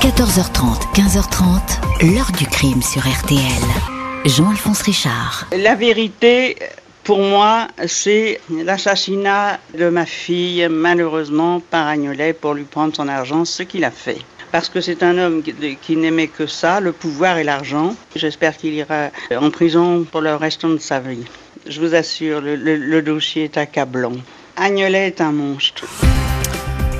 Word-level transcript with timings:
14h30, 0.00 0.92
15h30, 0.94 2.12
l'heure 2.14 2.30
du 2.38 2.46
crime 2.46 2.82
sur 2.82 3.02
RTL. 3.02 3.40
Jean-Alphonse 4.24 4.82
Richard. 4.82 5.46
La 5.56 5.74
vérité, 5.74 6.56
pour 7.04 7.18
moi, 7.18 7.68
c'est 7.86 8.40
l'assassinat 8.50 9.58
de 9.76 9.88
ma 9.88 10.06
fille, 10.06 10.66
malheureusement, 10.70 11.60
par 11.60 11.86
Agnolet 11.88 12.32
pour 12.32 12.54
lui 12.54 12.64
prendre 12.64 12.94
son 12.94 13.08
argent, 13.08 13.44
ce 13.44 13.62
qu'il 13.62 13.84
a 13.84 13.90
fait. 13.90 14.18
Parce 14.52 14.68
que 14.68 14.80
c'est 14.80 15.02
un 15.02 15.18
homme 15.18 15.42
qui, 15.82 15.96
n'aimait 15.96 16.28
que 16.28 16.46
ça, 16.46 16.80
le 16.80 16.92
pouvoir 16.92 17.38
et 17.38 17.44
l'argent. 17.44 17.94
J'espère 18.14 18.56
qu'il 18.56 18.74
ira 18.74 19.08
en 19.36 19.50
prison 19.50 20.04
pour 20.10 20.20
le 20.20 20.34
restant 20.36 20.68
de 20.68 20.78
sa 20.78 21.00
vie. 21.00 21.24
Je 21.68 21.80
vous 21.80 21.94
assure, 21.94 22.40
le, 22.40 22.54
le- 22.56 22.76
le 22.76 23.02
dossier 23.02 23.44
est 23.44 23.56
accablant. 23.56 24.12
Agnolet 24.56 25.08
est 25.08 25.20
un 25.20 25.32
monstre. 25.32 25.84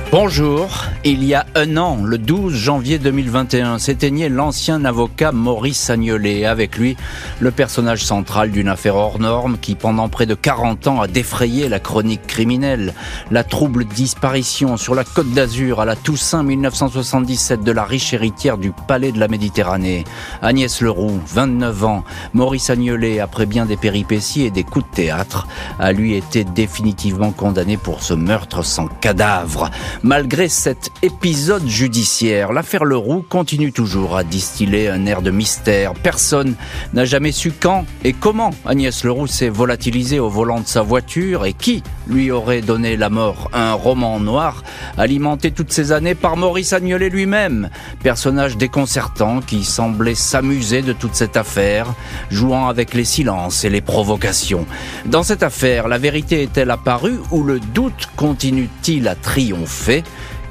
Bonjour, 0.09 0.85
il 1.03 1.25
y 1.25 1.33
a 1.33 1.45
un 1.53 1.75
an, 1.75 1.97
le 2.01 2.17
12 2.17 2.53
janvier 2.53 2.97
2021, 2.97 3.77
s'éteignait 3.77 4.29
l'ancien 4.29 4.85
avocat 4.85 5.33
Maurice 5.33 5.89
Agnolet. 5.89 6.45
Avec 6.45 6.77
lui, 6.77 6.95
le 7.41 7.51
personnage 7.51 8.05
central 8.05 8.51
d'une 8.51 8.69
affaire 8.69 8.95
hors 8.95 9.19
norme 9.19 9.57
qui, 9.57 9.75
pendant 9.75 10.07
près 10.07 10.25
de 10.25 10.33
40 10.33 10.87
ans, 10.87 11.01
a 11.01 11.07
défrayé 11.07 11.67
la 11.67 11.81
chronique 11.81 12.25
criminelle. 12.25 12.93
La 13.31 13.43
trouble 13.43 13.83
disparition 13.83 14.77
sur 14.77 14.95
la 14.95 15.03
côte 15.03 15.29
d'Azur 15.31 15.81
à 15.81 15.85
la 15.85 15.97
Toussaint 15.97 16.41
1977 16.41 17.65
de 17.65 17.71
la 17.73 17.83
riche 17.83 18.13
héritière 18.13 18.57
du 18.57 18.71
Palais 18.87 19.11
de 19.11 19.19
la 19.19 19.27
Méditerranée. 19.27 20.05
Agnès 20.41 20.79
Leroux, 20.79 21.19
29 21.27 21.83
ans. 21.83 22.05
Maurice 22.33 22.69
Agnolet, 22.69 23.19
après 23.19 23.45
bien 23.45 23.65
des 23.65 23.77
péripéties 23.77 24.45
et 24.45 24.51
des 24.51 24.63
coups 24.63 24.89
de 24.89 24.95
théâtre, 24.95 25.49
a 25.79 25.91
lui 25.91 26.15
été 26.15 26.45
définitivement 26.45 27.31
condamné 27.31 27.75
pour 27.75 28.03
ce 28.03 28.13
meurtre 28.13 28.63
sans 28.63 28.87
cadavre. 28.87 29.69
Malgré 30.03 30.47
cet 30.47 30.91
épisode 31.01 31.67
judiciaire, 31.67 32.53
l'affaire 32.53 32.85
Leroux 32.85 33.25
continue 33.27 33.71
toujours 33.71 34.15
à 34.15 34.23
distiller 34.23 34.89
un 34.89 35.07
air 35.07 35.23
de 35.23 35.31
mystère. 35.31 35.93
Personne 35.95 36.53
n'a 36.93 37.03
jamais 37.03 37.31
su 37.31 37.51
quand 37.51 37.83
et 38.03 38.13
comment 38.13 38.51
Agnès 38.65 39.03
Leroux 39.03 39.25
s'est 39.25 39.49
volatilisée 39.49 40.19
au 40.19 40.29
volant 40.29 40.59
de 40.59 40.67
sa 40.67 40.83
voiture 40.83 41.45
et 41.45 41.53
qui 41.53 41.81
lui 42.07 42.29
aurait 42.29 42.61
donné 42.61 42.95
la 42.95 43.09
mort. 43.09 43.49
Un 43.53 43.73
roman 43.73 44.19
noir 44.19 44.63
alimenté 44.97 45.51
toutes 45.51 45.73
ces 45.73 45.91
années 45.91 46.15
par 46.15 46.37
Maurice 46.37 46.73
Agnolet 46.73 47.09
lui-même, 47.09 47.69
personnage 48.03 48.55
déconcertant 48.55 49.41
qui 49.41 49.63
semblait 49.63 50.15
s'amuser 50.15 50.83
de 50.83 50.93
toute 50.93 51.15
cette 51.15 51.37
affaire, 51.37 51.87
jouant 52.29 52.67
avec 52.67 52.93
les 52.93 53.05
silences 53.05 53.63
et 53.63 53.69
les 53.69 53.81
provocations. 53.81 54.67
Dans 55.05 55.23
cette 55.23 55.43
affaire, 55.43 55.87
la 55.87 55.97
vérité 55.97 56.43
est-elle 56.43 56.71
apparue 56.71 57.19
ou 57.31 57.43
le 57.43 57.59
doute 57.59 58.09
continue-t-il 58.15 59.07
à 59.07 59.15
triompher? 59.15 59.86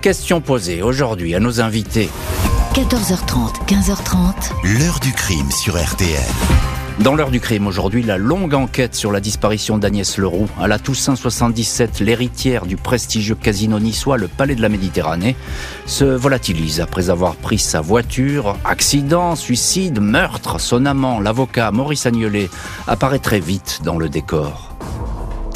Question 0.00 0.40
posée 0.40 0.82
aujourd'hui 0.82 1.34
à 1.34 1.40
nos 1.40 1.60
invités. 1.60 2.08
14h30, 2.72 3.66
15h30, 3.66 4.78
L'heure 4.78 4.98
du 5.00 5.12
crime 5.12 5.50
sur 5.50 5.76
RTL. 5.76 6.24
Dans 7.00 7.14
l'heure 7.14 7.30
du 7.30 7.40
crime 7.40 7.66
aujourd'hui, 7.66 8.02
la 8.02 8.16
longue 8.16 8.54
enquête 8.54 8.94
sur 8.94 9.12
la 9.12 9.20
disparition 9.20 9.76
d'Agnès 9.76 10.16
Leroux 10.16 10.48
à 10.58 10.68
la 10.68 10.78
Toussaint 10.78 11.16
77, 11.16 12.00
l'héritière 12.00 12.64
du 12.64 12.78
prestigieux 12.78 13.34
casino 13.34 13.78
niçois, 13.78 14.16
le 14.16 14.28
Palais 14.28 14.54
de 14.54 14.62
la 14.62 14.70
Méditerranée, 14.70 15.36
se 15.84 16.04
volatilise 16.04 16.80
après 16.80 17.10
avoir 17.10 17.36
pris 17.36 17.58
sa 17.58 17.82
voiture. 17.82 18.56
Accident, 18.64 19.36
suicide, 19.36 20.00
meurtre, 20.00 20.58
son 20.60 20.86
amant, 20.86 21.20
l'avocat 21.20 21.72
Maurice 21.72 22.06
Agnolet, 22.06 22.48
apparaît 22.86 23.18
très 23.18 23.40
vite 23.40 23.80
dans 23.84 23.98
le 23.98 24.08
décor. 24.08 24.75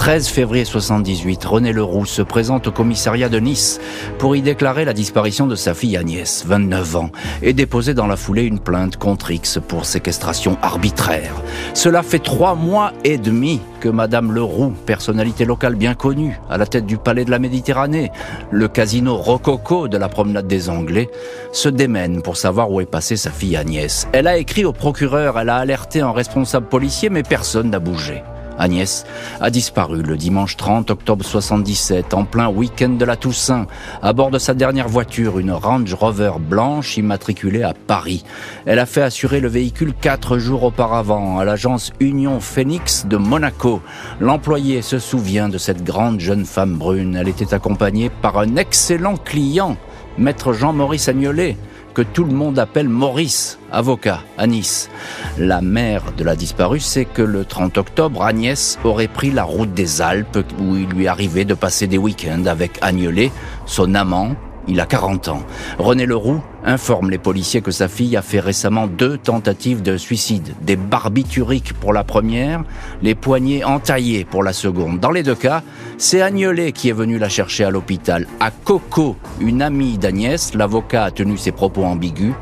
13 0.00 0.28
février 0.28 0.64
78, 0.64 1.44
René 1.44 1.74
Leroux 1.74 2.06
se 2.06 2.22
présente 2.22 2.68
au 2.68 2.72
commissariat 2.72 3.28
de 3.28 3.38
Nice 3.38 3.78
pour 4.18 4.34
y 4.34 4.40
déclarer 4.40 4.86
la 4.86 4.94
disparition 4.94 5.46
de 5.46 5.54
sa 5.54 5.74
fille 5.74 5.98
Agnès, 5.98 6.46
29 6.46 6.96
ans, 6.96 7.10
et 7.42 7.52
déposer 7.52 7.92
dans 7.92 8.06
la 8.06 8.16
foulée 8.16 8.44
une 8.44 8.60
plainte 8.60 8.96
contre 8.96 9.30
X 9.30 9.58
pour 9.68 9.84
séquestration 9.84 10.56
arbitraire. 10.62 11.34
Cela 11.74 12.02
fait 12.02 12.18
trois 12.18 12.54
mois 12.54 12.94
et 13.04 13.18
demi 13.18 13.60
que 13.80 13.90
Madame 13.90 14.32
Leroux, 14.32 14.72
personnalité 14.86 15.44
locale 15.44 15.74
bien 15.74 15.92
connue, 15.92 16.40
à 16.48 16.56
la 16.56 16.64
tête 16.64 16.86
du 16.86 16.96
Palais 16.96 17.26
de 17.26 17.30
la 17.30 17.38
Méditerranée, 17.38 18.10
le 18.50 18.68
casino 18.68 19.18
rococo 19.18 19.86
de 19.86 19.98
la 19.98 20.08
promenade 20.08 20.46
des 20.46 20.70
Anglais, 20.70 21.10
se 21.52 21.68
démène 21.68 22.22
pour 22.22 22.38
savoir 22.38 22.70
où 22.70 22.80
est 22.80 22.86
passée 22.86 23.16
sa 23.16 23.30
fille 23.30 23.54
Agnès. 23.54 24.08
Elle 24.12 24.28
a 24.28 24.38
écrit 24.38 24.64
au 24.64 24.72
procureur, 24.72 25.38
elle 25.38 25.50
a 25.50 25.56
alerté 25.56 26.00
un 26.00 26.12
responsable 26.12 26.68
policier, 26.68 27.10
mais 27.10 27.22
personne 27.22 27.68
n'a 27.68 27.80
bougé. 27.80 28.22
Agnès 28.60 29.04
a 29.40 29.50
disparu 29.50 30.02
le 30.02 30.16
dimanche 30.16 30.56
30 30.56 30.90
octobre 30.90 31.24
77, 31.24 32.14
en 32.14 32.24
plein 32.24 32.48
week-end 32.48 32.90
de 32.90 33.04
la 33.04 33.16
Toussaint, 33.16 33.66
à 34.02 34.12
bord 34.12 34.30
de 34.30 34.38
sa 34.38 34.54
dernière 34.54 34.88
voiture, 34.88 35.38
une 35.38 35.50
Range 35.50 35.92
Rover 35.94 36.32
blanche 36.38 36.96
immatriculée 36.96 37.62
à 37.62 37.74
Paris. 37.74 38.24
Elle 38.66 38.78
a 38.78 38.86
fait 38.86 39.02
assurer 39.02 39.40
le 39.40 39.48
véhicule 39.48 39.94
quatre 39.98 40.38
jours 40.38 40.62
auparavant 40.62 41.38
à 41.38 41.44
l'agence 41.44 41.92
Union 42.00 42.40
Phoenix 42.40 43.06
de 43.06 43.16
Monaco. 43.16 43.80
L'employé 44.20 44.82
se 44.82 44.98
souvient 44.98 45.48
de 45.48 45.58
cette 45.58 45.82
grande 45.82 46.20
jeune 46.20 46.44
femme 46.44 46.76
brune. 46.76 47.16
Elle 47.16 47.28
était 47.28 47.54
accompagnée 47.54 48.10
par 48.10 48.38
un 48.38 48.56
excellent 48.56 49.16
client, 49.16 49.76
maître 50.18 50.52
Jean-Maurice 50.52 51.08
Agnolet, 51.08 51.56
que 51.94 52.02
tout 52.02 52.24
le 52.24 52.32
monde 52.32 52.58
appelle 52.58 52.88
Maurice, 52.88 53.58
avocat, 53.72 54.20
à 54.38 54.46
Nice. 54.46 54.90
La 55.38 55.60
mère 55.60 56.12
de 56.16 56.24
la 56.24 56.36
disparue 56.36 56.80
sait 56.80 57.04
que 57.04 57.22
le 57.22 57.44
30 57.44 57.78
octobre, 57.78 58.22
Agnès 58.22 58.78
aurait 58.84 59.08
pris 59.08 59.30
la 59.30 59.44
route 59.44 59.74
des 59.74 60.00
Alpes 60.00 60.44
où 60.60 60.76
il 60.76 60.88
lui 60.88 61.06
arrivait 61.06 61.44
de 61.44 61.54
passer 61.54 61.86
des 61.86 61.98
week-ends 61.98 62.46
avec 62.46 62.78
Agnolet, 62.80 63.32
son 63.66 63.94
amant. 63.94 64.34
Il 64.70 64.78
a 64.78 64.86
40 64.86 65.26
ans. 65.30 65.42
René 65.80 66.06
Leroux 66.06 66.40
informe 66.64 67.10
les 67.10 67.18
policiers 67.18 67.60
que 67.60 67.72
sa 67.72 67.88
fille 67.88 68.16
a 68.16 68.22
fait 68.22 68.38
récemment 68.38 68.86
deux 68.86 69.18
tentatives 69.18 69.82
de 69.82 69.96
suicide. 69.96 70.54
Des 70.60 70.76
barbituriques 70.76 71.72
pour 71.72 71.92
la 71.92 72.04
première, 72.04 72.62
les 73.02 73.16
poignets 73.16 73.64
entaillés 73.64 74.24
pour 74.24 74.44
la 74.44 74.52
seconde. 74.52 75.00
Dans 75.00 75.10
les 75.10 75.24
deux 75.24 75.34
cas, 75.34 75.64
c'est 75.98 76.22
Agnolet 76.22 76.70
qui 76.70 76.88
est 76.88 76.92
venu 76.92 77.18
la 77.18 77.28
chercher 77.28 77.64
à 77.64 77.70
l'hôpital. 77.70 78.28
À 78.38 78.52
Coco, 78.52 79.16
une 79.40 79.60
amie 79.60 79.98
d'Agnès, 79.98 80.54
l'avocat 80.54 81.06
a 81.06 81.10
tenu 81.10 81.36
ses 81.36 81.50
propos 81.50 81.82
ambigus. 81.82 82.34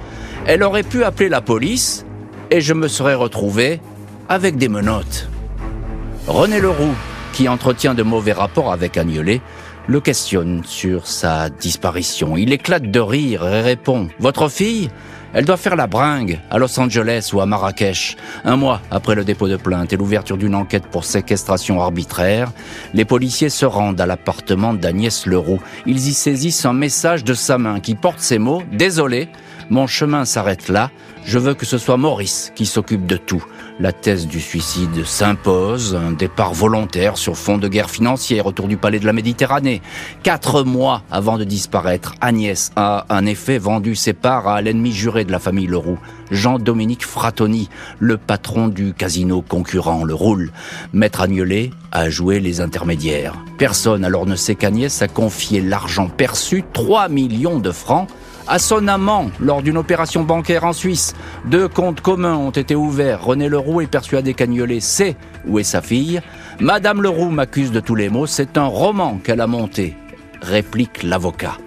Elle 0.44 0.62
aurait 0.62 0.83
pu 0.83 1.05
appeler 1.05 1.31
la 1.31 1.41
police 1.41 2.05
et 2.50 2.61
je 2.61 2.75
me 2.75 2.88
serais 2.88 3.15
retrouvé 3.15 3.81
avec 4.28 4.59
des 4.59 4.69
menottes. 4.69 5.31
René 6.27 6.61
Leroux, 6.61 6.94
qui 7.33 7.49
entretient 7.49 7.94
de 7.94 8.03
mauvais 8.03 8.33
rapports 8.33 8.71
avec 8.71 8.99
Agnolet, 8.99 9.41
le 9.88 10.00
questionne 10.00 10.62
sur 10.65 11.06
sa 11.06 11.49
disparition. 11.49 12.37
Il 12.37 12.53
éclate 12.53 12.91
de 12.91 13.00
rire 13.00 13.47
et 13.49 13.62
répond 13.62 14.09
Votre 14.21 14.50
fille 14.50 14.91
Elle 15.32 15.47
doit 15.47 15.56
faire 15.56 15.76
la 15.76 15.87
bringue 15.87 16.38
à 16.50 16.59
Los 16.59 16.78
Angeles 16.78 17.31
ou 17.32 17.41
à 17.41 17.47
Marrakech. 17.47 18.16
Un 18.44 18.56
mois 18.56 18.82
après 18.91 19.15
le 19.15 19.25
dépôt 19.25 19.49
de 19.49 19.56
plainte 19.56 19.93
et 19.93 19.97
l'ouverture 19.97 20.37
d'une 20.37 20.54
enquête 20.54 20.87
pour 20.87 21.04
séquestration 21.04 21.81
arbitraire, 21.81 22.53
les 22.93 23.06
policiers 23.06 23.49
se 23.49 23.65
rendent 23.65 24.00
à 24.00 24.06
l'appartement 24.06 24.75
d'Agnès 24.75 25.25
Leroux. 25.25 25.60
Ils 25.87 26.09
y 26.09 26.12
saisissent 26.12 26.66
un 26.66 26.75
message 26.75 27.25
de 27.25 27.34
sa 27.34 27.56
main 27.56 27.81
qui 27.81 27.94
porte 27.94 28.20
ces 28.20 28.38
mots 28.38 28.62
Désolé, 28.70 29.28
mon 29.71 29.87
chemin 29.87 30.25
s'arrête 30.25 30.69
là. 30.69 30.91
Je 31.25 31.39
veux 31.39 31.55
que 31.55 31.67
ce 31.67 31.77
soit 31.77 31.99
Maurice 31.99 32.53
qui 32.55 32.65
s'occupe 32.65 33.05
de 33.06 33.17
tout. 33.17 33.45
La 33.81 33.93
thèse 33.93 34.27
du 34.27 34.41
suicide 34.41 35.05
s'impose, 35.05 35.95
un 35.95 36.12
départ 36.12 36.55
volontaire 36.55 37.19
sur 37.19 37.37
fond 37.37 37.59
de 37.59 37.69
guerre 37.69 37.91
financière 37.91 38.47
autour 38.47 38.67
du 38.67 38.77
palais 38.77 38.99
de 38.99 39.06
la 39.06 39.12
Méditerranée. 39.12 39.83
Quatre 40.23 40.62
mois 40.62 41.03
avant 41.11 41.37
de 41.37 41.45
disparaître, 41.45 42.15
Agnès 42.21 42.71
a 42.77 43.05
en 43.11 43.27
effet 43.27 43.59
vendu 43.59 43.95
ses 43.95 44.15
parts 44.15 44.49
à 44.49 44.62
l'ennemi 44.62 44.91
juré 44.91 45.25
de 45.25 45.33
la 45.33 45.39
famille 45.39 45.67
Leroux, 45.67 45.99
Jean-Dominique 46.31 47.05
Fratoni, 47.05 47.69
le 47.99 48.17
patron 48.17 48.69
du 48.69 48.95
casino 48.95 49.43
concurrent, 49.43 50.05
le 50.05 50.15
Roule. 50.15 50.50
Maître 50.93 51.21
Agnolet 51.21 51.71
a 51.93 52.11
joué 52.11 52.41
les 52.41 52.61
intermédiaires. 52.61 53.35
Personne 53.59 54.05
alors 54.05 54.27
ne 54.27 54.37
sait 54.37 54.55
qu'Agnès 54.55 55.03
a 55.03 55.09
confié 55.09 55.61
l'argent 55.61 56.09
perçu, 56.09 56.65
3 56.73 57.09
millions 57.09 57.59
de 57.59 57.71
francs, 57.71 58.09
à 58.49 58.59
son 58.59 58.89
amant 58.89 59.31
lors 59.41 59.63
d'une 59.63 59.77
opération 59.77 60.25
bancaire 60.25 60.65
en 60.65 60.73
Suisse. 60.73 61.15
Deux 61.45 61.69
comptes 61.69 62.00
communs 62.00 62.37
ont 62.37 62.50
été 62.50 62.75
ouverts. 62.75 63.23
René 63.25 63.49
Leroux 63.49 63.81
est 63.81 63.87
persuadé 63.87 64.35
qu'Agnolet 64.35 64.81
sait 64.81 65.17
où 65.47 65.59
est 65.59 65.65
sa 65.65 65.83
fille. 65.83 66.21
Madame 66.61 67.03
Leroux 67.03 67.31
m'accuse 67.31 67.71
de 67.71 67.81
tous 67.81 67.95
les 67.95 68.09
maux. 68.09 68.27
C'est 68.27 68.59
un 68.59 68.67
roman 68.67 69.21
qu'elle 69.23 69.41
a 69.41 69.47
monté, 69.47 69.97
réplique 70.41 71.03
l'avocat. 71.03 71.59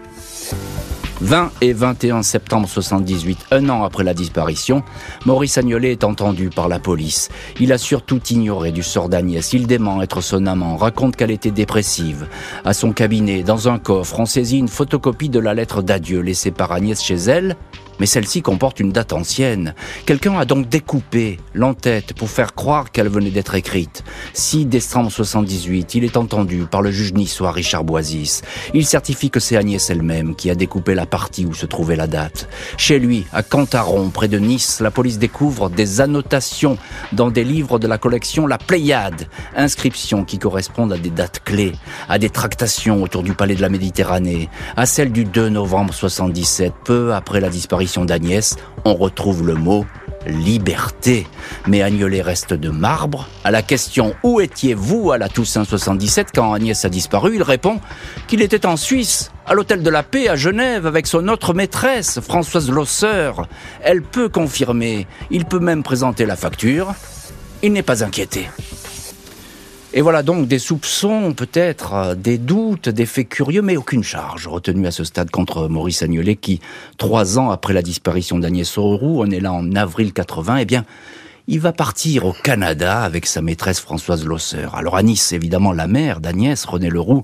20 1.22 1.52
et 1.62 1.72
21 1.72 2.24
septembre 2.24 2.68
78, 2.68 3.46
un 3.52 3.70
an 3.70 3.84
après 3.84 4.04
la 4.04 4.16
disparition, 4.16 4.84
Maurice 5.26 5.58
Agnolet 5.60 5.92
est 5.92 6.04
entendu 6.04 6.50
par 6.50 6.68
la 6.68 6.80
police. 6.80 7.30
Il 7.60 7.72
a 7.72 7.78
surtout 7.78 8.20
ignoré 8.32 8.72
du 8.72 8.82
sort 8.82 9.08
d'Agnès. 9.08 9.54
Il 9.54 9.68
dément 9.68 10.02
être 10.02 10.22
son 10.22 10.48
amant, 10.48 10.78
raconte 10.78 11.16
qu'elle 11.16 11.30
était 11.30 11.52
dépressive. 11.52 12.28
À 12.66 12.74
son 12.74 12.92
cabinet, 12.92 13.44
dans 13.44 13.70
un 13.70 13.78
coffre, 13.78 14.20
on 14.20 14.26
saisit 14.26 14.58
une 14.58 14.68
photocopie 14.68 15.30
de 15.30 15.40
la 15.40 15.54
lettre 15.54 15.84
d'adieu 15.84 16.22
laissée 16.22 16.52
par 16.52 16.72
Agnès 16.72 17.02
chez 17.02 17.16
elle, 17.16 17.56
mais 18.02 18.08
celle-ci 18.08 18.42
comporte 18.42 18.80
une 18.80 18.92
date 18.92 19.14
ancienne. 19.14 19.76
Quelqu'un 20.08 20.36
a 20.40 20.46
donc 20.46 20.68
découpé 20.68 21.38
l'entête 21.54 22.16
pour 22.16 22.32
faire 22.32 22.56
croire 22.56 22.92
qu'elle 22.92 23.10
venait 23.10 23.30
d'être 23.30 23.54
écrite. 23.54 24.04
6 24.34 24.66
décembre 24.66 25.12
78, 25.12 25.94
il 25.94 26.04
est 26.04 26.18
entendu 26.18 26.66
par 26.66 26.82
le 26.82 26.90
juge 26.90 27.14
niçois 27.14 27.52
Richard 27.52 27.84
Boisis. 27.84 28.42
Il 28.74 28.88
certifie 28.88 29.30
que 29.30 29.40
c'est 29.40 29.56
Agnès 29.56 29.88
elle-même 29.92 30.34
qui 30.34 30.50
a 30.50 30.56
découpé 30.56 30.96
la 30.96 31.06
partie 31.06 31.46
où 31.46 31.54
se 31.54 31.68
trouvait 31.68 31.96
la 31.96 32.08
date. 32.08 32.50
Chez 32.76 32.98
lui, 32.98 33.28
à 33.34 33.44
Cantaron, 33.44 34.10
près 34.10 34.28
de 34.28 34.40
Nice, 34.40 34.80
la 34.80 34.90
police 34.90 35.20
découvre 35.20 35.70
des 35.70 36.02
annotations 36.02 36.80
dans 37.12 37.30
des 37.30 37.44
livres 37.44 37.78
de 37.78 37.86
la 37.86 38.00
collection 38.00 38.48
La 38.48 38.58
Pléiade, 38.58 39.28
inscriptions 39.56 40.26
qui 40.26 40.40
correspondent 40.40 40.94
à 40.94 40.98
des 40.98 41.12
dates 41.12 41.44
clés, 41.44 41.74
à 42.10 42.18
des 42.18 42.32
tractations 42.32 43.04
autour 43.04 43.22
du 43.22 43.34
palais 43.34 43.54
de 43.54 43.62
la 43.62 43.70
Méditerranée, 43.70 44.50
à 44.76 44.88
celle 44.88 45.12
du 45.12 45.24
2 45.24 45.50
novembre 45.50 45.94
77, 45.94 46.74
peu 46.84 47.14
après 47.14 47.40
la 47.40 47.50
disparition 47.50 47.91
d'Agnès, 48.00 48.56
on 48.86 48.96
retrouve 48.96 49.46
le 49.46 49.56
mot 49.56 49.86
liberté. 50.26 51.28
Mais 51.68 51.82
Agnolet 51.82 52.22
reste 52.22 52.54
de 52.54 52.70
marbre. 52.70 53.28
À 53.44 53.52
la 53.52 53.62
question 53.62 54.16
où 54.24 54.40
étiez-vous 54.40 55.12
à 55.12 55.18
la 55.18 55.30
Toussaint 55.30 55.64
77 55.64 56.28
quand 56.34 56.54
Agnès 56.54 56.86
a 56.86 56.90
disparu, 56.90 57.36
il 57.36 57.44
répond 57.44 57.80
qu'il 58.28 58.42
était 58.42 58.66
en 58.66 58.78
Suisse, 58.78 59.32
à 59.46 59.54
l'hôtel 59.54 59.84
de 59.84 59.90
la 59.90 60.04
paix 60.04 60.30
à 60.30 60.36
Genève 60.36 60.86
avec 60.86 61.08
son 61.08 61.28
autre 61.28 61.54
maîtresse, 61.54 62.20
Françoise 62.20 62.70
Losser. 62.70 63.32
Elle 63.84 64.02
peut 64.02 64.30
confirmer, 64.30 65.08
il 65.30 65.46
peut 65.46 65.60
même 65.60 65.84
présenter 65.84 66.26
la 66.26 66.36
facture. 66.36 66.94
Il 67.64 67.74
n'est 67.74 67.84
pas 67.84 68.04
inquiété. 68.04 68.48
Et 69.94 70.00
voilà 70.02 70.24
donc 70.24 70.48
des 70.48 70.58
soupçons, 70.58 71.34
peut-être, 71.34 71.94
euh, 71.94 72.16
des 72.16 72.38
doutes, 72.38 72.88
des 72.88 73.06
faits 73.06 73.28
curieux, 73.28 73.62
mais 73.62 73.76
aucune 73.76 74.04
charge 74.04 74.48
retenue 74.48 74.88
à 74.88 74.92
ce 74.92 75.04
stade 75.04 75.30
contre 75.30 75.68
Maurice 75.68 76.02
Agnolet 76.02 76.38
qui, 76.38 76.62
trois 76.98 77.38
ans 77.38 77.50
après 77.50 77.74
la 77.74 77.82
disparition 77.82 78.40
d'Agnès 78.40 78.78
Auroux, 78.78 79.22
on 79.22 79.30
est 79.30 79.42
là 79.42 79.52
en 79.52 79.76
avril 79.76 80.14
80, 80.14 80.58
eh 80.58 80.66
bien, 80.66 80.86
il 81.48 81.60
va 81.60 81.74
partir 81.74 82.26
au 82.26 82.32
Canada 82.32 83.02
avec 83.02 83.26
sa 83.26 83.42
maîtresse 83.42 83.82
Françoise 83.82 84.26
Losser. 84.26 84.68
Alors 84.74 84.96
à 84.96 85.04
Nice, 85.04 85.34
évidemment, 85.34 85.74
la 85.74 85.88
mère 85.88 86.22
d'Agnès, 86.22 86.64
René 86.64 86.90
Leroux, 86.90 87.24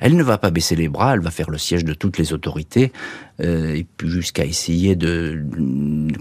elle 0.00 0.16
ne 0.16 0.24
va 0.24 0.36
pas 0.36 0.50
baisser 0.50 0.74
les 0.74 0.88
bras, 0.88 1.14
elle 1.14 1.20
va 1.20 1.30
faire 1.30 1.50
le 1.50 1.58
siège 1.58 1.84
de 1.84 1.94
toutes 1.94 2.18
les 2.18 2.32
autorités, 2.32 2.90
euh, 3.42 3.74
et 3.74 3.86
puis 3.96 4.08
jusqu'à 4.08 4.44
essayer 4.44 4.96
de 4.96 5.42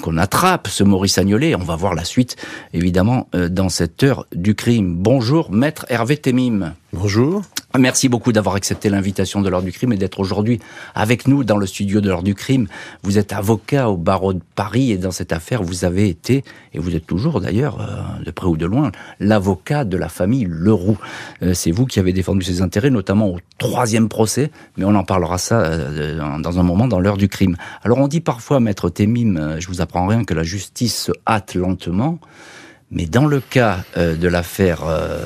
qu'on 0.01 0.17
attrape 0.17 0.67
ce 0.67 0.83
Maurice 0.83 1.17
Agnolet. 1.17 1.55
On 1.55 1.63
va 1.63 1.75
voir 1.75 1.93
la 1.93 2.05
suite, 2.05 2.35
évidemment, 2.73 3.27
euh, 3.35 3.49
dans 3.49 3.69
cette 3.69 4.03
heure 4.03 4.25
du 4.33 4.55
crime. 4.55 4.95
Bonjour, 4.95 5.51
maître 5.51 5.85
Hervé 5.89 6.17
Temim. 6.17 6.73
Bonjour. 6.91 7.43
Merci 7.77 8.09
beaucoup 8.09 8.31
d'avoir 8.31 8.55
accepté 8.55 8.89
l'invitation 8.89 9.41
de 9.41 9.49
l'heure 9.49 9.61
du 9.61 9.71
crime 9.71 9.93
et 9.93 9.97
d'être 9.97 10.19
aujourd'hui 10.19 10.59
avec 10.95 11.27
nous 11.27 11.43
dans 11.43 11.57
le 11.57 11.67
studio 11.67 12.01
de 12.01 12.09
l'heure 12.09 12.23
du 12.23 12.33
crime. 12.33 12.67
Vous 13.03 13.19
êtes 13.19 13.31
avocat 13.31 13.89
au 13.89 13.97
barreau 13.97 14.33
de 14.33 14.41
Paris 14.55 14.91
et 14.91 14.97
dans 14.97 15.11
cette 15.11 15.31
affaire, 15.31 15.61
vous 15.61 15.85
avez 15.85 16.09
été, 16.09 16.43
et 16.73 16.79
vous 16.79 16.95
êtes 16.95 17.05
toujours 17.05 17.41
d'ailleurs, 17.41 17.79
euh, 17.79 18.23
de 18.23 18.31
près 18.31 18.47
ou 18.47 18.57
de 18.57 18.65
loin, 18.65 18.91
l'avocat 19.19 19.83
de 19.83 19.97
la 19.97 20.09
famille 20.09 20.47
Leroux. 20.49 20.97
C'est 21.53 21.69
vous 21.69 21.85
qui 21.85 21.99
avez 21.99 22.11
défendu 22.11 22.43
ses 22.43 22.63
intérêts, 22.63 22.89
notamment 22.89 23.27
au 23.27 23.37
troisième 23.59 24.09
procès, 24.09 24.49
mais 24.77 24.85
on 24.85 24.95
en 24.95 25.03
parlera 25.03 25.37
ça 25.37 25.77
dans 26.39 26.59
un 26.59 26.63
moment 26.63 26.87
dans 26.87 26.99
l'heure 26.99 27.08
du 27.17 27.29
crime. 27.29 27.55
Alors 27.83 27.99
on 27.99 28.07
dit 28.07 28.21
parfois, 28.21 28.59
maître 28.59 28.89
Témim, 28.89 29.59
je 29.59 29.67
vous 29.67 29.81
apprends 29.81 30.07
rien, 30.07 30.23
que 30.23 30.33
la 30.33 30.43
justice 30.43 31.05
se 31.05 31.11
hâte 31.27 31.55
lentement. 31.55 32.19
Mais 32.91 33.05
dans 33.05 33.27
le 33.27 33.39
cas 33.39 33.83
de 33.95 34.27
l'affaire 34.27 34.81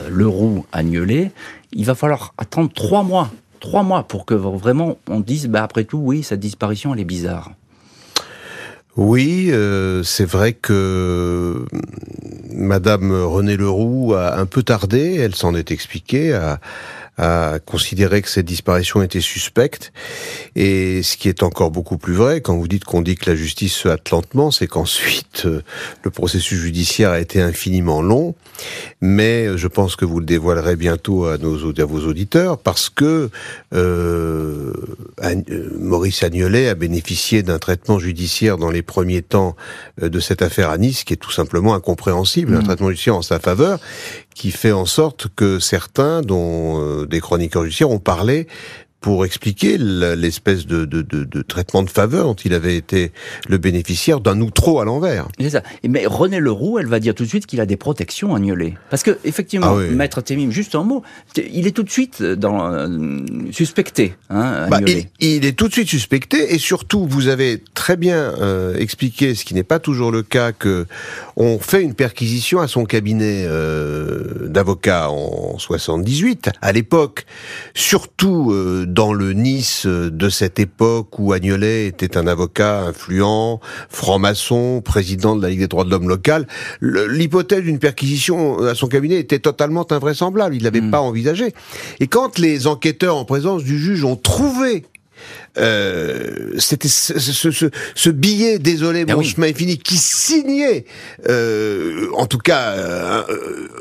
Leroux-Agnelet, 0.10 1.32
il 1.72 1.86
va 1.86 1.96
falloir 1.96 2.34
attendre 2.38 2.70
trois 2.74 3.04
mois, 3.04 3.32
trois 3.60 3.84
mois 3.84 4.04
pour 4.04 4.26
que 4.26 4.34
vraiment 4.34 4.98
on 5.10 5.22
dise, 5.22 5.48
bah 5.48 5.64
après 5.64 5.86
tout, 5.86 6.00
oui, 6.00 6.24
cette 6.24 6.42
disparition, 6.42 6.94
elle 6.94 7.00
est 7.00 7.06
bizarre. 7.06 7.52
Oui, 8.96 9.50
euh, 9.52 10.04
c'est 10.04 10.26
vrai 10.26 10.54
que 10.54 11.66
Madame 12.52 13.12
René 13.12 13.58
Leroux 13.58 14.14
a 14.14 14.38
un 14.38 14.46
peu 14.46 14.62
tardé, 14.62 15.16
elle 15.16 15.34
s'en 15.34 15.56
est 15.56 15.72
expliquée, 15.72 16.34
à, 16.34 16.60
a 17.18 17.60
considéré 17.60 18.22
que 18.22 18.30
cette 18.30 18.46
disparition 18.46 19.02
était 19.04 19.22
suspecte. 19.22 19.94
Et 20.56 21.04
ce 21.04 21.18
qui 21.18 21.30
est 21.30 21.44
encore 21.44 21.72
beaucoup 21.72 21.98
plus 21.98 22.14
vrai, 22.14 22.42
quand 22.42 22.56
vous 22.56 22.68
dites 22.68 22.86
qu'on 22.86 23.02
dit 23.02 23.16
que 23.16 23.30
la 23.30 23.36
justice 23.36 23.74
se 23.74 23.88
hâte 23.88 24.10
lentement, 24.10 24.52
c'est 24.52 24.68
qu'ensuite 24.68 25.44
euh, 25.46 25.62
le 26.04 26.12
processus 26.12 26.60
judiciaire 26.60 27.12
a 27.12 27.20
été 27.20 27.42
infiniment 27.42 28.02
long. 28.02 28.36
Mais 29.02 29.58
je 29.58 29.68
pense 29.68 29.96
que 29.96 30.06
vous 30.06 30.20
le 30.20 30.26
dévoilerez 30.26 30.76
bientôt 30.76 31.26
à, 31.26 31.38
nos, 31.38 31.80
à 31.80 31.86
vos 31.86 32.08
auditeurs, 32.08 32.58
parce 32.58 32.90
que 32.90 33.30
euh, 33.74 34.74
euh 35.24 35.70
Maurice 35.80 36.24
Agnolet 36.24 36.70
a 36.70 36.76
bénéficié 36.76 37.44
d'un 37.44 37.60
traitement 37.60 38.00
judiciaire 38.00 38.58
dans 38.58 38.72
les 38.72 38.82
premiers 38.82 39.22
temps 39.22 39.56
euh, 40.02 40.10
de 40.10 40.20
cette 40.20 40.42
affaire 40.42 40.70
à 40.70 40.78
Nice, 40.78 41.04
qui 41.04 41.14
est 41.14 41.18
tout 41.18 41.32
simplement 41.32 41.74
incompréhensible, 41.74 42.56
un 42.56 42.60
mmh. 42.60 42.64
traitement 42.64 42.90
judiciaire 42.90 43.16
en 43.16 43.22
sa 43.22 43.40
faveur, 43.40 43.80
qui 44.34 44.52
fait 44.52 44.72
en 44.72 44.86
sorte 44.86 45.28
que 45.36 45.60
certains, 45.60 46.22
dont 46.22 46.82
euh, 46.82 47.06
des 47.06 47.20
chroniqueurs 47.20 47.64
judiciaires, 47.64 47.92
ont 47.92 48.00
parlé 48.00 48.48
pour 49.04 49.26
expliquer 49.26 49.78
l'espèce 49.78 50.66
de, 50.66 50.86
de, 50.86 51.02
de, 51.02 51.26
de, 51.26 51.42
traitement 51.42 51.84
de 51.84 51.90
faveur 51.90 52.24
dont 52.24 52.36
il 52.36 52.54
avait 52.54 52.78
été 52.78 53.12
le 53.50 53.58
bénéficiaire 53.58 54.22
d'un 54.22 54.40
outro 54.40 54.80
à 54.80 54.86
l'envers. 54.86 55.28
C'est 55.38 55.50
ça. 55.50 55.62
Mais 55.86 56.06
René 56.06 56.40
Leroux, 56.40 56.80
elle 56.80 56.88
va 56.88 57.02
dire 57.02 57.14
tout 57.14 57.26
de 57.26 57.28
suite 57.28 57.46
qu'il 57.46 57.60
a 57.60 57.66
des 57.66 57.76
protections 57.76 58.34
Agnolet. 58.34 58.76
Parce 58.90 59.04
que, 59.04 59.18
effectivement, 59.26 59.76
ah 59.78 59.94
Maître 59.94 60.22
Témim, 60.22 60.52
juste 60.52 60.74
un 60.76 60.84
mot, 60.84 61.04
il 61.36 61.68
est 61.68 61.72
tout 61.72 61.84
de 61.84 61.90
suite 61.90 62.24
dans, 62.24 62.72
euh, 62.72 62.88
suspecté. 63.52 64.16
Hein, 64.30 64.68
bah, 64.70 64.80
il, 64.88 65.08
il, 65.20 65.46
est 65.46 65.52
tout 65.52 65.68
de 65.68 65.74
suite 65.74 65.90
suspecté 65.90 66.56
et 66.56 66.58
surtout, 66.58 67.06
vous 67.06 67.28
avez 67.28 67.62
très 67.74 67.98
bien 67.98 68.16
euh, 68.16 68.78
expliqué, 68.78 69.36
ce 69.36 69.44
qui 69.44 69.54
n'est 69.54 69.64
pas 69.64 69.80
toujours 69.80 70.12
le 70.12 70.24
cas, 70.24 70.54
que 70.54 70.86
on 71.36 71.60
fait 71.60 71.82
une 71.82 71.94
perquisition 71.94 72.62
à 72.62 72.70
son 72.70 72.86
cabinet 72.86 73.44
euh, 73.46 74.48
d'avocat 74.48 75.10
en 75.10 75.60
78. 75.60 76.52
À 76.62 76.72
l'époque, 76.72 77.26
surtout 77.74 78.54
dans 78.94 79.12
le 79.12 79.34
Nice 79.34 79.86
de 79.88 80.30
cette 80.30 80.60
époque 80.60 81.18
où 81.18 81.34
Agnolet 81.34 81.88
était 81.88 82.16
un 82.16 82.28
avocat 82.28 82.82
influent, 82.82 83.60
franc-maçon, 83.90 84.82
président 84.82 85.36
de 85.36 85.42
la 85.42 85.50
Ligue 85.50 85.60
des 85.60 85.68
droits 85.68 85.84
de 85.84 85.90
l'homme 85.90 86.08
locale, 86.08 86.48
l'hypothèse 86.82 87.64
d'une 87.64 87.80
perquisition 87.80 88.60
à 88.60 88.76
son 88.76 88.88
cabinet 88.88 89.16
était 89.16 89.40
totalement 89.40 89.92
invraisemblable. 89.92 90.56
Il 90.56 90.64
l'avait 90.64 90.82
hmm. 90.82 90.92
pas 90.92 91.02
envisagé. 91.02 91.54
Et 92.00 92.08
quand 92.08 92.38
les 92.38 92.68
enquêteurs 92.68 93.18
en 93.18 93.26
présence 93.26 93.64
du 93.64 93.80
juge 93.80 94.04
ont 94.04 94.16
trouvé 94.16 94.84
euh, 95.58 96.54
c'était 96.58 96.88
ce, 96.88 97.20
ce, 97.20 97.70
ce, 97.96 98.10
billet, 98.10 98.60
désolé, 98.60 99.06
ah 99.08 99.16
mon 99.16 99.22
chemin 99.22 99.48
est 99.48 99.58
fini, 99.58 99.78
qui 99.78 99.98
signait, 99.98 100.86
euh, 101.30 102.08
en 102.14 102.26
tout 102.26 102.40
cas, 102.40 102.74
un, 102.76 103.26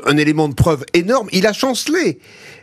un, 0.05 0.17
élément 0.17 0.47
de 0.47 0.53
preuve 0.53 0.85
énorme. 0.93 1.27
Il 1.31 1.47
a 1.47 1.51
chancelé. 1.51 2.19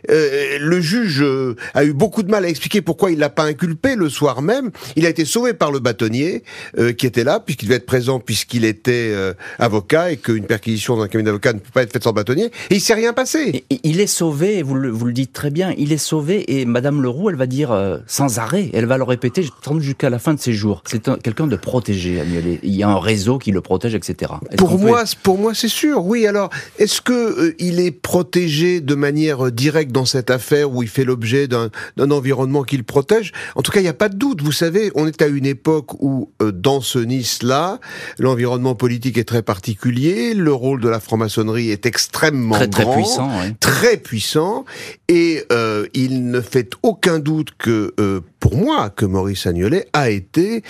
Euh, 0.09 0.57
le 0.59 0.81
juge 0.81 1.21
euh, 1.21 1.55
a 1.73 1.83
eu 1.83 1.93
beaucoup 1.93 2.23
de 2.23 2.31
mal 2.31 2.45
à 2.45 2.49
expliquer 2.49 2.81
pourquoi 2.81 3.11
il 3.11 3.19
l'a 3.19 3.29
pas 3.29 3.43
inculpé 3.43 3.95
le 3.95 4.09
soir 4.09 4.41
même. 4.41 4.71
Il 4.95 5.05
a 5.05 5.09
été 5.09 5.25
sauvé 5.25 5.53
par 5.53 5.71
le 5.71 5.79
bâtonnier 5.79 6.43
euh, 6.77 6.93
qui 6.93 7.05
était 7.05 7.23
là, 7.23 7.39
puisqu'il 7.39 7.65
devait 7.65 7.77
être 7.77 7.85
présent, 7.85 8.19
puisqu'il 8.19 8.65
était 8.65 9.13
avocat 9.59 10.11
et 10.11 10.17
qu'une 10.17 10.45
perquisition 10.45 10.95
dans 10.95 11.03
un 11.03 11.07
cabinet 11.07 11.25
d'avocat 11.25 11.53
ne 11.53 11.59
peut 11.59 11.69
pas 11.73 11.83
être 11.83 11.93
faite 11.93 12.03
sans 12.03 12.13
bâtonnier. 12.13 12.45
Et 12.69 12.75
il 12.75 12.81
s'est 12.81 12.93
rien 12.93 13.13
passé. 13.13 13.63
il 13.83 13.99
est 13.99 14.07
sauvé, 14.07 14.61
vous 14.63 14.75
le, 14.75 14.89
vous 14.89 15.05
le 15.05 15.13
dites 15.13 15.33
très 15.33 15.49
bien, 15.49 15.73
il 15.77 15.91
est 15.91 15.97
sauvé 15.97 16.59
et 16.59 16.65
Madame 16.65 17.01
Leroux, 17.01 17.29
elle 17.29 17.35
va 17.35 17.45
dire 17.45 17.99
sans 18.07 18.39
arrêt, 18.39 18.69
elle 18.73 18.85
va 18.85 18.97
le 18.97 19.03
répéter 19.03 19.43
jusqu'à 19.79 20.09
la 20.09 20.19
fin 20.19 20.33
de 20.33 20.39
ses 20.39 20.53
jours. 20.53 20.83
C'est 20.85 21.09
quelqu'un 21.21 21.47
de 21.47 21.55
protégé, 21.55 22.21
Il 22.63 22.75
y 22.75 22.83
a 22.83 22.89
un 22.89 22.99
réseau 22.99 23.37
qui 23.37 23.51
le 23.51 23.61
protège, 23.61 23.95
etc. 23.95 24.33
Pour 24.57 24.77
moi, 24.77 25.03
pour 25.23 25.37
moi, 25.37 25.53
c'est 25.53 25.67
sûr. 25.67 26.05
Oui. 26.05 26.27
Alors, 26.27 26.49
est-ce 26.79 27.01
que 27.01 27.55
il 27.59 27.79
est 27.79 27.91
protégé 27.91 28.81
de 28.81 28.95
manière 28.95 29.51
directe 29.51 29.90
dans 29.91 30.05
cette 30.05 30.29
affaire 30.29 30.71
où 30.71 30.83
il 30.83 30.89
fait 30.89 31.03
l'objet 31.03 31.47
d'un 31.47 31.69
environnement 32.11 32.63
qu'il 32.63 32.83
protège. 32.83 33.31
En 33.55 33.61
tout 33.61 33.71
cas, 33.71 33.79
il 33.79 33.83
n'y 33.83 33.89
a 33.89 33.93
pas 33.93 34.09
de 34.09 34.17
doute. 34.17 34.41
Vous 34.41 34.51
savez, 34.51 34.91
on 34.95 35.07
est 35.07 35.21
à 35.21 35.27
une 35.27 35.45
époque 35.45 36.01
où, 36.01 36.31
euh, 36.41 36.51
dans 36.51 36.81
ce 36.81 36.99
Nice-là, 36.99 37.79
l'environnement 38.19 38.75
politique 38.75 39.17
est 39.17 39.25
très 39.25 39.41
particulier, 39.41 40.33
le 40.33 40.53
rôle 40.53 40.81
de 40.81 40.89
la 40.89 40.99
franc-maçonnerie 40.99 41.69
est 41.69 41.85
extrêmement 41.85 42.55
très, 42.55 42.67
grand, 42.67 42.83
très 42.83 42.95
puissant, 42.95 43.31
très 43.59 43.97
puissant, 43.97 44.65
et 45.07 45.43
euh, 45.51 45.87
il 45.93 46.29
ne 46.29 46.41
fait 46.41 46.71
aucun 46.83 47.19
doute 47.19 47.51
que, 47.57 47.93
euh, 47.99 48.21
pour 48.39 48.55
moi, 48.55 48.89
que 48.89 49.05
Maurice 49.05 49.45
Agnolet 49.45 49.87
a 49.93 50.09
été 50.09 50.63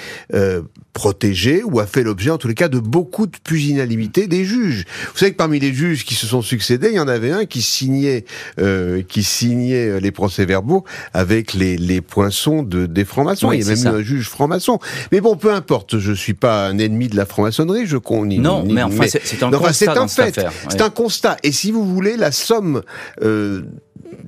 protégé 0.93 1.63
ou 1.63 1.79
a 1.79 1.87
fait 1.87 2.03
l'objet, 2.03 2.29
en 2.31 2.37
tous 2.37 2.47
les 2.47 2.53
cas, 2.53 2.67
de 2.67 2.79
beaucoup 2.79 3.27
de 3.27 3.37
pusillanimité 3.43 4.27
des 4.27 4.45
juges. 4.45 4.85
Vous 5.13 5.17
savez 5.17 5.31
que 5.31 5.37
parmi 5.37 5.59
les 5.59 5.73
juges 5.73 6.05
qui 6.05 6.15
se 6.15 6.27
sont 6.27 6.41
succédés, 6.41 6.89
il 6.89 6.95
y 6.95 6.99
en 6.99 7.07
avait 7.07 7.31
un 7.31 7.45
qui 7.45 7.61
signait, 7.61 8.25
euh, 8.59 9.01
qui 9.11 9.23
signait 9.23 9.87
euh, 9.87 9.99
les 9.99 10.11
procès-verbaux 10.11 10.85
avec 11.13 11.53
les, 11.53 11.77
les 11.77 12.01
poinçons 12.01 12.63
de, 12.63 12.85
des 12.85 13.05
francs-maçons. 13.05 13.51
il 13.51 13.61
y 13.61 13.69
a 13.69 13.75
même 13.75 13.95
un 13.95 14.01
juge 14.01 14.29
franc-maçon. 14.29 14.79
Mais 15.11 15.21
bon, 15.21 15.35
peu 15.35 15.53
importe, 15.53 15.99
je 15.99 16.13
suis 16.13 16.33
pas 16.33 16.65
un 16.67 16.77
ennemi 16.77 17.09
de 17.09 17.17
la 17.17 17.25
franc-maçonnerie, 17.25 17.85
je 17.85 17.97
connais. 17.97 18.37
Non, 18.37 18.63
mais 18.65 18.81
enfin, 18.81 19.05
c'est 19.07 19.43
un 19.43 19.51
constat. 19.51 19.73
C'est 19.73 19.89
un 19.89 20.07
fait, 20.07 20.45
c'est 20.69 20.81
un 20.81 20.89
constat. 20.89 21.37
Et 21.43 21.51
si 21.51 21.71
vous 21.71 21.85
voulez, 21.85 22.15
la 22.17 22.31
somme 22.31 22.81
euh, 23.21 23.63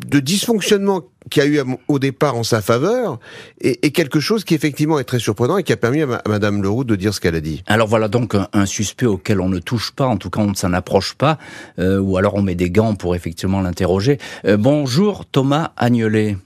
de 0.08 0.20
dysfonctionnement 0.20 1.04
qui 1.30 1.42
a 1.42 1.46
eu 1.46 1.62
au 1.88 2.00
départ 2.00 2.36
en 2.36 2.44
sa 2.44 2.62
faveur 2.62 3.20
et, 3.62 3.92
quelque 3.92 4.20
chose 4.20 4.44
qui 4.44 4.56
effectivement 4.56 5.00
est 5.00 5.04
très 5.04 5.20
surprenant 5.20 5.58
et 5.58 5.64
qui 5.64 5.72
a 5.74 5.78
permis 5.78 6.02
à, 6.02 6.22
Madame 6.28 6.62
Leroux 6.62 6.84
de 6.84 6.96
dire 6.96 7.14
ce 7.14 7.22
qu'elle 7.22 7.36
a 7.36 7.42
dit. 7.42 7.64
Alors 7.68 7.88
voilà 7.88 8.08
donc 8.08 8.36
un, 8.36 8.66
suspect 8.66 9.06
auquel 9.06 9.40
on 9.40 9.50
ne 9.50 9.60
touche 9.60 9.92
pas, 9.92 10.06
en 10.06 10.18
tout 10.18 10.30
cas 10.30 10.42
on 10.42 10.50
ne 10.50 10.56
s'en 10.56 10.74
approche 10.74 11.14
pas, 11.14 11.38
euh, 11.80 12.00
ou 12.00 12.18
alors 12.18 12.36
on 12.36 12.42
met 12.42 12.56
des 12.56 12.70
gants 12.70 12.96
pour 12.96 13.16
effectivement 13.16 13.62
l'interroger. 13.62 14.18
Euh, 14.46 14.58
bonjour 14.58 15.26
Thomas 15.26 15.72
Agnelet. 15.78 16.38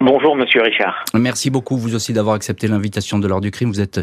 Bonjour 0.00 0.36
Monsieur 0.36 0.60
Richard. 0.60 1.06
Merci 1.14 1.48
beaucoup 1.48 1.78
vous 1.78 1.94
aussi 1.94 2.12
d'avoir 2.12 2.34
accepté 2.34 2.68
l'invitation 2.68 3.18
de 3.18 3.26
l'heure 3.26 3.40
du 3.40 3.50
crime. 3.50 3.70
Vous 3.70 3.80
êtes 3.80 4.00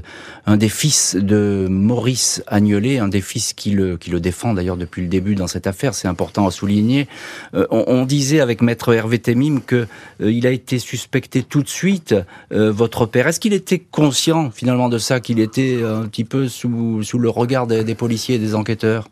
un 0.47 0.57
des 0.57 0.67
fils 0.67 1.15
de 1.15 1.67
Maurice 1.69 2.43
Agnelet, 2.47 2.97
un 2.97 3.07
des 3.07 3.21
fils 3.21 3.53
qui 3.53 3.69
le, 3.69 3.97
défend 4.19 4.55
d'ailleurs 4.55 4.75
depuis 4.75 5.03
le 5.03 5.07
début 5.07 5.35
dans 5.35 5.45
cette 5.45 5.67
affaire, 5.67 5.93
c'est 5.93 6.07
important 6.07 6.47
à 6.47 6.51
souligner. 6.51 7.07
Euh, 7.53 7.67
on, 7.69 8.05
disait 8.05 8.39
avec 8.39 8.63
maître 8.63 8.91
Hervé 8.91 9.19
Temim 9.19 9.59
que 9.59 9.85
euh, 10.21 10.31
il 10.31 10.47
a 10.47 10.51
été 10.51 10.79
suspecté 10.79 11.43
tout 11.43 11.61
de 11.61 11.69
suite, 11.69 12.15
euh, 12.51 12.71
votre 12.71 13.05
père. 13.05 13.27
Est-ce 13.27 13.39
qu'il 13.39 13.53
était 13.53 13.79
conscient 13.79 14.49
finalement 14.49 14.89
de 14.89 14.97
ça, 14.97 15.19
qu'il 15.19 15.39
était 15.39 15.83
un 15.83 16.07
petit 16.07 16.23
peu 16.25 16.47
sous, 16.47 17.03
sous 17.03 17.19
le 17.19 17.29
regard 17.29 17.67
des 17.67 17.95
policiers 17.95 18.35
et 18.35 18.39
des 18.39 18.55
enquêteurs? 18.55 19.09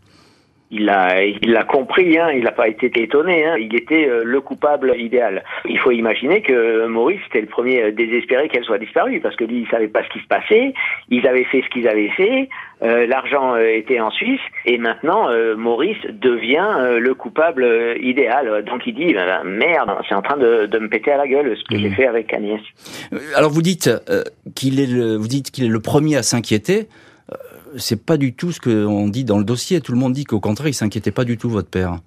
Il 0.71 0.85
l'a 0.85 1.25
il 1.25 1.51
l'a 1.51 1.63
compris, 1.63 2.17
hein, 2.17 2.29
il 2.31 2.43
n'a 2.43 2.51
pas 2.51 2.67
été 2.67 2.89
étonné, 3.01 3.45
hein, 3.45 3.55
il 3.59 3.75
était 3.75 4.07
euh, 4.07 4.21
le 4.23 4.41
coupable 4.41 4.95
idéal. 4.97 5.43
Il 5.67 5.77
faut 5.77 5.91
imaginer 5.91 6.41
que 6.41 6.87
Maurice 6.87 7.19
était 7.27 7.41
le 7.41 7.47
premier 7.47 7.83
euh, 7.83 7.91
désespéré 7.91 8.47
qu'elle 8.47 8.63
soit 8.63 8.77
disparue, 8.77 9.19
parce 9.19 9.35
que 9.35 9.43
lui, 9.43 9.61
il 9.61 9.67
savait 9.67 9.89
pas 9.89 10.03
ce 10.03 10.09
qui 10.09 10.19
se 10.19 10.27
passait, 10.27 10.73
ils 11.09 11.27
avaient 11.27 11.43
fait 11.43 11.61
ce 11.61 11.69
qu'ils 11.69 11.87
avaient 11.87 12.09
fait, 12.09 12.49
euh, 12.83 13.05
l'argent 13.05 13.57
était 13.57 13.99
en 13.99 14.11
Suisse, 14.11 14.39
et 14.65 14.77
maintenant 14.77 15.29
Maurice 15.57 16.01
devient 16.09 16.97
le 16.99 17.13
coupable 17.13 17.95
idéal. 18.01 18.63
Donc 18.65 18.87
il 18.87 18.95
dit, 18.95 19.13
ben, 19.13 19.25
ben, 19.25 19.43
merde, 19.43 19.91
c'est 20.07 20.15
en 20.15 20.21
train 20.21 20.37
de, 20.37 20.65
de, 20.65 20.79
me 20.79 20.87
péter 20.87 21.11
à 21.11 21.17
la 21.17 21.27
gueule 21.27 21.55
ce 21.57 21.63
que 21.65 21.79
j'ai 21.79 21.89
mmh. 21.89 21.95
fait 21.95 22.07
avec 22.07 22.33
Agnès. 22.33 22.61
Alors 23.35 23.51
vous 23.51 23.61
dites 23.61 23.89
qu'il 24.55 24.79
est 24.79 24.91
le, 24.91 25.15
vous 25.15 25.27
dites 25.27 25.51
qu'il 25.51 25.65
est 25.65 25.69
le 25.69 25.79
premier 25.79 26.17
à 26.17 26.23
s'inquiéter 26.23 26.87
c'est 27.77 28.05
pas 28.05 28.17
du 28.17 28.33
tout 28.33 28.51
ce 28.51 28.59
qu'on 28.59 29.07
dit 29.07 29.23
dans 29.23 29.37
le 29.37 29.43
dossier. 29.43 29.81
Tout 29.81 29.91
le 29.91 29.97
monde 29.97 30.13
dit 30.13 30.25
qu'au 30.25 30.39
contraire, 30.39 30.67
il 30.67 30.73
s'inquiétait 30.73 31.11
pas 31.11 31.25
du 31.25 31.37
tout, 31.37 31.49
votre 31.49 31.69
père. 31.69 31.99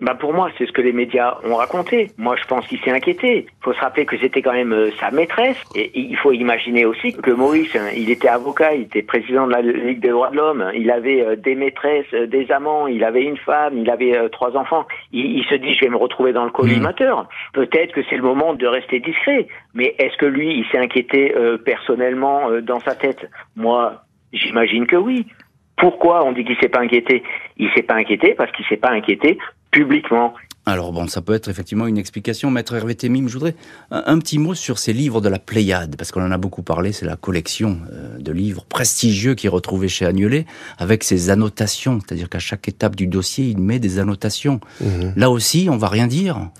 Bah 0.00 0.14
pour 0.14 0.32
moi, 0.32 0.48
c'est 0.56 0.66
ce 0.66 0.70
que 0.70 0.80
les 0.80 0.92
médias 0.92 1.38
ont 1.44 1.56
raconté. 1.56 2.12
Moi, 2.18 2.36
je 2.36 2.46
pense 2.46 2.66
qu'il 2.68 2.78
s'est 2.80 2.90
inquiété. 2.92 3.46
Il 3.48 3.64
faut 3.64 3.72
se 3.72 3.80
rappeler 3.80 4.06
que 4.06 4.16
c'était 4.16 4.42
quand 4.42 4.52
même 4.52 4.72
euh, 4.72 4.90
sa 5.00 5.10
maîtresse. 5.10 5.56
Et 5.74 5.90
il 5.98 6.16
faut 6.16 6.30
imaginer 6.30 6.84
aussi 6.84 7.14
que 7.14 7.32
Maurice, 7.32 7.74
hein, 7.74 7.88
il 7.96 8.08
était 8.08 8.28
avocat, 8.28 8.74
il 8.74 8.82
était 8.82 9.02
président 9.02 9.48
de 9.48 9.52
la 9.52 9.60
Ligue 9.60 9.98
des 9.98 10.10
droits 10.10 10.30
de 10.30 10.36
l'homme. 10.36 10.70
Il 10.74 10.92
avait 10.92 11.22
euh, 11.22 11.34
des 11.34 11.56
maîtresses, 11.56 12.06
euh, 12.14 12.28
des 12.28 12.48
amants, 12.52 12.86
il 12.86 13.02
avait 13.02 13.24
une 13.24 13.38
femme, 13.38 13.76
il 13.76 13.90
avait 13.90 14.28
trois 14.30 14.56
enfants. 14.56 14.86
Il, 15.12 15.44
se 15.50 15.56
dit, 15.56 15.74
je 15.74 15.80
vais 15.80 15.90
me 15.90 15.96
retrouver 15.96 16.32
dans 16.32 16.44
le 16.44 16.50
collimateur. 16.50 17.28
Peut-être 17.52 17.92
que 17.92 18.02
c'est 18.08 18.16
le 18.16 18.22
moment 18.22 18.54
de 18.54 18.66
rester 18.66 19.00
discret. 19.00 19.48
Mais 19.74 19.96
est-ce 19.98 20.16
que 20.16 20.26
lui, 20.26 20.58
il 20.58 20.64
s'est 20.70 20.78
inquiété 20.78 21.34
personnellement 21.64 22.50
dans 22.62 22.80
sa 22.80 22.94
tête? 22.94 23.28
Moi, 23.56 24.02
J'imagine 24.32 24.86
que 24.86 24.96
oui. 24.96 25.26
Pourquoi 25.76 26.26
on 26.26 26.32
dit 26.32 26.44
qu'il 26.44 26.56
s'est 26.60 26.68
pas 26.68 26.80
inquiété? 26.80 27.22
Il 27.56 27.70
s'est 27.74 27.82
pas 27.82 27.94
inquiété 27.94 28.34
parce 28.36 28.50
qu'il 28.52 28.64
s'est 28.66 28.76
pas 28.76 28.90
inquiété 28.90 29.38
publiquement. 29.70 30.34
Alors 30.68 30.92
bon, 30.92 31.06
ça 31.06 31.22
peut 31.22 31.32
être 31.32 31.48
effectivement 31.48 31.86
une 31.86 31.96
explication. 31.96 32.50
Maître 32.50 32.74
Hervé 32.74 32.94
Temim, 32.94 33.26
je 33.26 33.32
voudrais 33.32 33.54
un, 33.90 34.18
petit 34.18 34.38
mot 34.38 34.54
sur 34.54 34.78
ces 34.78 34.92
livres 34.92 35.22
de 35.22 35.28
la 35.30 35.38
Pléiade, 35.38 35.96
parce 35.96 36.12
qu'on 36.12 36.22
en 36.22 36.30
a 36.30 36.36
beaucoup 36.36 36.62
parlé, 36.62 36.92
c'est 36.92 37.06
la 37.06 37.16
collection 37.16 37.78
euh, 37.90 38.18
de 38.18 38.32
livres 38.32 38.66
prestigieux 38.68 39.34
qui 39.34 39.46
est 39.46 39.50
retrouvée 39.50 39.88
chez 39.88 40.04
Agnelet, 40.04 40.44
avec 40.76 41.04
ses 41.04 41.30
annotations, 41.30 42.00
c'est-à-dire 42.00 42.28
qu'à 42.28 42.38
chaque 42.38 42.68
étape 42.68 42.96
du 42.96 43.06
dossier, 43.06 43.46
il 43.46 43.58
met 43.58 43.78
des 43.78 43.98
annotations. 43.98 44.60
Mmh. 44.82 45.12
Là 45.16 45.30
aussi, 45.30 45.68
on 45.70 45.78
va 45.78 45.88
rien 45.88 46.06
dire 46.06 46.50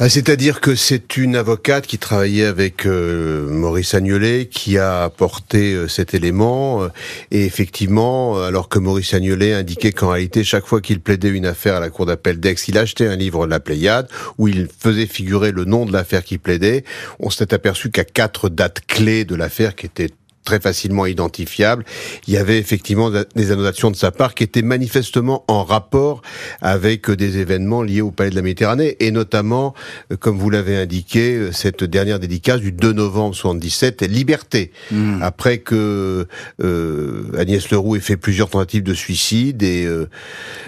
bah, 0.00 0.08
c'est-à-dire 0.08 0.62
que 0.62 0.74
c'est 0.74 1.18
une 1.18 1.36
avocate 1.36 1.86
qui 1.86 1.98
travaillait 1.98 2.46
avec 2.46 2.86
euh, 2.86 3.46
Maurice 3.50 3.92
Agnolet 3.92 4.46
qui 4.46 4.78
a 4.78 5.04
apporté 5.04 5.74
euh, 5.74 5.88
cet 5.88 6.14
élément. 6.14 6.82
Euh, 6.82 6.88
et 7.30 7.44
effectivement, 7.44 8.42
alors 8.42 8.70
que 8.70 8.78
Maurice 8.78 9.12
Agnolet 9.12 9.52
indiquait 9.52 9.92
qu'en 9.92 10.08
réalité, 10.08 10.42
chaque 10.42 10.64
fois 10.64 10.80
qu'il 10.80 11.00
plaidait 11.00 11.28
une 11.28 11.44
affaire 11.44 11.74
à 11.74 11.80
la 11.80 11.90
cour 11.90 12.06
d'appel 12.06 12.40
d'Aix, 12.40 12.54
il 12.66 12.78
achetait 12.78 13.08
un 13.08 13.16
livre 13.16 13.44
de 13.44 13.50
la 13.50 13.60
Pléiade 13.60 14.08
où 14.38 14.48
il 14.48 14.68
faisait 14.68 15.04
figurer 15.04 15.52
le 15.52 15.66
nom 15.66 15.84
de 15.84 15.92
l'affaire 15.92 16.24
qu'il 16.24 16.38
plaidait. 16.38 16.82
On 17.18 17.28
s'était 17.28 17.52
aperçu 17.52 17.90
qu'à 17.90 18.04
quatre 18.04 18.48
dates 18.48 18.80
clés 18.86 19.26
de 19.26 19.34
l'affaire 19.34 19.76
qui 19.76 19.84
étaient 19.84 20.08
très 20.44 20.60
facilement 20.60 21.06
identifiable. 21.06 21.84
Il 22.26 22.34
y 22.34 22.36
avait 22.36 22.58
effectivement 22.58 23.10
des 23.10 23.50
annotations 23.52 23.90
de 23.90 23.96
sa 23.96 24.10
part 24.10 24.34
qui 24.34 24.42
étaient 24.42 24.62
manifestement 24.62 25.44
en 25.48 25.64
rapport 25.64 26.22
avec 26.60 27.10
des 27.10 27.38
événements 27.38 27.82
liés 27.82 28.00
au 28.00 28.10
Palais 28.10 28.30
de 28.30 28.36
la 28.36 28.42
Méditerranée 28.42 28.96
et 29.00 29.10
notamment, 29.10 29.74
euh, 30.10 30.16
comme 30.16 30.38
vous 30.38 30.50
l'avez 30.50 30.76
indiqué, 30.76 31.34
euh, 31.34 31.52
cette 31.52 31.84
dernière 31.84 32.18
dédicace 32.18 32.60
du 32.60 32.72
2 32.72 32.92
novembre 32.92 33.34
77, 33.34 34.02
Liberté. 34.02 34.72
Hmm. 34.90 35.22
Après 35.22 35.58
que 35.58 36.26
euh, 36.62 37.22
Agnès 37.38 37.70
Leroux 37.70 37.96
ait 37.96 38.00
fait 38.00 38.16
plusieurs 38.16 38.48
tentatives 38.48 38.82
de 38.82 38.94
suicide 38.94 39.62
et 39.62 39.86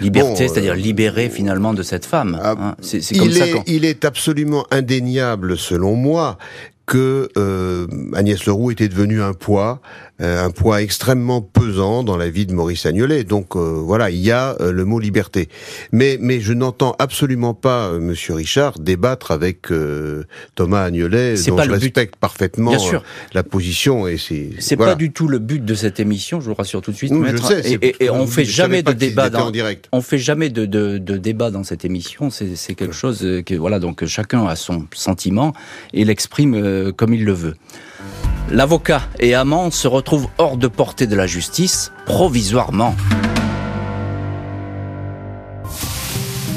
liberté, 0.01 0.47
c'est-à-dire 0.47 0.75
libérer 0.75 1.29
finalement 1.29 1.73
de 1.73 1.83
cette 1.83 2.05
femme. 2.05 2.39
Ah, 2.41 2.55
hein. 2.59 2.75
C'est 2.81 3.17
comme 3.17 3.31
ça. 3.31 3.45
Il 3.65 3.85
est 3.85 4.05
absolument 4.05 4.65
indéniable, 4.71 5.57
selon 5.57 5.95
moi, 5.95 6.37
que 6.85 7.29
euh, 7.37 7.87
Agnès 8.13 8.45
Leroux 8.45 8.71
était 8.71 8.89
devenue 8.89 9.21
un 9.21 9.33
poids 9.33 9.81
euh, 10.21 10.45
un 10.45 10.51
poids 10.51 10.83
extrêmement 10.83 11.41
pesant 11.41 12.03
dans 12.03 12.17
la 12.17 12.29
vie 12.29 12.45
de 12.45 12.53
Maurice 12.53 12.85
Agnolet. 12.85 13.23
Donc 13.23 13.55
euh, 13.55 13.81
voilà, 13.83 14.11
il 14.11 14.19
y 14.19 14.29
a 14.29 14.55
euh, 14.61 14.71
le 14.71 14.85
mot 14.85 14.99
liberté. 14.99 15.49
Mais 15.91 16.17
mais 16.21 16.39
je 16.39 16.53
n'entends 16.53 16.95
absolument 16.99 17.55
pas 17.55 17.91
Monsieur 17.93 18.35
Richard 18.35 18.77
débattre 18.79 19.31
avec 19.31 19.67
Thomas 20.55 20.83
Agnolet, 20.83 21.33
dont 21.47 21.61
je 21.61 21.71
respecte 21.71 22.15
parfaitement 22.15 22.73
la 23.33 23.43
position 23.43 24.07
et 24.07 24.17
c'est. 24.17 24.51
C'est 24.59 24.77
pas 24.77 24.95
du 24.95 25.11
tout 25.11 25.27
le 25.27 25.39
but 25.39 25.65
de 25.65 25.73
cette 25.73 25.99
émission. 25.99 26.39
Je 26.39 26.45
vous 26.49 26.55
rassure 26.55 26.81
tout 26.81 26.91
de 26.91 26.97
suite. 26.97 27.11
je 27.11 27.37
sais, 27.37 27.79
et, 27.81 28.09
on 28.09 28.27
fait 28.27 28.45
jamais 28.45 28.83
de 28.83 28.93
débat 28.93 29.29
dans. 29.29 29.51
direct. 29.51 29.89
On 29.91 30.01
fait 30.01 30.17
jamais 30.17 30.49
de, 30.49 30.65
de, 30.65 30.99
de 30.99 31.17
débat 31.17 31.49
dans 31.49 31.63
cette 31.63 31.85
émission. 31.85 32.29
C'est 32.29 32.75
quelque 32.75 32.93
chose 32.93 33.27
que 33.45 33.55
voilà 33.55 33.79
donc 33.79 34.05
chacun 34.05 34.45
a 34.45 34.55
son 34.55 34.85
sentiment 34.93 35.53
et 35.91 36.05
l'exprime 36.05 36.55
comme 36.95 37.13
il 37.13 37.25
le 37.25 37.33
veut. 37.33 37.55
L'avocat 38.51 39.01
et 39.19 39.35
amant 39.35 39.71
se 39.71 39.87
retrouvent 39.87 40.27
hors 40.37 40.57
de 40.57 40.67
portée 40.67 41.07
de 41.07 41.15
la 41.15 41.27
justice, 41.27 41.91
provisoirement. 42.05 42.95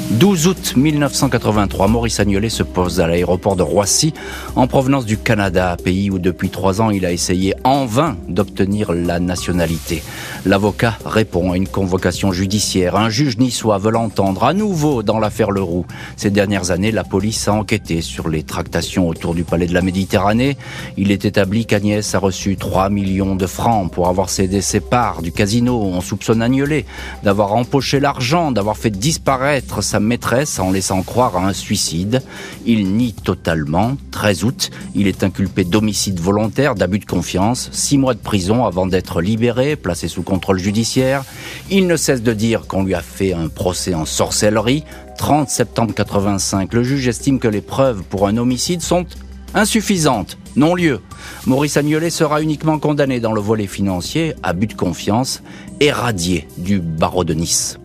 12 0.09 0.47
août 0.47 0.73
1983, 0.77 1.89
Maurice 1.89 2.21
Agnolet 2.21 2.47
se 2.47 2.63
pose 2.63 3.01
à 3.01 3.07
l'aéroport 3.07 3.57
de 3.57 3.61
Roissy 3.61 4.13
en 4.55 4.65
provenance 4.65 5.05
du 5.05 5.17
Canada, 5.17 5.75
pays 5.83 6.09
où 6.09 6.17
depuis 6.17 6.49
trois 6.49 6.79
ans 6.79 6.91
il 6.91 7.05
a 7.05 7.11
essayé 7.11 7.53
en 7.65 7.85
vain 7.85 8.15
d'obtenir 8.29 8.93
la 8.93 9.19
nationalité. 9.19 10.01
L'avocat 10.45 10.97
répond 11.05 11.51
à 11.51 11.57
une 11.57 11.67
convocation 11.67 12.31
judiciaire. 12.31 12.95
Un 12.95 13.09
juge 13.09 13.37
niçois 13.37 13.79
veut 13.79 13.91
l'entendre 13.91 14.45
à 14.45 14.53
nouveau 14.53 15.03
dans 15.03 15.19
l'affaire 15.19 15.51
Leroux. 15.51 15.85
Ces 16.15 16.29
dernières 16.29 16.71
années, 16.71 16.91
la 16.91 17.03
police 17.03 17.49
a 17.49 17.53
enquêté 17.53 18.01
sur 18.01 18.29
les 18.29 18.43
tractations 18.43 19.09
autour 19.09 19.35
du 19.35 19.43
palais 19.43 19.67
de 19.67 19.73
la 19.73 19.81
Méditerranée. 19.81 20.55
Il 20.95 21.11
est 21.11 21.25
établi 21.25 21.65
qu'Agnès 21.65 22.15
a 22.15 22.19
reçu 22.19 22.55
3 22.55 22.89
millions 22.89 23.35
de 23.35 23.45
francs 23.45 23.91
pour 23.91 24.07
avoir 24.07 24.29
cédé 24.29 24.61
ses 24.61 24.79
parts 24.79 25.21
du 25.21 25.33
casino. 25.33 25.81
On 25.81 25.99
soupçonne 25.99 26.41
Agnolet 26.41 26.85
d'avoir 27.23 27.53
empoché 27.53 27.99
l'argent, 27.99 28.53
d'avoir 28.53 28.77
fait 28.77 28.89
disparaître 28.89 29.83
sa 29.83 29.96
maîtresse 29.99 30.59
en 30.59 30.71
laissant 30.71 31.01
croire 31.01 31.37
à 31.37 31.47
un 31.47 31.53
suicide. 31.53 32.21
Il 32.65 32.93
nie 32.93 33.13
totalement. 33.13 33.97
13 34.11 34.43
août, 34.43 34.69
il 34.95 35.07
est 35.07 35.23
inculpé 35.23 35.63
d'homicide 35.63 36.19
volontaire, 36.19 36.75
d'abus 36.75 36.99
de 36.99 37.05
confiance, 37.05 37.69
six 37.71 37.97
mois 37.97 38.13
de 38.13 38.19
prison 38.19 38.65
avant 38.65 38.87
d'être 38.87 39.21
libéré, 39.21 39.75
placé 39.75 40.07
sous 40.07 40.23
contrôle 40.23 40.59
judiciaire. 40.59 41.23
Il 41.69 41.87
ne 41.87 41.95
cesse 41.95 42.23
de 42.23 42.33
dire 42.33 42.67
qu'on 42.67 42.83
lui 42.83 42.95
a 42.95 43.01
fait 43.01 43.33
un 43.33 43.47
procès 43.47 43.93
en 43.93 44.05
sorcellerie. 44.05 44.83
30 45.17 45.49
septembre 45.49 45.93
85, 45.93 46.73
le 46.73 46.83
juge 46.83 47.07
estime 47.07 47.39
que 47.39 47.47
les 47.47 47.61
preuves 47.61 48.03
pour 48.03 48.27
un 48.27 48.37
homicide 48.37 48.81
sont 48.81 49.05
insuffisantes, 49.53 50.37
non 50.55 50.75
lieu. 50.75 51.01
Maurice 51.45 51.77
Agnolet 51.77 52.09
sera 52.09 52.41
uniquement 52.41 52.79
condamné 52.79 53.19
dans 53.19 53.33
le 53.33 53.41
volet 53.41 53.67
financier, 53.67 54.33
abus 54.43 54.67
de 54.67 54.73
confiance, 54.73 55.41
et 55.79 55.91
radié 55.91 56.47
du 56.57 56.79
barreau 56.79 57.23
de 57.23 57.33
Nice. 57.33 57.79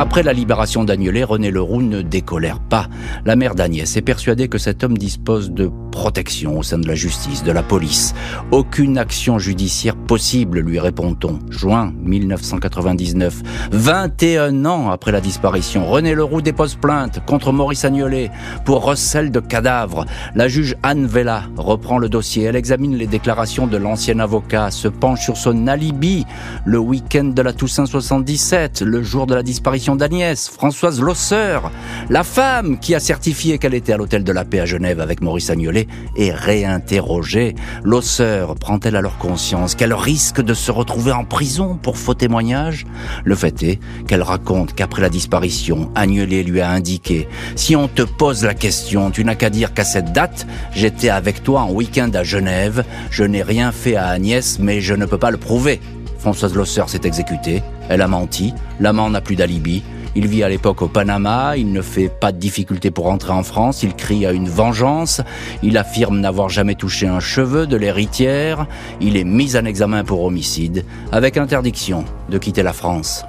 Après 0.00 0.22
la 0.22 0.32
libération 0.32 0.84
d'Agnelet, 0.84 1.24
René 1.24 1.50
Leroux 1.50 1.82
ne 1.82 2.02
décolère 2.02 2.60
pas. 2.60 2.86
La 3.24 3.34
mère 3.34 3.56
d'Agnès 3.56 3.96
est 3.96 4.00
persuadée 4.00 4.46
que 4.46 4.56
cet 4.56 4.84
homme 4.84 4.96
dispose 4.96 5.50
de 5.50 5.72
protection 5.90 6.58
au 6.58 6.62
sein 6.62 6.78
de 6.78 6.86
la 6.86 6.94
justice, 6.94 7.42
de 7.42 7.52
la 7.52 7.62
police. 7.62 8.14
Aucune 8.50 8.98
action 8.98 9.38
judiciaire 9.38 9.96
possible, 9.96 10.60
lui 10.60 10.78
répond-on. 10.78 11.38
Juin 11.50 11.92
1999, 12.02 13.42
21 13.72 14.64
ans 14.64 14.90
après 14.90 15.12
la 15.12 15.20
disparition, 15.20 15.86
René 15.88 16.14
Leroux 16.14 16.40
dépose 16.40 16.76
plainte 16.76 17.24
contre 17.26 17.52
Maurice 17.52 17.84
Agnolet 17.84 18.30
pour 18.64 18.84
recel 18.84 19.30
de 19.30 19.40
cadavres. 19.40 20.04
La 20.34 20.48
juge 20.48 20.76
Anne 20.82 21.06
Vella 21.06 21.44
reprend 21.56 21.98
le 21.98 22.08
dossier. 22.08 22.44
Elle 22.44 22.56
examine 22.56 22.96
les 22.96 23.06
déclarations 23.06 23.66
de 23.66 23.76
l'ancien 23.76 24.20
avocat, 24.20 24.70
se 24.70 24.88
penche 24.88 25.22
sur 25.24 25.36
son 25.36 25.66
alibi 25.66 26.24
le 26.64 26.78
week-end 26.78 27.24
de 27.24 27.42
la 27.42 27.52
Toussaint 27.52 27.86
77, 27.86 28.82
le 28.82 29.02
jour 29.02 29.26
de 29.26 29.34
la 29.34 29.42
disparition 29.42 29.96
d'Agnès, 29.96 30.48
Françoise 30.48 31.00
Losseur, 31.00 31.72
la 32.08 32.22
femme 32.22 32.78
qui 32.78 32.94
a 32.94 33.00
certifié 33.00 33.58
qu'elle 33.58 33.74
était 33.74 33.92
à 33.92 33.96
l'hôtel 33.96 34.24
de 34.24 34.32
la 34.32 34.44
paix 34.44 34.60
à 34.60 34.66
Genève 34.66 35.00
avec 35.00 35.20
Maurice 35.20 35.50
Agnolet, 35.50 35.87
est 36.16 36.32
réinterrogée. 36.32 37.54
Losseur 37.82 38.54
prend-elle 38.54 38.96
alors 38.96 39.18
conscience 39.18 39.74
qu'elle 39.74 39.94
risque 39.94 40.40
de 40.40 40.54
se 40.54 40.70
retrouver 40.70 41.12
en 41.12 41.24
prison 41.24 41.78
pour 41.80 41.96
faux 41.96 42.14
témoignages? 42.14 42.86
Le 43.24 43.34
fait 43.34 43.62
est 43.62 43.80
qu'elle 44.06 44.22
raconte 44.22 44.74
qu'après 44.74 45.02
la 45.02 45.10
disparition, 45.10 45.90
Agnolet 45.94 46.42
lui 46.42 46.60
a 46.60 46.70
indiqué 46.70 47.28
Si 47.56 47.76
on 47.76 47.88
te 47.88 48.02
pose 48.02 48.44
la 48.44 48.54
question, 48.54 49.10
tu 49.10 49.24
n'as 49.24 49.34
qu'à 49.34 49.50
dire 49.50 49.74
qu'à 49.74 49.84
cette 49.84 50.12
date, 50.12 50.46
j'étais 50.72 51.10
avec 51.10 51.42
toi 51.42 51.62
en 51.62 51.70
week-end 51.70 52.10
à 52.14 52.22
Genève, 52.22 52.84
je 53.10 53.24
n'ai 53.24 53.42
rien 53.42 53.72
fait 53.72 53.96
à 53.96 54.08
Agnès, 54.08 54.58
mais 54.58 54.80
je 54.80 54.94
ne 54.94 55.06
peux 55.06 55.18
pas 55.18 55.30
le 55.30 55.36
prouver. 55.36 55.80
Françoise 56.18 56.54
Losser 56.54 56.84
s'est 56.88 57.02
exécutée, 57.04 57.62
elle 57.88 58.02
a 58.02 58.08
menti, 58.08 58.52
l'amant 58.80 59.08
n'a 59.08 59.20
plus 59.20 59.36
d'alibi, 59.36 59.82
il 60.18 60.26
vit 60.26 60.42
à 60.42 60.48
l'époque 60.48 60.82
au 60.82 60.88
Panama, 60.88 61.56
il 61.56 61.70
ne 61.70 61.80
fait 61.80 62.08
pas 62.08 62.32
de 62.32 62.38
difficulté 62.38 62.90
pour 62.90 63.04
rentrer 63.04 63.30
en 63.30 63.44
France, 63.44 63.84
il 63.84 63.94
crie 63.94 64.26
à 64.26 64.32
une 64.32 64.48
vengeance, 64.48 65.20
il 65.62 65.78
affirme 65.78 66.18
n'avoir 66.18 66.48
jamais 66.48 66.74
touché 66.74 67.06
un 67.06 67.20
cheveu 67.20 67.68
de 67.68 67.76
l'héritière, 67.76 68.66
il 69.00 69.16
est 69.16 69.22
mis 69.22 69.56
en 69.56 69.64
examen 69.64 70.02
pour 70.02 70.24
homicide, 70.24 70.84
avec 71.12 71.36
interdiction 71.36 72.04
de 72.30 72.38
quitter 72.38 72.64
la 72.64 72.72
France. 72.72 73.24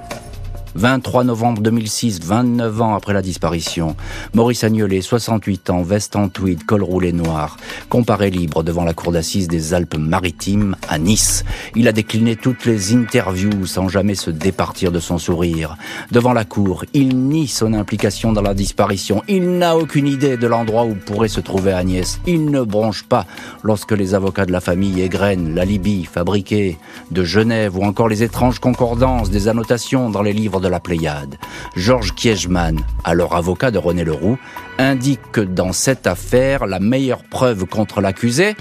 23 0.76 1.24
novembre 1.24 1.62
2006, 1.62 2.20
29 2.22 2.82
ans 2.82 2.94
après 2.94 3.12
la 3.12 3.22
disparition, 3.22 3.96
Maurice 4.34 4.62
Agnolet, 4.62 5.00
68 5.00 5.70
ans, 5.70 5.82
veste 5.82 6.16
en 6.16 6.28
tweed, 6.28 6.64
col 6.64 6.82
roulé 6.82 7.12
noir, 7.12 7.56
comparé 7.88 8.30
libre 8.30 8.62
devant 8.62 8.84
la 8.84 8.94
cour 8.94 9.12
d'assises 9.12 9.48
des 9.48 9.74
Alpes-Maritimes 9.74 10.76
à 10.88 10.98
Nice. 10.98 11.44
Il 11.74 11.88
a 11.88 11.92
décliné 11.92 12.36
toutes 12.36 12.66
les 12.66 12.94
interviews 12.94 13.66
sans 13.66 13.88
jamais 13.88 14.14
se 14.14 14.30
départir 14.30 14.92
de 14.92 15.00
son 15.00 15.18
sourire. 15.18 15.76
Devant 16.12 16.32
la 16.32 16.44
cour, 16.44 16.84
il 16.94 17.28
nie 17.28 17.48
son 17.48 17.74
implication 17.74 18.32
dans 18.32 18.42
la 18.42 18.54
disparition. 18.54 19.22
Il 19.28 19.58
n'a 19.58 19.76
aucune 19.76 20.06
idée 20.06 20.36
de 20.36 20.46
l'endroit 20.46 20.84
où 20.84 20.94
pourrait 20.94 21.28
se 21.28 21.40
trouver 21.40 21.72
Agnès. 21.72 22.20
Il 22.26 22.50
ne 22.50 22.62
bronche 22.62 23.02
pas 23.04 23.26
lorsque 23.62 23.92
les 23.92 24.14
avocats 24.14 24.46
de 24.46 24.52
la 24.52 24.60
famille 24.60 25.00
égrènent 25.00 25.54
la 25.54 25.64
Libye 25.64 26.04
fabriquée 26.04 26.78
de 27.10 27.24
Genève 27.24 27.76
ou 27.76 27.84
encore 27.84 28.08
les 28.08 28.22
étranges 28.22 28.60
concordances 28.60 29.30
des 29.30 29.48
annotations 29.48 30.10
dans 30.10 30.22
les 30.22 30.32
livres 30.32 30.59
de 30.60 30.68
la 30.68 30.80
Pléiade. 30.80 31.36
Georges 31.76 32.14
Kiechman, 32.14 32.76
alors 33.04 33.34
avocat 33.34 33.70
de 33.70 33.78
René 33.78 34.04
Leroux, 34.04 34.38
indique 34.78 35.20
que 35.32 35.40
dans 35.40 35.72
cette 35.72 36.06
affaire, 36.06 36.66
la 36.66 36.80
meilleure 36.80 37.24
preuve 37.24 37.66
contre 37.66 38.00
l'accusé, 38.00 38.56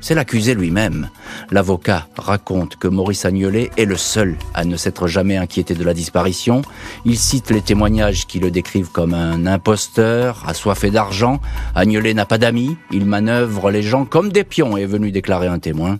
c'est 0.00 0.14
l'accusé 0.14 0.54
lui-même. 0.54 1.08
L'avocat 1.50 2.06
raconte 2.16 2.76
que 2.76 2.88
Maurice 2.88 3.24
Agnolet 3.24 3.70
est 3.76 3.84
le 3.84 3.96
seul 3.96 4.36
à 4.54 4.64
ne 4.64 4.76
s'être 4.76 5.06
jamais 5.06 5.36
inquiété 5.36 5.74
de 5.74 5.84
la 5.84 5.94
disparition. 5.94 6.62
Il 7.04 7.18
cite 7.18 7.50
les 7.50 7.60
témoignages 7.60 8.26
qui 8.26 8.38
le 8.38 8.50
décrivent 8.50 8.90
comme 8.90 9.14
un 9.14 9.46
imposteur, 9.46 10.44
assoiffé 10.46 10.90
d'argent. 10.90 11.40
Agnolet 11.74 12.14
n'a 12.14 12.26
pas 12.26 12.38
d'amis, 12.38 12.76
il 12.90 13.06
manœuvre 13.06 13.70
les 13.70 13.82
gens 13.82 14.04
comme 14.04 14.30
des 14.30 14.44
pions 14.44 14.76
est 14.76 14.86
venu 14.86 15.10
déclarer 15.10 15.46
un 15.46 15.58
témoin. 15.58 15.98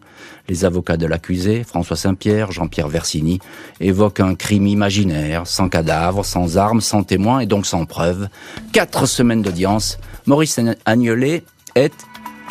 Les 0.48 0.64
avocats 0.64 0.96
de 0.96 1.06
l'accusé, 1.06 1.62
François 1.64 1.96
Saint-Pierre, 1.96 2.52
Jean-Pierre 2.52 2.88
Versini, 2.88 3.38
évoquent 3.80 4.20
un 4.20 4.34
crime 4.34 4.66
imaginaire, 4.66 5.46
sans 5.46 5.68
cadavre, 5.68 6.24
sans 6.24 6.56
armes, 6.56 6.80
sans 6.80 7.02
témoins 7.02 7.40
et 7.40 7.46
donc 7.46 7.66
sans 7.66 7.84
preuves. 7.84 8.28
Quatre 8.72 9.06
semaines 9.06 9.42
d'audience, 9.42 9.98
Maurice 10.26 10.58
Agnolet 10.86 11.44
est 11.74 11.92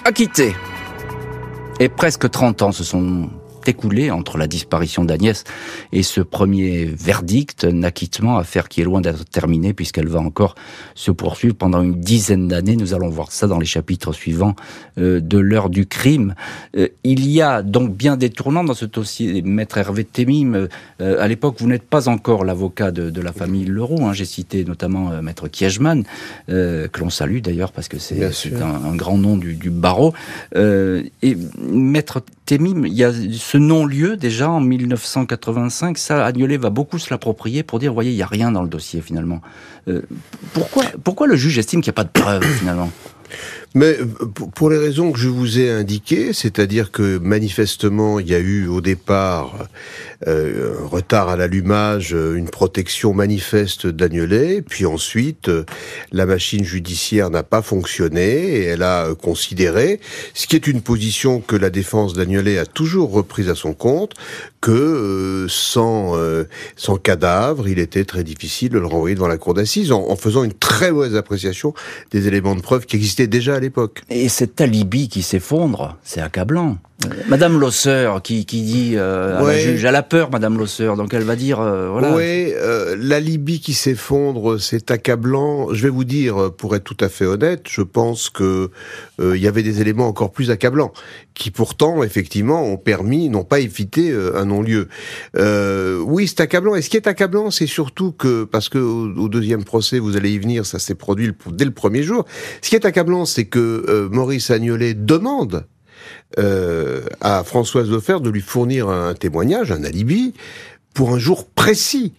acquitté. 0.06 0.54
Et 1.79 1.89
presque 1.89 2.29
30 2.29 2.62
ans 2.63 2.72
se 2.72 2.84
sont 2.84 3.29
écoulé 3.67 4.12
entre 4.12 4.38
la 4.38 4.47
disparition 4.47 5.05
d'Agnès 5.05 5.43
et 5.91 6.03
ce 6.03 6.21
premier 6.21 6.86
verdict, 6.86 7.65
un 7.65 7.83
acquittement, 7.83 8.38
affaire 8.38 8.69
qui 8.69 8.81
est 8.81 8.83
loin 8.83 9.01
d'être 9.01 9.25
terminée 9.25 9.74
puisqu'elle 9.74 10.07
va 10.07 10.19
encore 10.19 10.55
se 10.95 11.12
poursuivre 11.12 11.55
pendant 11.55 11.81
une 11.81 12.00
dizaine 12.00 12.47
d'années. 12.47 12.75
Nous 12.75 12.93
allons 12.93 13.09
voir 13.09 13.31
ça 13.31 13.47
dans 13.47 13.59
les 13.59 13.65
chapitres 13.65 14.13
suivants 14.13 14.55
euh, 14.97 15.19
de 15.19 15.38
l'heure 15.38 15.69
du 15.69 15.86
crime. 15.86 16.36
Euh, 16.75 16.88
il 17.03 17.27
y 17.27 17.41
a 17.41 17.62
donc 17.62 17.95
bien 17.95 18.17
des 18.17 18.29
tournants 18.29 18.63
dans 18.63 18.74
ce 18.74 18.86
dossier. 18.86 19.41
Maître 19.41 19.77
Hervé 19.77 20.03
Temim, 20.03 20.67
euh, 21.01 21.21
à 21.21 21.27
l'époque, 21.27 21.55
vous 21.59 21.67
n'êtes 21.67 21.83
pas 21.83 22.09
encore 22.09 22.45
l'avocat 22.45 22.91
de, 22.91 23.21
la 23.21 23.33
famille 23.33 23.65
Leroux. 23.65 24.05
Hein. 24.05 24.13
J'ai 24.13 24.25
cité 24.25 24.63
notamment 24.63 25.21
Maître 25.21 25.47
Kiechman, 25.47 26.03
que 26.47 27.00
l'on 27.00 27.09
salue 27.09 27.39
d'ailleurs 27.39 27.71
parce 27.71 27.88
que 27.88 27.97
c'est 27.97 28.24
un, 28.62 28.86
un, 28.86 28.95
grand 28.95 29.17
nom 29.17 29.38
du, 29.38 29.55
du 29.55 29.69
barreau. 29.69 30.13
et 30.55 31.38
Maître 31.71 32.21
Temim, 32.47 32.86
il 32.86 32.93
y 32.93 33.03
a 33.03 33.12
ce 33.12 33.57
non-lieu, 33.58 34.18
déjà 34.18 34.50
en 34.50 34.60
1985, 34.60 35.98
ça, 35.98 36.26
Agnolet 36.26 36.58
va 36.58 36.70
beaucoup 36.70 37.00
se 37.00 37.10
l'approprier 37.12 37.63
pour 37.63 37.80
dire, 37.80 37.93
voyez, 37.93 38.12
il 38.12 38.15
n'y 38.15 38.22
a 38.22 38.28
rien 38.28 38.52
dans 38.52 38.63
le 38.63 38.70
dossier 38.70 39.02
finalement. 39.02 39.41
Euh, 39.88 40.02
pourquoi, 40.54 40.84
pourquoi 41.04 41.28
le 41.28 41.36
juge 41.36 41.58
estime 41.58 41.82
qu'il 41.82 41.91
n'y 41.91 41.96
a 41.96 42.02
pas 42.02 42.04
de 42.04 42.10
preuves 42.10 42.43
finalement? 42.60 42.91
Mais 43.75 43.97
pour 44.56 44.69
les 44.69 44.77
raisons 44.77 45.12
que 45.12 45.19
je 45.19 45.30
vous 45.30 45.60
ai 45.60 45.69
indiquées, 45.69 46.34
c'est-à-dire 46.34 46.91
que 46.91 47.17
manifestement 47.17 48.19
il 48.19 48.30
y 48.30 48.36
a 48.36 48.39
eu 48.39 48.67
au 48.67 48.82
départ 48.82 49.67
euh, 50.27 50.84
un 50.84 50.88
retard 50.88 51.30
à 51.30 51.36
l'allumage, 51.36 52.12
une 52.12 52.49
protection 52.49 53.13
manifeste 53.13 53.88
d'Agnelet, 53.88 54.62
puis 54.62 54.86
ensuite 54.86 55.51
la 56.12 56.25
machine 56.25 56.63
judiciaire 56.63 57.30
n'a 57.30 57.43
pas 57.43 57.62
fonctionné 57.62 58.23
et 58.23 58.63
elle 58.63 58.84
a 58.84 59.13
considéré, 59.15 59.99
ce 60.34 60.47
qui 60.47 60.56
est 60.56 60.67
une 60.67 60.82
position 60.82 61.39
que 61.39 61.56
la 61.56 61.69
défense 61.69 62.13
d'Agnelet 62.13 62.58
a 62.58 62.65
toujours 62.65 63.12
reprise 63.12 63.49
à 63.49 63.56
son 63.56 63.73
compte, 63.73 64.13
que 64.62 64.71
euh, 64.71 65.47
sans 65.49 66.17
euh, 66.17 66.45
sans 66.75 66.97
cadavre, 66.97 67.67
il 67.67 67.80
était 67.80 68.06
très 68.06 68.23
difficile 68.23 68.69
de 68.69 68.80
le 68.80 68.88
renvoyer 68.88 69.15
devant 69.15 69.27
la 69.27 69.38
cour 69.38 69.53
d'assises 69.53 69.91
en 69.91 70.15
faisant 70.15 70.43
une 70.43 70.53
très 70.53 70.91
mauvaise 70.91 71.15
appréciation 71.15 71.73
des 72.12 72.27
éléments 72.27 72.56
de 72.56 72.62
preuve 72.62 72.86
qui 72.86 72.95
existaient 72.95 73.27
déjà 73.27 73.57
à 73.58 73.60
l'époque. 73.60 74.04
Et 74.10 74.30
cet 74.30 74.62
alibi 74.62 75.10
qui 75.10 75.22
s'effondre, 75.22 75.98
c'est 76.04 76.22
accablant. 76.22 76.78
Madame 77.28 77.60
Losseur 77.60 78.24
qui, 78.24 78.46
qui 78.46 78.63
dit 78.63 78.93
euh, 78.96 79.38
à 79.38 79.43
la 79.43 79.58
juge, 79.60 79.84
elle 79.86 79.96
a 79.96 80.02
peur, 80.02 80.32
Madame 80.32 80.58
Losseur, 80.58 80.96
donc 80.96 81.13
elle 81.13 81.24
va 81.24 81.36
dire, 81.36 81.60
euh, 81.60 81.89
voilà. 81.89 82.15
Oui, 82.15 82.52
euh, 82.56 82.96
l'alibi 83.00 83.60
qui 83.60 83.74
s'effondre, 83.74 84.60
c'est 84.60 84.89
accablant. 84.89 85.74
Je 85.74 85.84
vais 85.84 85.89
vous 85.89 86.04
dire, 86.04 86.52
pour 86.58 86.76
être 86.76 86.84
tout 86.84 86.98
à 87.00 87.08
fait 87.08 87.26
honnête, 87.26 87.65
je 87.70 87.82
pense 87.82 88.30
que 88.30 88.72
euh, 89.20 89.38
il 89.38 89.41
y 89.41 89.48
avait 89.48 89.62
des 89.62 89.80
éléments 89.80 90.08
encore 90.08 90.32
plus 90.32 90.50
accablants, 90.50 90.91
qui 91.36 91.52
pourtant, 91.52 92.02
effectivement, 92.02 92.63
ont 92.63 92.78
permis, 92.78 93.30
n'ont 93.30 93.43
pas 93.43 93.60
évité 93.60 94.12
un 94.36 94.46
non-lieu. 94.46 94.88
oui, 95.36 96.28
c'est 96.28 96.41
accablant. 96.41 96.76
Et 96.76 96.82
ce 96.82 96.89
qui 96.89 96.98
est 96.98 97.08
accablant, 97.08 97.52
c'est 97.52 97.67
surtout 97.67 98.12
que, 98.12 98.43
parce 98.43 98.70
que 98.70 98.80
au, 98.80 99.30
deuxième 99.30 99.63
procès, 99.63 100.00
vous 100.00 100.17
allez 100.17 100.32
y 100.32 100.39
venir, 100.39 100.65
ça 100.65 100.80
s'est 100.80 100.96
produit 100.96 101.32
dès 101.52 101.65
le 101.65 101.72
premier 101.72 102.02
jour. 102.02 102.26
Ce 102.62 102.70
qui 102.70 102.76
est 102.76 102.86
accablant, 102.86 103.26
c'est 103.26 103.46
que 103.47 104.07
Maurice 104.12 104.51
Agnolet 104.51 104.93
demande 104.93 105.65
euh, 106.39 107.01
à 107.21 107.43
Françoise 107.43 107.91
Offer 107.91 108.17
de 108.21 108.29
lui 108.29 108.41
fournir 108.41 108.89
un 108.89 109.13
témoignage, 109.13 109.71
un 109.71 109.83
alibi, 109.83 110.33
pour 110.93 111.13
un 111.13 111.19
jour 111.19 111.45
précis, 111.45 112.13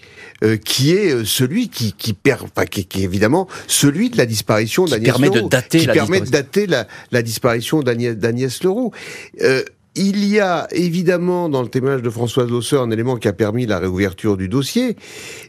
euh, 0.45 0.57
qui 0.57 0.93
est 0.93 1.13
euh, 1.13 1.25
celui 1.25 1.69
qui 1.69 1.93
qui, 1.93 2.13
perd, 2.13 2.45
enfin, 2.45 2.65
qui, 2.65 2.87
qui, 2.87 3.01
est 3.01 3.05
évidemment 3.05 3.49
celui 3.67 4.09
de 4.09 4.17
la 4.17 4.25
disparition 4.25 4.87
d'Agnès 4.87 5.19
Leroux. 5.19 5.21
Permet 5.33 5.43
de 5.43 5.49
dater 5.49 5.79
qui 5.81 5.87
permet 5.89 6.21
de 6.21 6.31
dater 6.31 6.67
la, 6.67 6.87
la 7.11 7.23
disparition 7.23 7.83
d'Agnès 7.83 8.63
Leroux. 8.63 8.93
Euh, 9.43 9.63
il 9.99 10.25
y 10.25 10.39
a 10.39 10.69
évidemment 10.71 11.49
dans 11.49 11.63
le 11.63 11.69
témoignage 11.69 12.03
de 12.03 12.11
Françoise 12.11 12.49
Losseur 12.49 12.83
un 12.83 12.91
élément 12.91 13.17
qui 13.17 13.29
a 13.29 13.33
permis 13.33 13.67
la 13.67 13.79
réouverture 13.79 14.37
du 14.37 14.49
dossier, 14.49 14.97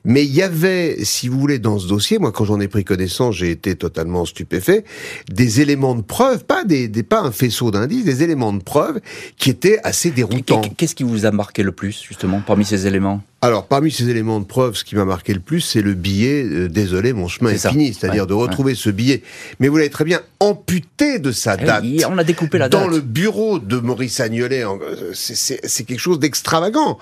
mais 0.03 0.25
il 0.25 0.33
y 0.33 0.41
avait, 0.41 0.97
si 1.03 1.27
vous 1.27 1.39
voulez, 1.39 1.59
dans 1.59 1.77
ce 1.77 1.87
dossier, 1.87 2.19
moi 2.19 2.31
quand 2.31 2.45
j'en 2.45 2.59
ai 2.59 2.67
pris 2.67 2.83
connaissance, 2.83 3.35
j'ai 3.35 3.51
été 3.51 3.75
totalement 3.75 4.25
stupéfait, 4.25 4.83
des 5.31 5.61
éléments 5.61 5.95
de 5.95 6.01
preuve, 6.01 6.45
pas 6.45 6.63
des, 6.63 6.87
des 6.87 7.03
pas 7.03 7.21
un 7.21 7.31
faisceau 7.31 7.71
d'indices, 7.71 8.05
des 8.05 8.23
éléments 8.23 8.53
de 8.53 8.63
preuve 8.63 8.99
qui 9.37 9.49
étaient 9.49 9.79
assez 9.83 10.11
déroutants. 10.11 10.61
Qu'est-ce 10.77 10.95
qui 10.95 11.03
vous 11.03 11.25
a 11.25 11.31
marqué 11.31 11.63
le 11.63 11.71
plus 11.71 12.01
justement 12.01 12.41
parmi 12.45 12.65
ces 12.65 12.87
éléments? 12.87 13.21
Alors, 13.41 13.67
parmi 13.67 13.89
ces 13.89 14.09
éléments 14.09 14.41
de 14.41 14.45
preuve, 14.45 14.75
ce 14.75 14.83
qui 14.83 14.97
m'a 14.97 15.05
marqué 15.05 15.33
le 15.33 15.39
plus, 15.39 15.61
c'est 15.61 15.81
le 15.81 15.93
billet 15.93 16.43
euh, 16.43 16.67
Désolé, 16.67 17.13
mon 17.13 17.29
chemin 17.29 17.51
est, 17.51 17.69
fini», 17.69 17.93
c'est-à-dire 17.99 18.27
de 18.27 18.33
retrouver 18.33 18.75
ce 18.75 18.89
billet. 18.89 19.23
Mais 19.61 19.69
vous 19.69 19.77
l'avez 19.77 19.89
très 19.89 20.03
bien 20.03 20.19
amputé 20.41 21.19
de 21.19 21.31
sa 21.31 21.55
eh 21.57 21.65
date. 21.65 21.85
on 22.09 22.17
a 22.17 22.25
découpé 22.25 22.57
la 22.57 22.67
date. 22.67 22.81
Dans 22.81 22.89
le 22.89 22.99
bureau 22.99 23.59
de 23.59 23.77
Maurice 23.77 24.19
Agnolet, 24.19 24.38
euh, 24.43 25.11
c'est 25.13 25.83
quelque 25.85 25.99
chose 25.99 26.19
d'extravagant. 26.19 26.97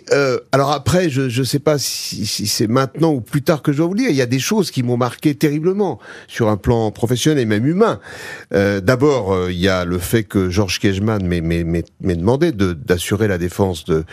Et 0.00 0.14
euh, 0.14 0.38
alors 0.52 0.72
après, 0.72 1.10
je 1.10 1.22
ne 1.22 1.44
sais 1.44 1.58
pas 1.58 1.78
si, 1.78 2.26
si 2.26 2.46
c'est 2.46 2.66
maintenant 2.66 3.12
ou 3.12 3.20
plus 3.20 3.42
tard 3.42 3.62
que 3.62 3.72
je 3.72 3.78
dois 3.78 3.86
vous 3.86 3.94
dire, 3.94 4.10
il 4.10 4.16
y 4.16 4.22
a 4.22 4.26
des 4.26 4.38
choses 4.38 4.70
qui 4.70 4.82
m'ont 4.82 4.96
marqué 4.96 5.34
terriblement 5.34 5.98
sur 6.28 6.48
un 6.48 6.56
plan 6.56 6.90
professionnel 6.90 7.38
et 7.38 7.46
même 7.46 7.66
humain. 7.66 8.00
Euh, 8.54 8.80
D'abord, 8.80 9.32
euh, 9.32 9.52
il 9.52 9.58
y 9.58 9.68
a 9.68 9.84
le 9.84 9.98
fait 9.98 10.24
que 10.24 10.50
Georges 10.50 10.78
Kejman 10.80 11.22
m'ait 11.22 12.16
demandé 12.16 12.52
d'assurer 12.52 13.28
la 13.28 13.38
défense 13.38 13.84
de, 13.84 14.04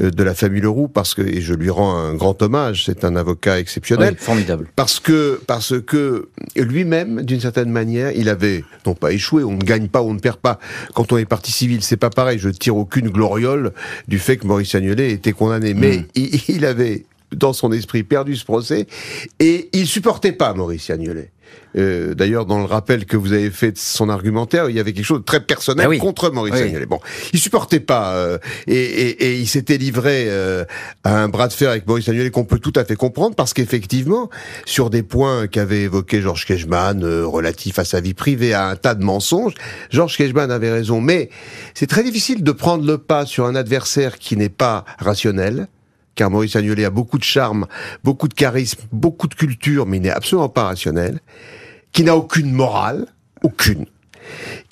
euh, 0.00 0.10
de 0.10 0.22
la 0.22 0.34
famille 0.34 0.60
Leroux 0.60 0.88
parce 0.88 1.14
que 1.14 1.22
et 1.22 1.40
je 1.40 1.54
lui 1.54 1.70
rends 1.70 1.96
un 1.96 2.14
grand 2.14 2.40
hommage. 2.42 2.84
C'est 2.86 3.04
un 3.04 3.16
avocat 3.16 3.58
exceptionnel, 3.58 4.16
oui, 4.18 4.24
formidable. 4.24 4.68
Parce 4.76 5.00
que 5.00 5.40
parce 5.46 5.74
que 5.80 6.28
lui-même, 6.56 7.22
d'une 7.22 7.40
certaine 7.40 7.70
manière, 7.70 8.12
il 8.12 8.28
avait 8.28 8.64
non 8.86 8.94
pas 8.94 9.12
échoué. 9.12 9.44
On 9.44 9.52
ne 9.52 9.62
gagne 9.62 9.88
pas, 9.88 10.02
on 10.02 10.14
ne 10.14 10.18
perd 10.20 10.36
pas. 10.36 10.58
Quand 10.94 11.12
on 11.12 11.16
est 11.16 11.24
parti 11.24 11.52
civil, 11.52 11.82
c'est 11.82 11.96
pas 11.96 12.10
pareil. 12.10 12.38
Je 12.38 12.48
tire 12.48 12.76
aucune 12.76 13.08
gloriole 13.08 13.72
du 14.08 14.18
fait 14.18 14.36
que 14.36 14.46
Maurice 14.46 14.74
Agnelet 14.74 15.10
était 15.10 15.31
condamné, 15.32 15.74
mais 15.74 15.98
hmm. 15.98 16.40
il, 16.48 16.64
avait 16.64 17.04
dans 17.32 17.52
son 17.52 17.72
esprit 17.72 18.02
perdu 18.02 18.36
ce 18.36 18.44
procès 18.44 18.86
et 19.38 19.68
il 19.72 19.86
supportait 19.86 20.32
pas 20.32 20.54
Maurice 20.54 20.90
Agnelet. 20.90 21.32
Euh, 21.76 22.14
d'ailleurs, 22.14 22.44
dans 22.44 22.58
le 22.58 22.64
rappel 22.64 23.06
que 23.06 23.16
vous 23.16 23.32
avez 23.32 23.50
fait 23.50 23.72
de 23.72 23.78
son 23.78 24.08
argumentaire, 24.08 24.68
il 24.68 24.76
y 24.76 24.80
avait 24.80 24.92
quelque 24.92 25.06
chose 25.06 25.20
de 25.20 25.24
très 25.24 25.40
personnel 25.40 25.88
ah 25.90 25.96
contre 25.98 26.30
Maurice 26.30 26.54
oui. 26.54 26.86
Bon, 26.86 27.00
il 27.32 27.38
supportait 27.38 27.80
pas 27.80 28.14
euh, 28.14 28.38
et, 28.66 29.38
il 29.40 29.48
s'était 29.48 29.78
livré 29.78 30.26
euh, 30.28 30.64
à 31.04 31.22
un 31.22 31.28
bras 31.28 31.48
de 31.48 31.52
fer 31.52 31.70
avec 31.70 31.86
Maurice 31.86 32.08
Agnelet 32.08 32.30
qu'on 32.30 32.44
peut 32.44 32.58
tout 32.58 32.74
à 32.76 32.84
fait 32.84 32.96
comprendre 32.96 33.34
parce 33.34 33.54
qu'effectivement, 33.54 34.28
sur 34.66 34.90
des 34.90 35.02
points 35.02 35.46
qu'avait 35.46 35.82
évoqué 35.82 36.20
Georges 36.20 36.46
Kejman 36.46 37.02
relatifs 37.24 37.78
à 37.78 37.84
sa 37.84 38.00
vie 38.00 38.14
privée, 38.14 38.52
à 38.52 38.68
un 38.68 38.76
tas 38.76 38.94
de 38.94 39.02
mensonges, 39.02 39.54
Georges 39.90 40.18
Kejman 40.18 40.50
avait 40.50 40.70
raison. 40.70 41.00
Mais 41.00 41.30
c'est 41.74 41.86
très 41.86 42.04
difficile 42.04 42.42
de 42.44 42.52
prendre 42.52 42.86
le 42.86 42.98
pas 42.98 43.24
sur 43.24 43.46
un 43.46 43.54
adversaire 43.54 44.18
qui 44.18 44.36
n'est 44.36 44.50
pas 44.50 44.84
rationnel 44.98 45.68
car 46.14 46.30
Maurice 46.30 46.56
Agnelet 46.56 46.84
a 46.84 46.90
beaucoup 46.90 47.18
de 47.18 47.24
charme, 47.24 47.66
beaucoup 48.04 48.28
de 48.28 48.34
charisme, 48.34 48.82
beaucoup 48.92 49.28
de 49.28 49.34
culture, 49.34 49.86
mais 49.86 49.98
il 49.98 50.02
n'est 50.02 50.10
absolument 50.10 50.48
pas 50.48 50.64
rationnel, 50.64 51.20
qui 51.92 52.04
n'a 52.04 52.16
aucune 52.16 52.52
morale, 52.52 53.06
aucune, 53.42 53.86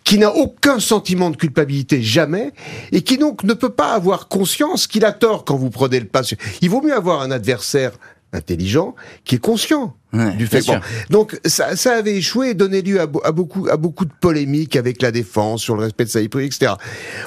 qui 0.05 0.19
n'a 0.19 0.35
aucun 0.35 0.81
sentiment 0.81 1.31
de 1.31 1.37
culpabilité 1.37 2.03
jamais, 2.03 2.53
et 2.93 3.03
qui 3.03 3.19
donc 3.19 3.45
ne 3.45 3.55
peut 3.55 3.73
pas 3.73 3.93
avoir 3.93 4.29
conscience 4.29 4.87
qu'il 4.87 5.05
a 5.05 5.13
tort 5.13 5.45
quand 5.45 5.57
vous 5.57 5.71
prenez 5.71 6.01
le 6.01 6.07
pas. 6.07 6.23
Il 6.61 6.71
vaut 6.71 6.83
mieux 6.83 6.95
avoir 6.95 7.21
un 7.23 7.31
adversaire 7.31 7.93
intelligent 8.33 8.95
qui 9.25 9.37
est 9.37 9.39
conscient 9.39 9.97
du 10.13 10.47
fait. 10.47 10.65
Donc 11.09 11.39
ça, 11.45 11.77
ça, 11.77 11.93
avait 11.93 12.17
échoué 12.17 12.51
et 12.51 12.55
donné 12.55 12.83
lieu 12.83 13.01
à, 13.01 13.07
beaucoup, 13.07 13.69
à 13.71 13.77
beaucoup 13.77 14.05
de 14.05 14.13
polémiques 14.21 14.77
avec 14.77 15.03
la 15.03 15.13
défense 15.13 15.63
sur 15.63 15.77
le 15.77 15.83
respect 15.83 16.05
de 16.05 16.11
sa 16.11 16.21
vie 16.21 16.29
privée, 16.29 16.47
etc. 16.47 16.73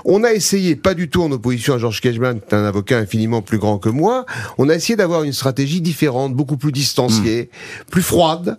On 0.06 0.24
a 0.24 0.34
essayé, 0.34 0.76
pas 0.76 0.94
du 0.94 1.10
tout 1.10 1.24
en 1.24 1.32
opposition 1.32 1.74
à 1.74 1.78
Georges 1.78 2.02
est 2.04 2.54
un 2.54 2.66
avocat 2.66 2.98
infiniment 2.98 3.42
plus 3.42 3.58
grand 3.58 3.78
que 3.78 3.90
moi, 3.90 4.26
on 4.58 4.70
a 4.70 4.76
essayé 4.76 4.96
d'avoir 4.96 5.24
une 5.24 5.34
stratégie 5.34 5.82
différente, 5.82 6.34
beaucoup 6.34 6.58
plus 6.58 6.72
distanciée, 6.72 7.50
hmm. 7.52 7.92
plus 7.92 8.02
froide, 8.02 8.58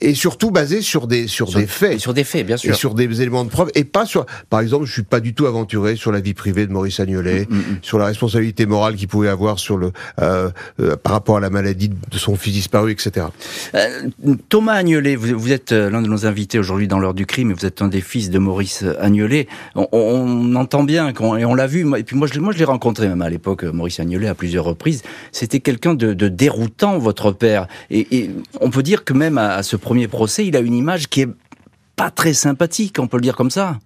et 0.00 0.14
surtout 0.14 0.50
basée 0.50 0.82
sur 0.82 1.06
des 1.06 1.26
sur, 1.26 1.52
des 1.52 1.66
faits, 1.66 2.00
sur 2.00 2.14
des 2.14 2.24
faits, 2.24 2.46
bien 2.46 2.56
sûr, 2.56 2.72
et 2.72 2.74
sur 2.74 2.94
des 2.94 3.22
éléments 3.22 3.44
de 3.44 3.50
preuve, 3.50 3.70
et 3.74 3.84
pas 3.84 4.06
sur, 4.06 4.26
par 4.50 4.60
exemple, 4.60 4.86
je 4.86 4.92
suis 4.92 5.02
pas 5.02 5.20
du 5.20 5.34
tout 5.34 5.46
aventuré 5.46 5.96
sur 5.96 6.12
la 6.12 6.20
vie 6.20 6.34
privée 6.34 6.66
de 6.66 6.72
Maurice 6.72 7.00
Agnolet, 7.00 7.46
hmm, 7.48 7.54
hmm, 7.54 7.78
sur 7.82 7.98
la 7.98 8.06
responsabilité 8.06 8.66
morale 8.66 8.96
qu'il 8.96 9.08
pouvait 9.08 9.28
avoir 9.28 9.58
sur 9.58 9.76
le 9.76 9.92
euh, 10.20 10.50
euh, 10.80 10.96
par 10.96 11.12
rapport 11.12 11.36
à 11.36 11.40
la 11.40 11.50
maladie 11.50 11.88
de 11.88 12.18
son 12.18 12.36
fils 12.36 12.52
disparu, 12.52 12.92
etc. 12.92 13.26
Euh, 13.74 14.08
Thomas 14.48 14.74
Agnelet, 14.74 15.16
vous, 15.16 15.52
êtes 15.52 15.72
euh, 15.72 15.90
l'un 15.90 16.02
de 16.02 16.08
nos 16.08 16.26
invités 16.26 16.58
aujourd'hui 16.58 16.88
dans 16.88 16.98
l'heure 16.98 17.14
du 17.14 17.26
crime, 17.26 17.50
et 17.50 17.54
vous 17.54 17.66
êtes 17.66 17.82
un 17.82 17.88
des 17.88 18.00
fils 18.00 18.30
de 18.30 18.38
Maurice 18.38 18.84
Agnelet. 19.00 19.46
On, 19.74 20.54
entend 20.54 20.84
bien, 20.84 21.08
et 21.08 21.44
on 21.44 21.54
l'a 21.54 21.66
vu, 21.66 21.86
et 21.96 22.02
puis 22.02 22.16
moi 22.16 22.26
je, 22.26 22.38
l'ai 22.58 22.64
rencontré 22.64 23.08
même 23.08 23.22
à 23.22 23.30
l'époque, 23.30 23.64
Maurice 23.64 24.00
Agnelet, 24.00 24.28
à 24.28 24.34
plusieurs 24.34 24.64
reprises. 24.64 25.02
C'était 25.32 25.60
quelqu'un 25.60 25.94
de, 25.94 26.12
déroutant, 26.28 26.98
votre 26.98 27.32
père. 27.32 27.66
Et, 27.90 28.30
on 28.60 28.70
peut 28.70 28.82
dire 28.82 29.04
que 29.04 29.12
même 29.12 29.38
à, 29.38 29.62
ce 29.62 29.76
premier 29.76 30.08
procès, 30.08 30.46
il 30.46 30.56
a 30.56 30.60
une 30.60 30.74
image 30.74 31.08
qui 31.08 31.22
est 31.22 31.28
pas 31.96 32.10
très 32.10 32.32
sympathique, 32.32 32.98
on 32.98 33.06
peut 33.06 33.16
le 33.16 33.22
dire 33.22 33.36
comme 33.36 33.50
ça. 33.50 33.78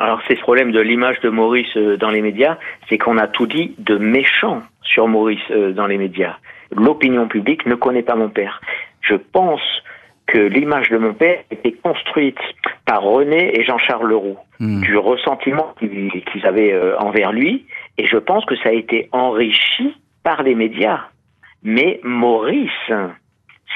Alors 0.00 0.20
c'est 0.26 0.36
ce 0.36 0.40
problème 0.40 0.72
de 0.72 0.80
l'image 0.80 1.20
de 1.20 1.30
Maurice 1.30 1.76
euh, 1.76 1.96
dans 1.96 2.10
les 2.10 2.20
médias, 2.20 2.58
c'est 2.88 2.98
qu'on 2.98 3.16
a 3.18 3.28
tout 3.28 3.46
dit 3.46 3.74
de 3.78 3.96
méchant 3.96 4.62
sur 4.82 5.08
Maurice 5.08 5.40
dans 5.74 5.86
les 5.86 5.96
médias 5.96 6.36
l'opinion 6.70 7.28
publique 7.28 7.66
ne 7.66 7.74
connaît 7.74 8.02
pas 8.02 8.16
mon 8.16 8.28
père. 8.28 8.60
Je 9.00 9.14
pense 9.14 9.62
que 10.26 10.38
l'image 10.38 10.90
de 10.90 10.98
mon 10.98 11.14
père 11.14 11.38
était 11.50 11.72
construite 11.72 12.38
par 12.84 13.02
René 13.02 13.58
et 13.58 13.64
Jean-Charles 13.64 14.08
Leroux, 14.08 14.38
hmm. 14.58 14.80
du 14.80 14.96
ressentiment 14.96 15.74
qu'ils 15.78 16.46
avaient 16.46 16.72
euh, 16.72 16.98
envers 16.98 17.32
lui, 17.32 17.66
et 17.98 18.06
je 18.06 18.16
pense 18.16 18.44
que 18.44 18.56
ça 18.56 18.70
a 18.70 18.72
été 18.72 19.08
enrichi 19.12 19.94
par 20.24 20.42
les 20.42 20.54
médias. 20.54 21.00
Mais 21.62 22.00
Maurice, 22.02 22.92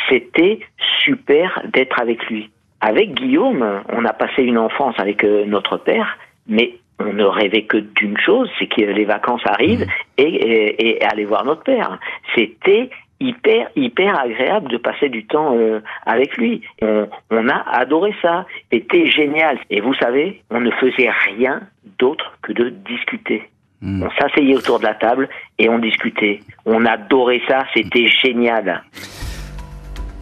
c'était 0.08 0.60
super 1.04 1.62
d'être 1.72 2.00
avec 2.00 2.24
lui. 2.26 2.50
Avec 2.80 3.14
Guillaume, 3.14 3.82
on 3.90 4.04
a 4.04 4.12
passé 4.12 4.42
une 4.42 4.58
enfance 4.58 4.94
avec 4.98 5.22
euh, 5.22 5.44
notre 5.44 5.76
père, 5.76 6.18
mais 6.48 6.78
on 7.00 7.12
ne 7.12 7.24
rêvait 7.24 7.62
que 7.62 7.78
d'une 7.78 8.18
chose, 8.18 8.48
c'est 8.58 8.66
que 8.66 8.80
les 8.80 9.04
vacances 9.04 9.42
arrivent 9.46 9.86
mmh. 9.86 10.22
et, 10.22 10.98
aller 11.10 11.24
voir 11.24 11.44
notre 11.44 11.62
père. 11.62 11.98
C'était 12.34 12.90
hyper 13.20 13.68
hyper 13.76 14.18
agréable 14.18 14.70
de 14.70 14.78
passer 14.78 15.08
du 15.08 15.26
temps 15.26 15.54
euh, 15.56 15.80
avec 16.06 16.36
lui. 16.36 16.62
On, 16.82 17.48
a 17.48 17.64
adoré 17.72 18.14
ça. 18.22 18.46
C'était 18.72 19.10
génial. 19.10 19.58
Et 19.70 19.80
vous 19.80 19.94
savez, 19.94 20.42
on 20.50 20.60
ne 20.60 20.70
faisait 20.72 21.10
rien 21.36 21.60
d'autre 21.98 22.32
que 22.42 22.52
de 22.52 22.70
discuter. 22.70 23.48
Mmh. 23.82 24.02
On 24.02 24.10
s'asseyait 24.10 24.56
autour 24.56 24.78
de 24.78 24.84
la 24.84 24.94
table 24.94 25.28
et 25.58 25.68
on 25.68 25.78
discutait. 25.78 26.40
On 26.66 26.84
adorait 26.84 27.42
ça. 27.48 27.64
C'était 27.74 28.08
génial. 28.08 28.82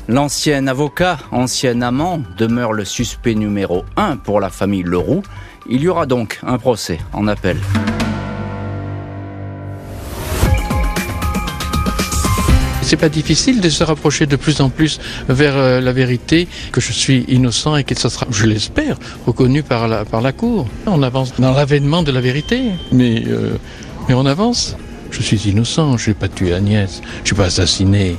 L'ancien 0.08 0.66
avocat, 0.68 1.18
ancien 1.32 1.82
amant, 1.82 2.20
demeure 2.38 2.72
le 2.72 2.86
suspect 2.86 3.34
numéro 3.34 3.84
un 3.96 4.16
pour 4.16 4.40
la 4.40 4.48
famille 4.48 4.82
Leroux. 4.82 5.22
Il 5.70 5.82
y 5.82 5.88
aura 5.88 6.06
donc 6.06 6.40
un 6.46 6.56
procès 6.58 6.98
en 7.12 7.28
appel. 7.28 7.58
c'est 12.82 12.96
pas 12.96 13.10
difficile 13.10 13.60
de 13.60 13.68
se 13.68 13.84
rapprocher 13.84 14.24
de 14.24 14.36
plus 14.36 14.62
en 14.62 14.70
plus 14.70 14.98
vers 15.28 15.58
euh, 15.58 15.78
la 15.78 15.92
vérité, 15.92 16.48
que 16.72 16.80
je 16.80 16.90
suis 16.90 17.26
innocent 17.28 17.76
et 17.76 17.84
que 17.84 17.94
ça 17.94 18.08
sera, 18.08 18.26
je 18.30 18.46
l'espère, 18.46 18.96
reconnu 19.26 19.62
par 19.62 19.88
la, 19.88 20.32
Cour. 20.32 20.66
On 20.86 21.02
avance 21.02 21.34
dans 21.38 21.52
l'avènement 21.52 22.02
de 22.02 22.12
la 22.12 22.22
vérité, 22.22 22.62
mais, 22.90 23.24
euh, 23.26 23.58
mais 24.08 24.14
on 24.14 24.24
avance. 24.24 24.74
Je 25.10 25.20
suis 25.20 25.36
innocent, 25.50 25.98
je 25.98 26.08
n'ai 26.08 26.14
pas 26.14 26.28
tué 26.28 26.54
Agnès, 26.54 27.02
je 27.24 27.26
suis 27.26 27.36
pas 27.36 27.44
assassiné. 27.44 28.16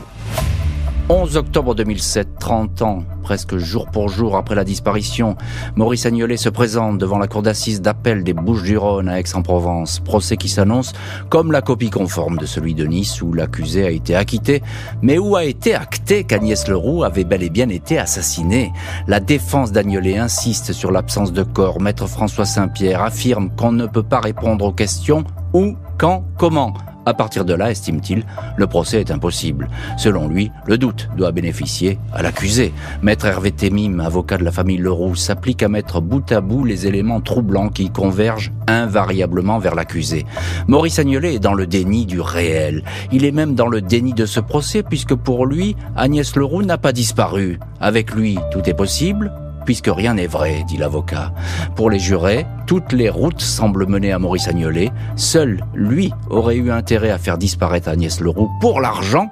11 1.11 1.37
octobre 1.37 1.73
2007, 1.73 2.37
30 2.39 2.83
ans, 2.83 3.03
presque 3.23 3.57
jour 3.57 3.87
pour 3.87 4.09
jour 4.09 4.37
après 4.37 4.53
la 4.53 4.63
disparition, 4.63 5.35
Maurice 5.75 6.05
Agnolet 6.05 6.37
se 6.37 6.49
présente 6.49 6.99
devant 6.99 7.17
la 7.17 7.27
cour 7.27 7.41
d'assises 7.41 7.81
d'appel 7.81 8.23
des 8.23 8.33
Bouches-du-Rhône 8.33 9.09
à 9.09 9.19
Aix-en-Provence. 9.19 10.01
Procès 10.01 10.37
qui 10.37 10.49
s'annonce 10.49 10.93
comme 11.29 11.51
la 11.51 11.63
copie 11.63 11.89
conforme 11.89 12.37
de 12.37 12.45
celui 12.45 12.75
de 12.75 12.85
Nice 12.85 13.23
où 13.23 13.33
l'accusé 13.33 13.87
a 13.87 13.89
été 13.89 14.13
acquitté, 14.13 14.61
mais 15.01 15.17
où 15.17 15.35
a 15.35 15.45
été 15.45 15.73
acté 15.73 16.25
qu'Agnès 16.25 16.67
Leroux 16.67 17.03
avait 17.03 17.23
bel 17.23 17.41
et 17.41 17.49
bien 17.49 17.69
été 17.69 17.97
assassinée. 17.97 18.71
La 19.07 19.19
défense 19.19 19.71
d'Agnolet 19.71 20.19
insiste 20.19 20.73
sur 20.73 20.91
l'absence 20.91 21.33
de 21.33 21.41
corps. 21.41 21.81
Maître 21.81 22.05
François 22.05 22.45
Saint-Pierre 22.45 23.01
affirme 23.01 23.49
qu'on 23.55 23.71
ne 23.71 23.87
peut 23.87 24.03
pas 24.03 24.19
répondre 24.19 24.63
aux 24.63 24.73
questions 24.73 25.23
où, 25.53 25.75
quand, 25.97 26.23
comment. 26.37 26.75
À 27.05 27.13
partir 27.13 27.45
de 27.45 27.53
là, 27.53 27.71
estime-t-il, 27.71 28.23
le 28.55 28.67
procès 28.67 28.99
est 28.99 29.12
impossible. 29.12 29.69
Selon 29.97 30.27
lui, 30.27 30.51
le 30.67 30.77
doute 30.77 31.09
doit 31.17 31.31
bénéficier 31.31 31.97
à 32.13 32.21
l'accusé. 32.21 32.73
Maître 33.01 33.25
Hervé 33.25 33.51
Temim, 33.51 33.99
avocat 33.99 34.38
de 34.38 34.43
la 34.43 34.51
famille 34.51 34.77
Leroux, 34.77 35.15
s'applique 35.15 35.63
à 35.63 35.69
mettre 35.69 36.01
bout 36.01 36.31
à 36.31 36.41
bout 36.41 36.65
les 36.65 36.88
éléments 36.88 37.21
troublants 37.21 37.69
qui 37.69 37.89
convergent 37.89 38.51
invariablement 38.67 39.59
vers 39.59 39.75
l'accusé. 39.75 40.25
Maurice 40.67 40.99
Agnelet 40.99 41.35
est 41.35 41.39
dans 41.39 41.53
le 41.53 41.65
déni 41.65 42.05
du 42.05 42.21
réel. 42.21 42.83
Il 43.12 43.25
est 43.25 43.31
même 43.31 43.55
dans 43.55 43.67
le 43.67 43.81
déni 43.81 44.13
de 44.13 44.25
ce 44.25 44.39
procès 44.39 44.83
puisque 44.83 45.15
pour 45.15 45.45
lui, 45.45 45.75
Agnès 45.95 46.35
Leroux 46.35 46.63
n'a 46.63 46.77
pas 46.77 46.91
disparu. 46.91 47.59
Avec 47.79 48.13
lui, 48.13 48.38
tout 48.51 48.62
est 48.69 48.73
possible, 48.73 49.31
puisque 49.65 49.89
rien 49.91 50.13
n'est 50.15 50.27
vrai, 50.27 50.63
dit 50.67 50.77
l'avocat. 50.77 51.33
Pour 51.75 51.89
les 51.89 51.99
jurés, 51.99 52.45
toutes 52.67 52.93
les 52.93 53.09
routes 53.09 53.41
semblent 53.41 53.87
mener 53.87 54.11
à 54.11 54.19
Maurice 54.19 54.47
Agnolet. 54.47 54.91
Seul 55.15 55.63
lui 55.73 56.11
aurait 56.29 56.57
eu 56.57 56.71
intérêt 56.71 57.11
à 57.11 57.17
faire 57.17 57.37
disparaître 57.37 57.89
Agnès 57.89 58.19
Leroux 58.19 58.49
pour 58.61 58.81
l'argent. 58.81 59.29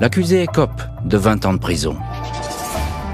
L'accusé 0.00 0.42
écope 0.42 0.82
de 1.04 1.16
20 1.16 1.46
ans 1.46 1.52
de 1.52 1.58
prison. 1.58 1.96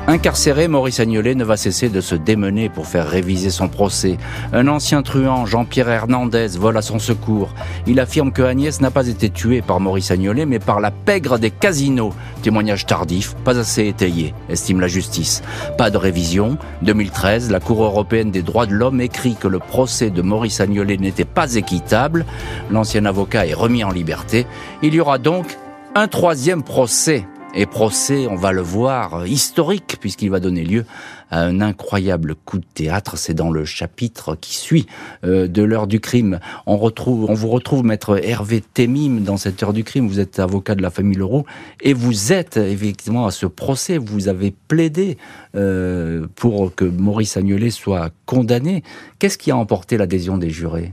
Incarcéré, 0.08 0.68
Maurice 0.68 1.00
Agnolet 1.00 1.34
ne 1.34 1.42
va 1.42 1.56
cesser 1.56 1.88
de 1.88 2.00
se 2.00 2.14
démener 2.14 2.68
pour 2.68 2.86
faire 2.86 3.08
réviser 3.08 3.50
son 3.50 3.66
procès. 3.66 4.18
Un 4.52 4.68
ancien 4.68 5.02
truand, 5.02 5.46
Jean-Pierre 5.46 5.88
Hernandez, 5.88 6.46
vole 6.56 6.76
à 6.76 6.82
son 6.82 7.00
secours. 7.00 7.52
Il 7.88 7.98
affirme 7.98 8.30
que 8.30 8.42
Agnès 8.42 8.80
n'a 8.80 8.92
pas 8.92 9.08
été 9.08 9.30
tuée 9.30 9.62
par 9.62 9.80
Maurice 9.80 10.12
Agnolet, 10.12 10.46
mais 10.46 10.60
par 10.60 10.78
la 10.78 10.92
pègre 10.92 11.40
des 11.40 11.50
casinos. 11.50 12.14
Témoignage 12.42 12.86
tardif, 12.86 13.34
pas 13.44 13.58
assez 13.58 13.88
étayé, 13.88 14.32
estime 14.48 14.80
la 14.80 14.86
justice. 14.86 15.42
Pas 15.76 15.90
de 15.90 15.96
révision. 15.96 16.56
2013, 16.82 17.50
la 17.50 17.58
Cour 17.58 17.82
européenne 17.82 18.30
des 18.30 18.42
droits 18.42 18.66
de 18.66 18.74
l'homme 18.74 19.00
écrit 19.00 19.34
que 19.34 19.48
le 19.48 19.58
procès 19.58 20.10
de 20.10 20.22
Maurice 20.22 20.60
Agnolet 20.60 20.98
n'était 20.98 21.24
pas 21.24 21.56
équitable. 21.56 22.26
L'ancien 22.70 23.06
avocat 23.06 23.44
est 23.48 23.54
remis 23.54 23.82
en 23.82 23.90
liberté. 23.90 24.46
Il 24.84 24.94
y 24.94 25.00
aura 25.00 25.18
donc 25.18 25.58
un 25.96 26.06
troisième 26.06 26.62
procès 26.62 27.26
et 27.56 27.66
procès, 27.66 28.26
on 28.28 28.36
va 28.36 28.52
le 28.52 28.60
voir, 28.60 29.26
historique, 29.26 29.96
puisqu'il 30.00 30.30
va 30.30 30.40
donner 30.40 30.62
lieu 30.62 30.84
à 31.30 31.40
un 31.40 31.60
incroyable 31.60 32.34
coup 32.34 32.58
de 32.58 32.66
théâtre. 32.74 33.16
C'est 33.16 33.34
dans 33.34 33.50
le 33.50 33.64
chapitre 33.64 34.36
qui 34.40 34.54
suit 34.54 34.86
euh, 35.24 35.48
de 35.48 35.62
l'heure 35.62 35.86
du 35.86 35.98
crime. 35.98 36.38
On 36.66 36.76
retrouve, 36.76 37.28
on 37.28 37.34
vous 37.34 37.48
retrouve 37.48 37.84
maître 37.84 38.20
Hervé 38.22 38.62
Temim 38.74 39.20
dans 39.20 39.36
cette 39.36 39.62
heure 39.62 39.72
du 39.72 39.82
crime. 39.82 40.06
Vous 40.06 40.20
êtes 40.20 40.38
avocat 40.38 40.74
de 40.74 40.82
la 40.82 40.90
famille 40.90 41.16
Leroux 41.16 41.44
et 41.80 41.94
vous 41.94 42.32
êtes 42.32 42.58
effectivement 42.58 43.26
à 43.26 43.30
ce 43.30 43.46
procès. 43.46 43.98
Vous 43.98 44.28
avez 44.28 44.54
plaidé 44.68 45.16
euh, 45.56 46.26
pour 46.36 46.74
que 46.74 46.84
Maurice 46.84 47.36
Agnelet 47.36 47.70
soit 47.70 48.10
condamné. 48.26 48.84
Qu'est-ce 49.18 49.38
qui 49.38 49.50
a 49.50 49.56
emporté 49.56 49.96
l'adhésion 49.96 50.38
des 50.38 50.50
jurés? 50.50 50.92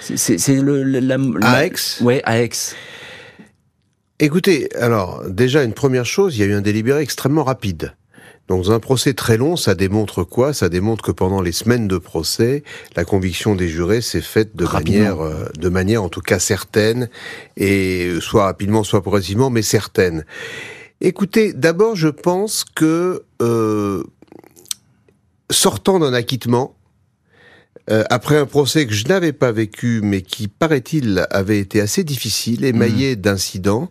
C'est 0.00 0.60
le, 0.60 0.82
la, 0.82 1.16
à 1.42 1.66
Aix? 1.66 1.72
Ouais, 2.00 2.20
à 2.24 2.40
Aix. 2.40 2.50
Écoutez, 4.24 4.74
alors 4.76 5.22
déjà 5.28 5.64
une 5.64 5.74
première 5.74 6.06
chose, 6.06 6.34
il 6.34 6.40
y 6.40 6.44
a 6.44 6.46
eu 6.46 6.54
un 6.54 6.62
délibéré 6.62 7.02
extrêmement 7.02 7.44
rapide. 7.44 7.94
Donc, 8.48 8.64
dans 8.64 8.72
un 8.72 8.80
procès 8.80 9.12
très 9.12 9.36
long, 9.36 9.54
ça 9.54 9.74
démontre 9.74 10.24
quoi? 10.24 10.54
Ça 10.54 10.70
démontre 10.70 11.04
que 11.04 11.12
pendant 11.12 11.42
les 11.42 11.52
semaines 11.52 11.88
de 11.88 11.98
procès, 11.98 12.64
la 12.96 13.04
conviction 13.04 13.54
des 13.54 13.68
jurés 13.68 14.00
s'est 14.00 14.22
faite 14.22 14.56
de 14.56 14.64
manière, 14.64 15.20
euh, 15.20 15.44
de 15.58 15.68
manière 15.68 16.02
en 16.02 16.08
tout 16.08 16.22
cas 16.22 16.38
certaine, 16.38 17.10
et 17.58 18.14
soit 18.20 18.44
rapidement, 18.44 18.82
soit 18.82 19.02
progressivement, 19.02 19.50
mais 19.50 19.60
certaine. 19.60 20.24
Écoutez, 21.02 21.52
d'abord, 21.52 21.94
je 21.94 22.08
pense 22.08 22.64
que 22.64 23.24
euh, 23.42 24.04
sortant 25.50 25.98
d'un 25.98 26.14
acquittement, 26.14 26.76
euh, 27.90 28.04
après 28.08 28.38
un 28.38 28.46
procès 28.46 28.86
que 28.86 28.94
je 28.94 29.06
n'avais 29.06 29.32
pas 29.32 29.52
vécu, 29.52 30.00
mais 30.02 30.22
qui, 30.22 30.48
paraît-il, 30.48 31.26
avait 31.30 31.58
été 31.58 31.80
assez 31.80 32.02
difficile, 32.02 32.64
émaillé 32.64 33.12
mmh. 33.14 33.20
d'incidents, 33.20 33.90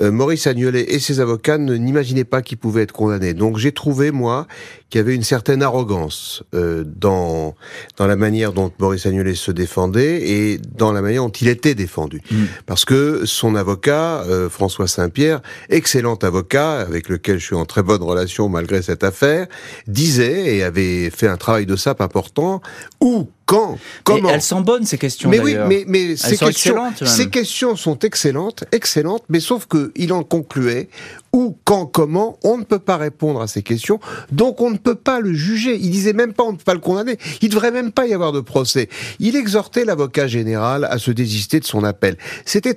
euh, 0.00 0.10
Maurice 0.12 0.46
Agnolet 0.46 0.82
et 0.82 0.98
ses 0.98 1.20
avocats 1.20 1.58
n'imaginaient 1.58 2.24
pas 2.24 2.42
qu'il 2.42 2.58
pouvait 2.58 2.82
être 2.82 2.92
condamné. 2.92 3.34
Donc 3.34 3.58
j'ai 3.58 3.72
trouvé, 3.72 4.10
moi, 4.10 4.46
qu'il 4.90 4.98
y 4.98 5.00
avait 5.00 5.14
une 5.14 5.22
certaine 5.22 5.62
arrogance 5.62 6.44
euh, 6.54 6.84
dans, 6.86 7.54
dans 7.96 8.06
la 8.06 8.16
manière 8.16 8.52
dont 8.52 8.70
Maurice 8.78 9.06
Agnolet 9.06 9.34
se 9.34 9.50
défendait 9.50 10.28
et 10.28 10.58
dans 10.58 10.92
la 10.92 11.02
manière 11.02 11.22
dont 11.22 11.30
il 11.30 11.48
était 11.48 11.74
défendu. 11.74 12.20
Mm. 12.30 12.44
Parce 12.66 12.84
que 12.84 13.24
son 13.24 13.54
avocat, 13.54 14.22
euh, 14.22 14.48
François 14.48 14.86
Saint-Pierre, 14.86 15.40
excellent 15.70 16.16
avocat, 16.16 16.80
avec 16.80 17.08
lequel 17.08 17.38
je 17.38 17.46
suis 17.46 17.56
en 17.56 17.64
très 17.64 17.82
bonne 17.82 18.02
relation 18.02 18.48
malgré 18.48 18.82
cette 18.82 19.04
affaire, 19.04 19.46
disait 19.86 20.56
et 20.56 20.62
avait 20.62 21.10
fait 21.10 21.28
un 21.28 21.36
travail 21.36 21.66
de 21.66 21.76
sape 21.76 22.00
important, 22.00 22.60
où 23.00 23.28
quand 23.46 23.78
Comment 24.02 24.28
Elles 24.28 24.42
sont 24.42 24.60
bonnes 24.60 24.84
ces 24.84 24.98
questions. 24.98 25.30
Mais 25.30 25.38
oui, 25.38 25.56
mais, 25.68 25.84
mais 25.86 26.16
ces, 26.16 26.36
questions, 26.36 26.76
ces 27.04 27.30
questions 27.30 27.76
sont 27.76 27.98
excellentes, 28.00 28.64
excellentes, 28.72 29.22
mais 29.28 29.40
sauf 29.40 29.66
que 29.66 29.92
il 29.94 30.12
en 30.12 30.24
concluait 30.24 30.88
où, 31.32 31.56
quand, 31.64 31.86
comment, 31.86 32.38
on 32.42 32.58
ne 32.58 32.64
peut 32.64 32.80
pas 32.80 32.96
répondre 32.96 33.40
à 33.40 33.46
ces 33.46 33.62
questions, 33.62 34.00
donc 34.32 34.60
on 34.60 34.70
ne 34.70 34.78
peut 34.78 34.96
pas 34.96 35.20
le 35.20 35.32
juger. 35.32 35.76
Il 35.76 35.90
disait 35.90 36.12
même 36.12 36.32
pas 36.32 36.42
on 36.42 36.52
ne 36.52 36.56
peut 36.56 36.64
pas 36.64 36.74
le 36.74 36.80
condamner. 36.80 37.18
Il 37.40 37.48
devrait 37.48 37.70
même 37.70 37.92
pas 37.92 38.06
y 38.06 38.14
avoir 38.14 38.32
de 38.32 38.40
procès. 38.40 38.88
Il 39.20 39.36
exhortait 39.36 39.84
l'avocat 39.84 40.26
général 40.26 40.84
à 40.84 40.98
se 40.98 41.12
désister 41.12 41.60
de 41.60 41.64
son 41.64 41.84
appel. 41.84 42.16
C'était 42.44 42.76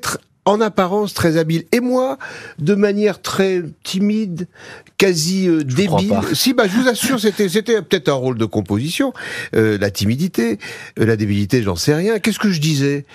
en 0.50 0.62
apparence 0.62 1.14
très 1.14 1.38
habile. 1.38 1.66
Et 1.72 1.80
moi, 1.80 2.18
de 2.58 2.74
manière 2.74 3.22
très 3.22 3.62
timide, 3.84 4.48
quasi 4.98 5.48
euh, 5.48 5.64
débile. 5.64 6.20
Si, 6.34 6.54
bah, 6.54 6.66
je 6.68 6.78
vous 6.78 6.88
assure, 6.88 7.20
c'était, 7.20 7.48
c'était 7.48 7.82
peut-être 7.82 8.10
un 8.10 8.14
rôle 8.14 8.38
de 8.38 8.46
composition. 8.46 9.14
Euh, 9.56 9.78
la 9.80 9.92
timidité, 9.92 10.60
euh, 11.00 11.06
la 11.06 11.16
débilité, 11.16 11.62
j'en 11.62 11.76
sais 11.76 11.94
rien. 11.94 12.20
Qu'est-ce 12.20 12.40
que 12.40 12.50
je 12.50 12.60
disais? 12.60 13.06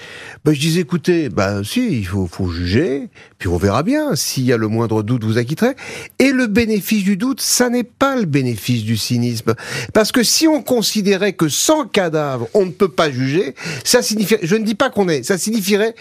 Bah, 0.44 0.52
je 0.54 0.60
disais, 0.60 0.80
écoutez, 0.80 1.28
bah, 1.28 1.62
si, 1.64 1.98
il 1.98 2.06
faut, 2.06 2.26
faut 2.26 2.48
juger, 2.48 3.08
puis 3.38 3.48
on 3.48 3.56
verra 3.56 3.82
bien. 3.82 4.14
S'il 4.14 4.44
y 4.44 4.52
a 4.52 4.56
le 4.56 4.68
moindre 4.68 5.02
doute, 5.02 5.24
vous 5.24 5.36
acquitterez. 5.36 5.74
Et 6.20 6.30
le 6.30 6.46
bénéfice 6.46 7.02
du 7.02 7.16
doute, 7.16 7.40
ça 7.40 7.68
n'est 7.68 7.84
pas 7.84 8.16
le 8.16 8.26
bénéfice 8.26 8.84
du 8.84 8.96
cynisme, 8.96 9.54
parce 9.92 10.12
que 10.12 10.22
si 10.22 10.46
on 10.46 10.62
considérait 10.62 11.32
que 11.32 11.48
sans 11.48 11.86
cadavre, 11.86 12.48
on 12.54 12.64
ne 12.66 12.70
peut 12.70 12.88
pas 12.88 13.10
juger, 13.10 13.54
ça 13.84 14.02
signifie, 14.02 14.36
je 14.42 14.56
ne 14.56 14.64
dis 14.64 14.74
pas 14.74 14.90
qu'on 14.90 15.08
est, 15.08 15.22
ça 15.22 15.38
signifierait 15.38 15.94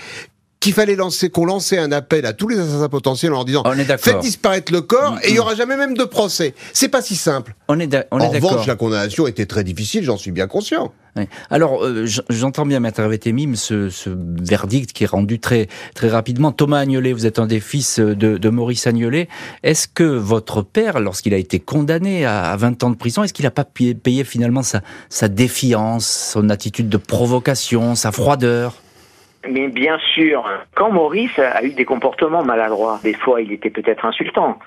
qu'il 0.64 0.74
fallait 0.74 0.96
lancer, 0.96 1.30
qu'on 1.30 1.46
lançait 1.46 1.78
un 1.78 1.92
appel 1.92 2.26
à 2.26 2.32
tous 2.32 2.48
les 2.48 2.58
assassins 2.58 2.88
potentiels 2.88 3.34
en 3.34 3.36
leur 3.36 3.46
disant 3.46 3.64
faites 4.00 4.20
disparaître 4.20 4.72
le 4.72 4.82
corps 4.82 5.18
et 5.22 5.30
il 5.30 5.36
y 5.36 5.40
aura 5.40 5.56
jamais 5.56 5.76
même 5.76 5.98
de 5.98 6.06
procès. 6.06 6.56
C'est 6.72 6.88
pas 6.88 7.02
si 7.02 7.18
simple. 7.18 7.54
On 7.68 7.80
est, 7.82 7.94
on 8.12 8.20
est 8.20 8.24
en 8.24 8.30
revanche, 8.30 8.66
la 8.66 8.78
condamnation 8.78 9.28
était 9.28 9.46
très 9.46 9.66
difficile, 9.66 10.06
j'en 10.06 10.16
suis 10.16 10.32
bien 10.32 10.48
conscient. 10.48 10.94
Alors, 11.52 11.84
euh, 11.84 12.08
j'entends 12.30 12.66
bien, 12.66 12.80
Maître 12.80 13.02
Hervé 13.02 13.20
ce, 13.56 13.90
ce, 13.90 14.10
verdict 14.10 14.94
qui 14.94 15.04
est 15.04 15.08
rendu 15.08 15.40
très, 15.40 15.68
très 15.94 16.10
rapidement. 16.10 16.52
Thomas 16.52 16.80
Agnolet, 16.80 17.14
vous 17.14 17.28
êtes 17.28 17.38
un 17.38 17.46
des 17.46 17.60
fils 17.60 18.00
de, 18.00 18.14
de 18.14 18.50
Maurice 18.50 18.88
Agnolet. 18.88 19.28
Est-ce 19.62 19.88
que 19.88 20.04
votre 20.04 20.64
père, 20.64 21.00
lorsqu'il 21.00 21.34
a 21.36 21.38
été 21.38 21.60
condamné 21.60 22.26
à, 22.26 22.56
20 22.56 22.84
ans 22.84 22.90
de 22.90 22.96
prison, 22.96 23.22
est-ce 23.22 23.34
qu'il 23.34 23.46
n'a 23.46 23.52
pas 23.52 23.66
payé, 23.66 23.94
payé 23.94 24.24
finalement 24.24 24.64
sa, 24.64 24.82
sa 25.10 25.28
défiance, 25.28 26.32
son 26.34 26.50
attitude 26.50 26.90
de 26.90 26.98
provocation, 26.98 27.94
sa 27.94 28.12
froideur? 28.12 28.82
Mais 29.50 29.68
bien 29.68 29.98
sûr, 30.14 30.44
quand 30.76 30.92
Maurice 30.92 31.38
a 31.40 31.64
eu 31.64 31.72
des 31.72 31.86
comportements 31.86 32.44
maladroits, 32.44 33.00
des 33.04 33.14
fois 33.14 33.42
il 33.42 33.52
était 33.52 33.70
peut-être 33.70 34.06
insultant. 34.06 34.60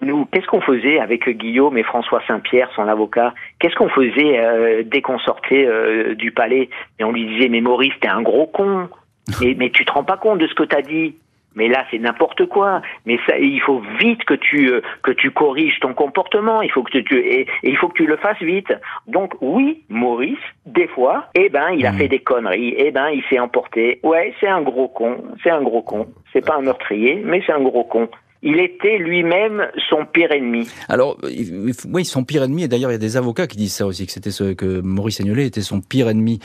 Nous, 0.00 0.26
qu'est-ce 0.26 0.46
qu'on 0.46 0.60
faisait 0.60 1.00
avec 1.00 1.28
Guillaume 1.28 1.76
et 1.76 1.82
François 1.82 2.22
Saint-Pierre, 2.28 2.70
son 2.76 2.86
avocat? 2.86 3.34
Qu'est-ce 3.58 3.74
qu'on 3.74 3.88
faisait 3.88 4.38
euh, 4.38 4.82
dès 4.84 5.02
qu'on 5.02 5.18
sortait 5.18 5.66
euh, 5.66 6.14
du 6.14 6.30
palais? 6.30 6.70
Et 7.00 7.04
on 7.04 7.10
lui 7.10 7.26
disait, 7.26 7.48
mais 7.48 7.60
Maurice, 7.60 7.94
t'es 8.00 8.08
un 8.08 8.22
gros 8.22 8.46
con. 8.46 8.88
Mais, 9.42 9.54
mais 9.58 9.68
tu 9.68 9.84
te 9.84 9.92
rends 9.92 10.04
pas 10.04 10.16
compte 10.16 10.38
de 10.38 10.46
ce 10.46 10.54
que 10.54 10.62
t'as 10.62 10.80
dit? 10.80 11.14
Mais 11.58 11.68
là, 11.68 11.84
c'est 11.90 11.98
n'importe 11.98 12.46
quoi. 12.46 12.80
Mais 13.04 13.18
ça, 13.26 13.36
il 13.36 13.60
faut 13.60 13.82
vite 13.98 14.24
que 14.24 14.34
tu 14.34 14.70
euh, 14.70 14.80
que 15.02 15.10
tu 15.10 15.32
corriges 15.32 15.80
ton 15.80 15.92
comportement. 15.92 16.62
Il 16.62 16.70
faut 16.70 16.84
que 16.84 16.96
tu 16.96 17.16
et, 17.18 17.46
il 17.64 17.76
faut 17.76 17.88
que 17.88 17.94
tu 17.94 18.06
le 18.06 18.16
fasses 18.16 18.40
vite. 18.40 18.72
Donc 19.08 19.34
oui, 19.40 19.82
Maurice, 19.88 20.38
des 20.66 20.86
fois, 20.86 21.26
eh 21.34 21.48
ben, 21.48 21.70
il 21.72 21.84
a 21.84 21.92
hmm. 21.92 21.98
fait 21.98 22.08
des 22.08 22.20
conneries. 22.20 22.74
Eh 22.78 22.92
ben, 22.92 23.08
il 23.08 23.24
s'est 23.28 23.40
emporté. 23.40 23.98
Ouais, 24.04 24.32
c'est 24.40 24.48
un 24.48 24.62
gros 24.62 24.88
con. 24.88 25.16
C'est 25.42 25.50
un 25.50 25.62
gros 25.62 25.82
con. 25.82 26.06
C'est 26.32 26.46
pas 26.46 26.56
un 26.56 26.62
meurtrier, 26.62 27.20
mais 27.24 27.42
c'est 27.44 27.52
un 27.52 27.60
gros 27.60 27.84
con 27.84 28.08
il 28.42 28.60
était 28.60 28.98
lui-même 28.98 29.66
son 29.88 30.04
pire 30.04 30.30
ennemi. 30.32 30.68
Alors, 30.88 31.18
oui, 31.22 32.04
son 32.04 32.24
pire 32.24 32.44
ennemi, 32.44 32.64
et 32.64 32.68
d'ailleurs 32.68 32.90
il 32.90 32.94
y 32.94 32.96
a 32.96 32.98
des 32.98 33.16
avocats 33.16 33.46
qui 33.46 33.56
disent 33.56 33.74
ça 33.74 33.86
aussi, 33.86 34.06
que 34.06 34.12
c'était 34.12 34.30
ce, 34.30 34.52
que 34.52 34.80
Maurice 34.80 35.20
Agnolet 35.20 35.46
était 35.46 35.60
son 35.60 35.80
pire 35.80 36.08
ennemi. 36.08 36.38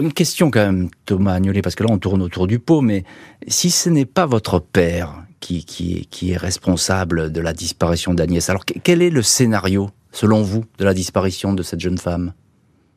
une 0.00 0.12
question 0.12 0.50
quand 0.50 0.64
même, 0.64 0.88
Thomas 1.06 1.34
Agnolet, 1.34 1.62
parce 1.62 1.74
que 1.74 1.82
là 1.82 1.90
on 1.92 1.98
tourne 1.98 2.22
autour 2.22 2.46
du 2.46 2.58
pot, 2.58 2.80
mais 2.80 3.04
si 3.48 3.70
ce 3.70 3.90
n'est 3.90 4.06
pas 4.06 4.26
votre 4.26 4.60
père 4.60 5.24
qui, 5.40 5.64
qui, 5.64 6.06
qui 6.10 6.32
est 6.32 6.36
responsable 6.36 7.32
de 7.32 7.40
la 7.40 7.52
disparition 7.52 8.14
d'Agnès, 8.14 8.48
alors 8.48 8.64
quel 8.64 9.02
est 9.02 9.10
le 9.10 9.22
scénario, 9.22 9.90
selon 10.12 10.42
vous, 10.42 10.64
de 10.78 10.84
la 10.84 10.94
disparition 10.94 11.52
de 11.52 11.62
cette 11.62 11.80
jeune 11.80 11.98
femme? 11.98 12.32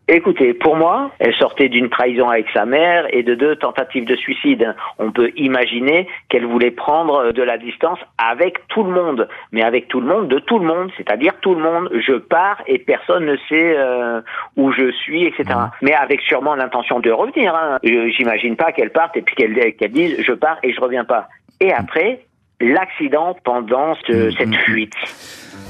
Écoutez, 0.10 0.54
pour 0.54 0.78
moi, 0.78 1.12
elle 1.20 1.36
sortait 1.36 1.68
d'une 1.68 1.90
trahison 1.90 2.30
avec 2.30 2.48
sa 2.54 2.66
mère 2.66 3.06
et 3.14 3.24
de 3.24 3.36
deux 3.36 3.58
tentatives 3.58 4.06
de 4.06 4.16
suicide. 4.16 4.74
On 5.00 5.12
peut 5.12 5.32
imaginer 5.36 6.08
qu'elle 6.30 6.46
voulait 6.46 6.72
prendre 6.72 7.34
de 7.34 7.44
la 7.44 7.58
distance 7.58 8.00
avec 8.18 8.66
tout 8.70 8.84
le 8.84 8.92
monde, 8.92 9.28
mais 9.52 9.64
avec 9.64 9.90
tout 9.90 10.00
le 10.00 10.08
monde, 10.08 10.30
de 10.30 10.40
tout 10.40 10.60
le 10.60 10.66
monde, 10.66 10.92
c'est-à-dire 10.96 11.34
tout 11.42 11.56
le 11.56 11.62
monde. 11.62 11.90
Je 11.92 12.14
pars 12.14 12.62
et 12.68 12.80
personne 12.80 13.26
ne 13.26 13.36
sait 13.50 13.76
euh, 13.78 14.22
où 14.56 14.72
je 14.72 14.92
suis, 14.92 15.26
etc. 15.26 15.44
Mmh. 15.50 15.72
Mais 15.82 15.94
avec 15.94 16.22
sûrement 16.22 16.56
l'intention 16.56 17.02
de 17.02 17.12
revenir. 17.12 17.54
Hein. 17.54 17.78
J'imagine 17.84 18.56
pas 18.56 18.72
qu'elle 18.72 18.92
parte 18.92 19.18
et 19.18 19.22
puis 19.22 19.36
qu'elle 19.36 19.92
dise 19.92 20.22
je 20.22 20.32
pars 20.32 20.58
et 20.64 20.72
je 20.72 20.80
reviens 20.80 21.04
pas. 21.04 21.28
Et 21.60 21.74
après, 21.74 22.22
l'accident 22.62 23.36
pendant 23.44 23.92
mmh, 23.92 24.32
cette 24.38 24.48
mmh, 24.48 24.54
fuite. 24.54 25.67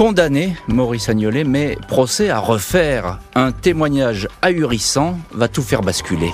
Condamné, 0.00 0.56
Maurice 0.66 1.10
Agnolet, 1.10 1.44
mais 1.44 1.76
procès 1.86 2.30
à 2.30 2.38
refaire. 2.38 3.18
Un 3.34 3.52
témoignage 3.52 4.28
ahurissant 4.40 5.18
va 5.30 5.46
tout 5.46 5.60
faire 5.60 5.82
basculer. 5.82 6.32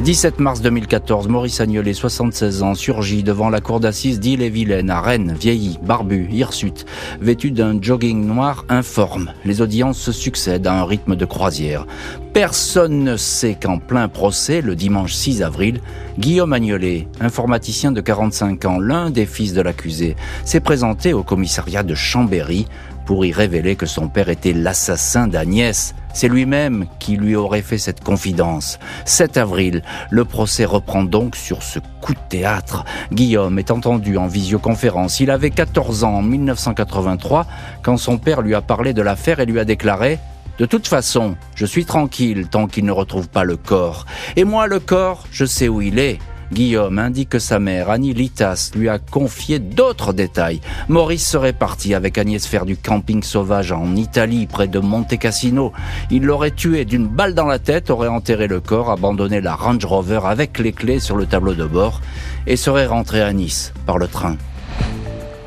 17 0.00 0.40
mars 0.40 0.60
2014, 0.62 1.28
Maurice 1.28 1.60
Agnolet, 1.60 1.92
76 1.92 2.62
ans, 2.64 2.74
surgit 2.74 3.22
devant 3.22 3.50
la 3.50 3.60
cour 3.60 3.78
d'assises 3.78 4.18
d'Ille-et-Vilaine 4.18 4.90
à 4.90 5.00
Rennes, 5.00 5.36
vieilli, 5.38 5.78
barbu, 5.80 6.28
hirsute, 6.32 6.86
vêtu 7.20 7.52
d'un 7.52 7.80
jogging 7.80 8.26
noir 8.26 8.64
informe. 8.68 9.32
Les 9.44 9.60
audiences 9.60 9.98
se 9.98 10.10
succèdent 10.10 10.66
à 10.66 10.80
un 10.80 10.84
rythme 10.84 11.14
de 11.14 11.24
croisière. 11.24 11.86
Personne 12.32 13.04
ne 13.04 13.16
sait 13.16 13.56
qu'en 13.62 13.78
plein 13.78 14.08
procès, 14.08 14.60
le 14.60 14.74
dimanche 14.74 15.12
6 15.12 15.42
avril, 15.42 15.80
Guillaume 16.18 16.52
Agnolet, 16.52 17.06
informaticien 17.20 17.92
de 17.92 18.00
45 18.00 18.64
ans, 18.64 18.80
l'un 18.80 19.10
des 19.10 19.26
fils 19.26 19.52
de 19.52 19.60
l'accusé, 19.60 20.16
s'est 20.44 20.60
présenté 20.60 21.12
au 21.12 21.22
commissariat 21.22 21.84
de 21.84 21.94
Chambéry 21.94 22.66
pour 23.04 23.24
y 23.24 23.32
révéler 23.32 23.76
que 23.76 23.86
son 23.86 24.08
père 24.08 24.28
était 24.28 24.52
l'assassin 24.52 25.26
d'Agnès. 25.26 25.94
C'est 26.14 26.28
lui-même 26.28 26.86
qui 26.98 27.16
lui 27.16 27.36
aurait 27.36 27.62
fait 27.62 27.78
cette 27.78 28.02
confidence. 28.02 28.78
7 29.04 29.36
avril, 29.36 29.82
le 30.10 30.24
procès 30.24 30.64
reprend 30.64 31.04
donc 31.04 31.36
sur 31.36 31.62
ce 31.62 31.78
coup 32.00 32.14
de 32.14 32.20
théâtre. 32.28 32.84
Guillaume 33.12 33.58
est 33.58 33.70
entendu 33.70 34.16
en 34.18 34.26
visioconférence. 34.26 35.20
Il 35.20 35.30
avait 35.30 35.50
14 35.50 36.04
ans 36.04 36.16
en 36.16 36.22
1983 36.22 37.46
quand 37.82 37.96
son 37.96 38.18
père 38.18 38.42
lui 38.42 38.54
a 38.54 38.60
parlé 38.60 38.92
de 38.92 39.02
l'affaire 39.02 39.40
et 39.40 39.46
lui 39.46 39.58
a 39.58 39.64
déclaré 39.64 40.18
de 40.58 40.66
toute 40.66 40.86
façon, 40.86 41.34
je 41.54 41.64
suis 41.64 41.86
tranquille 41.86 42.46
tant 42.48 42.66
qu'il 42.66 42.84
ne 42.84 42.92
retrouve 42.92 43.28
pas 43.28 43.42
le 43.42 43.56
corps. 43.56 44.04
Et 44.36 44.44
moi, 44.44 44.66
le 44.66 44.80
corps, 44.80 45.26
je 45.32 45.46
sais 45.46 45.66
où 45.66 45.80
il 45.80 45.98
est. 45.98 46.18
Guillaume 46.52 46.98
indique 46.98 47.30
que 47.30 47.38
sa 47.38 47.58
mère, 47.58 47.88
Annie 47.88 48.12
Litas, 48.12 48.72
lui 48.74 48.90
a 48.90 48.98
confié 48.98 49.58
d'autres 49.58 50.12
détails. 50.12 50.60
Maurice 50.88 51.26
serait 51.26 51.54
parti 51.54 51.94
avec 51.94 52.18
Agnès 52.18 52.46
faire 52.46 52.66
du 52.66 52.76
camping 52.76 53.22
sauvage 53.22 53.72
en 53.72 53.96
Italie, 53.96 54.46
près 54.46 54.68
de 54.68 54.78
Monte 54.78 55.18
Cassino. 55.18 55.72
Il 56.10 56.24
l'aurait 56.24 56.50
tué 56.50 56.84
d'une 56.84 57.08
balle 57.08 57.34
dans 57.34 57.46
la 57.46 57.58
tête, 57.58 57.88
aurait 57.88 58.08
enterré 58.08 58.48
le 58.48 58.60
corps, 58.60 58.90
abandonné 58.90 59.40
la 59.40 59.54
Range 59.54 59.84
Rover 59.84 60.20
avec 60.24 60.58
les 60.58 60.72
clés 60.72 61.00
sur 61.00 61.16
le 61.16 61.24
tableau 61.24 61.54
de 61.54 61.64
bord 61.64 62.02
et 62.46 62.56
serait 62.56 62.86
rentré 62.86 63.22
à 63.22 63.32
Nice 63.32 63.72
par 63.86 63.96
le 63.96 64.06
train. 64.06 64.36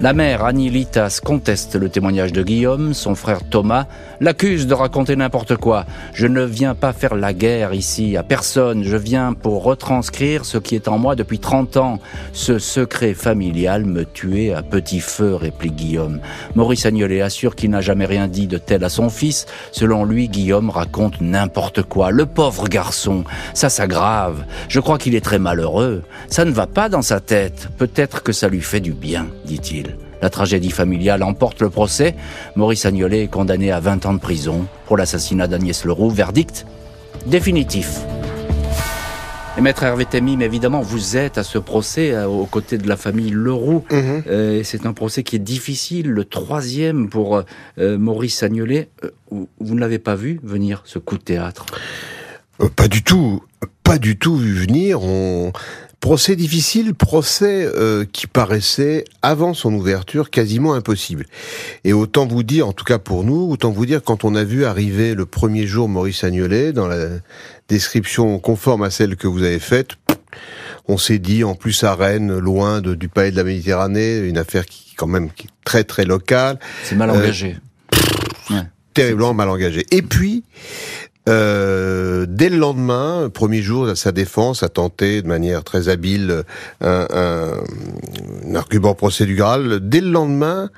La 0.01 0.11
mère 0.11 0.43
Annie 0.43 0.69
Litas 0.69 1.21
conteste 1.23 1.75
le 1.75 1.87
témoignage 1.87 2.33
de 2.33 2.43
Guillaume, 2.43 2.93
son 2.93 3.15
frère 3.15 3.39
Thomas 3.49 3.87
l'accuse 4.19 4.67
de 4.67 4.73
raconter 4.73 5.15
n'importe 5.15 5.55
quoi. 5.55 5.85
Je 6.13 6.27
ne 6.27 6.43
viens 6.43 6.75
pas 6.75 6.93
faire 6.93 7.15
la 7.15 7.33
guerre 7.33 7.73
ici 7.73 8.17
à 8.17 8.23
personne, 8.23 8.83
je 8.83 8.97
viens 8.97 9.33
pour 9.33 9.63
retranscrire 9.63 10.45
ce 10.45 10.57
qui 10.57 10.75
est 10.75 10.87
en 10.87 10.97
moi 10.97 11.15
depuis 11.15 11.39
30 11.39 11.77
ans. 11.77 11.99
Ce 12.33 12.59
secret 12.59 13.13
familial 13.13 13.85
me 13.85 14.05
tuait 14.05 14.53
à 14.53 14.63
petit 14.63 14.99
feu, 14.99 15.35
réplique 15.35 15.75
Guillaume. 15.75 16.19
Maurice 16.55 16.85
Agnolet 16.85 17.21
assure 17.21 17.55
qu'il 17.55 17.69
n'a 17.69 17.81
jamais 17.81 18.05
rien 18.05 18.27
dit 18.27 18.47
de 18.47 18.57
tel 18.57 18.83
à 18.83 18.89
son 18.89 19.09
fils. 19.09 19.45
Selon 19.71 20.05
lui, 20.05 20.29
Guillaume 20.29 20.69
raconte 20.69 21.21
n'importe 21.21 21.83
quoi. 21.83 22.11
Le 22.11 22.25
pauvre 22.25 22.67
garçon, 22.67 23.23
ça 23.53 23.69
s'aggrave. 23.69 24.43
Je 24.69 24.79
crois 24.79 24.97
qu'il 24.97 25.15
est 25.15 25.23
très 25.23 25.39
malheureux. 25.39 26.03
Ça 26.27 26.45
ne 26.45 26.51
va 26.51 26.67
pas 26.67 26.89
dans 26.89 27.01
sa 27.01 27.19
tête. 27.19 27.69
Peut-être 27.77 28.23
que 28.23 28.31
ça 28.31 28.49
lui 28.49 28.61
fait 28.61 28.79
du 28.81 28.93
bien, 28.93 29.27
dit-il. 29.45 29.94
La 30.25 30.31
tragédie 30.31 30.71
familiale 30.71 31.21
emporte 31.21 31.61
le 31.61 31.69
procès. 31.69 32.15
Maurice 32.55 32.87
Agnolet 32.87 33.25
est 33.25 33.27
condamné 33.27 33.71
à 33.71 33.79
20 33.79 34.07
ans 34.07 34.13
de 34.15 34.19
prison 34.19 34.65
pour 34.87 34.97
l'assassinat 34.97 35.45
d'Agnès 35.45 35.85
Leroux. 35.85 36.09
Verdict 36.09 36.65
définitif. 37.27 37.99
Et 39.55 39.61
maître 39.61 39.83
Hervé 39.83 40.05
Temim, 40.05 40.39
évidemment, 40.39 40.81
vous 40.81 41.15
êtes 41.15 41.37
à 41.37 41.43
ce 41.43 41.59
procès 41.59 42.11
euh, 42.11 42.25
aux 42.25 42.47
côtés 42.47 42.79
de 42.79 42.89
la 42.89 42.97
famille 42.97 43.29
Leroux. 43.29 43.85
Mhm. 43.91 44.23
Euh, 44.25 44.61
c'est 44.63 44.87
un 44.87 44.93
procès 44.93 45.21
qui 45.21 45.35
est 45.35 45.45
difficile, 45.53 46.09
le 46.09 46.25
troisième 46.25 47.07
pour 47.07 47.43
euh, 47.77 47.97
Maurice 47.99 48.41
Agnolet. 48.41 48.89
Vous 49.29 49.75
ne 49.75 49.79
l'avez 49.79 49.99
pas 49.99 50.15
vu 50.15 50.39
venir, 50.41 50.81
ce 50.85 50.97
coup 50.97 51.19
de 51.19 51.23
théâtre? 51.23 51.67
Pas 52.75 52.87
du 52.87 53.03
tout, 53.03 53.43
pas 53.83 53.99
du 53.99 54.17
tout 54.17 54.37
vu 54.37 54.55
venir. 54.55 55.03
On... 55.03 55.53
Procès 56.05 56.35
difficile, 56.35 56.93
procès 56.93 57.65
euh, 57.65 58.05
qui 58.05 58.27
paraissait, 58.27 59.05
avant 59.23 59.55
son 59.55 59.73
ouverture, 59.73 60.29
quasiment 60.29 60.75
impossible. 60.75 61.25
Et 61.83 61.93
autant 61.93 62.27
vous 62.27 62.43
dire, 62.43 62.67
en 62.67 62.73
tout 62.73 62.83
cas 62.85 62.99
pour 62.99 63.23
nous, 63.23 63.49
autant 63.49 63.71
vous 63.71 63.87
dire, 63.87 64.03
quand 64.03 64.23
on 64.23 64.35
a 64.35 64.43
vu 64.43 64.65
arriver 64.65 65.15
le 65.15 65.25
premier 65.25 65.65
jour 65.65 65.89
Maurice 65.89 66.23
Agnolet, 66.23 66.73
dans 66.73 66.87
la 66.87 67.07
description 67.69 68.37
conforme 68.37 68.83
à 68.83 68.91
celle 68.91 69.15
que 69.15 69.25
vous 69.25 69.41
avez 69.41 69.57
faite, 69.57 69.93
on 70.87 70.99
s'est 70.99 71.17
dit, 71.17 71.43
en 71.43 71.55
plus 71.55 71.83
à 71.83 71.95
Rennes, 71.95 72.37
loin 72.37 72.81
de- 72.81 72.93
du 72.93 73.09
palais 73.09 73.31
de 73.31 73.37
la 73.37 73.43
Méditerranée, 73.43 74.19
une 74.19 74.37
affaire 74.37 74.67
qui, 74.67 74.93
quand 74.95 75.07
même, 75.07 75.31
qui 75.31 75.47
est 75.47 75.51
très 75.63 75.83
très 75.83 76.05
locale, 76.05 76.59
C'est 76.83 76.93
mal 76.95 77.09
Euh, 77.09 77.13
engagé. 77.13 77.57
Ouais. 78.51 78.57
terriblement 78.93 79.33
mal 79.33 79.49
engagé. 79.49 79.83
Et 79.89 80.03
puis, 80.03 80.43
euh, 81.27 82.25
dès 82.29 82.49
le 82.49 82.57
lendemain, 82.57 83.29
premier 83.33 83.61
jour 83.61 83.87
à 83.87 83.95
sa 83.95 84.11
défense, 84.11 84.63
a 84.63 84.69
tenté 84.69 85.21
de 85.21 85.27
manière 85.27 85.63
très 85.63 85.89
habile 85.89 86.43
un, 86.81 87.07
un- 87.09 87.63
un 88.51 88.55
argument 88.55 88.93
procédural. 88.93 89.79
Dès 89.81 90.01
le 90.01 90.09
lendemain, 90.11 90.69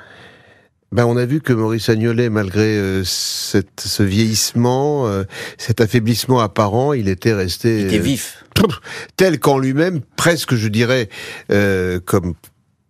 ben 0.93 1.05
on 1.05 1.17
a 1.17 1.25
vu 1.25 1.41
que 1.41 1.51
Maurice 1.51 1.89
Agnolet, 1.89 2.29
malgré 2.29 2.77
euh, 2.77 3.03
cette, 3.03 3.81
ce 3.81 4.03
vieillissement, 4.03 5.07
euh, 5.07 5.23
cet 5.57 5.81
affaiblissement 5.81 6.39
apparent, 6.39 6.93
il 6.93 7.09
était 7.09 7.33
resté 7.33 7.79
Il 7.81 7.85
était 7.87 7.99
euh, 7.99 8.01
vif. 8.01 8.45
tel 9.17 9.39
qu'en 9.39 9.57
lui-même, 9.59 9.99
presque, 10.15 10.55
je 10.55 10.67
dirais, 10.69 11.09
euh, 11.51 11.99
comme 12.05 12.35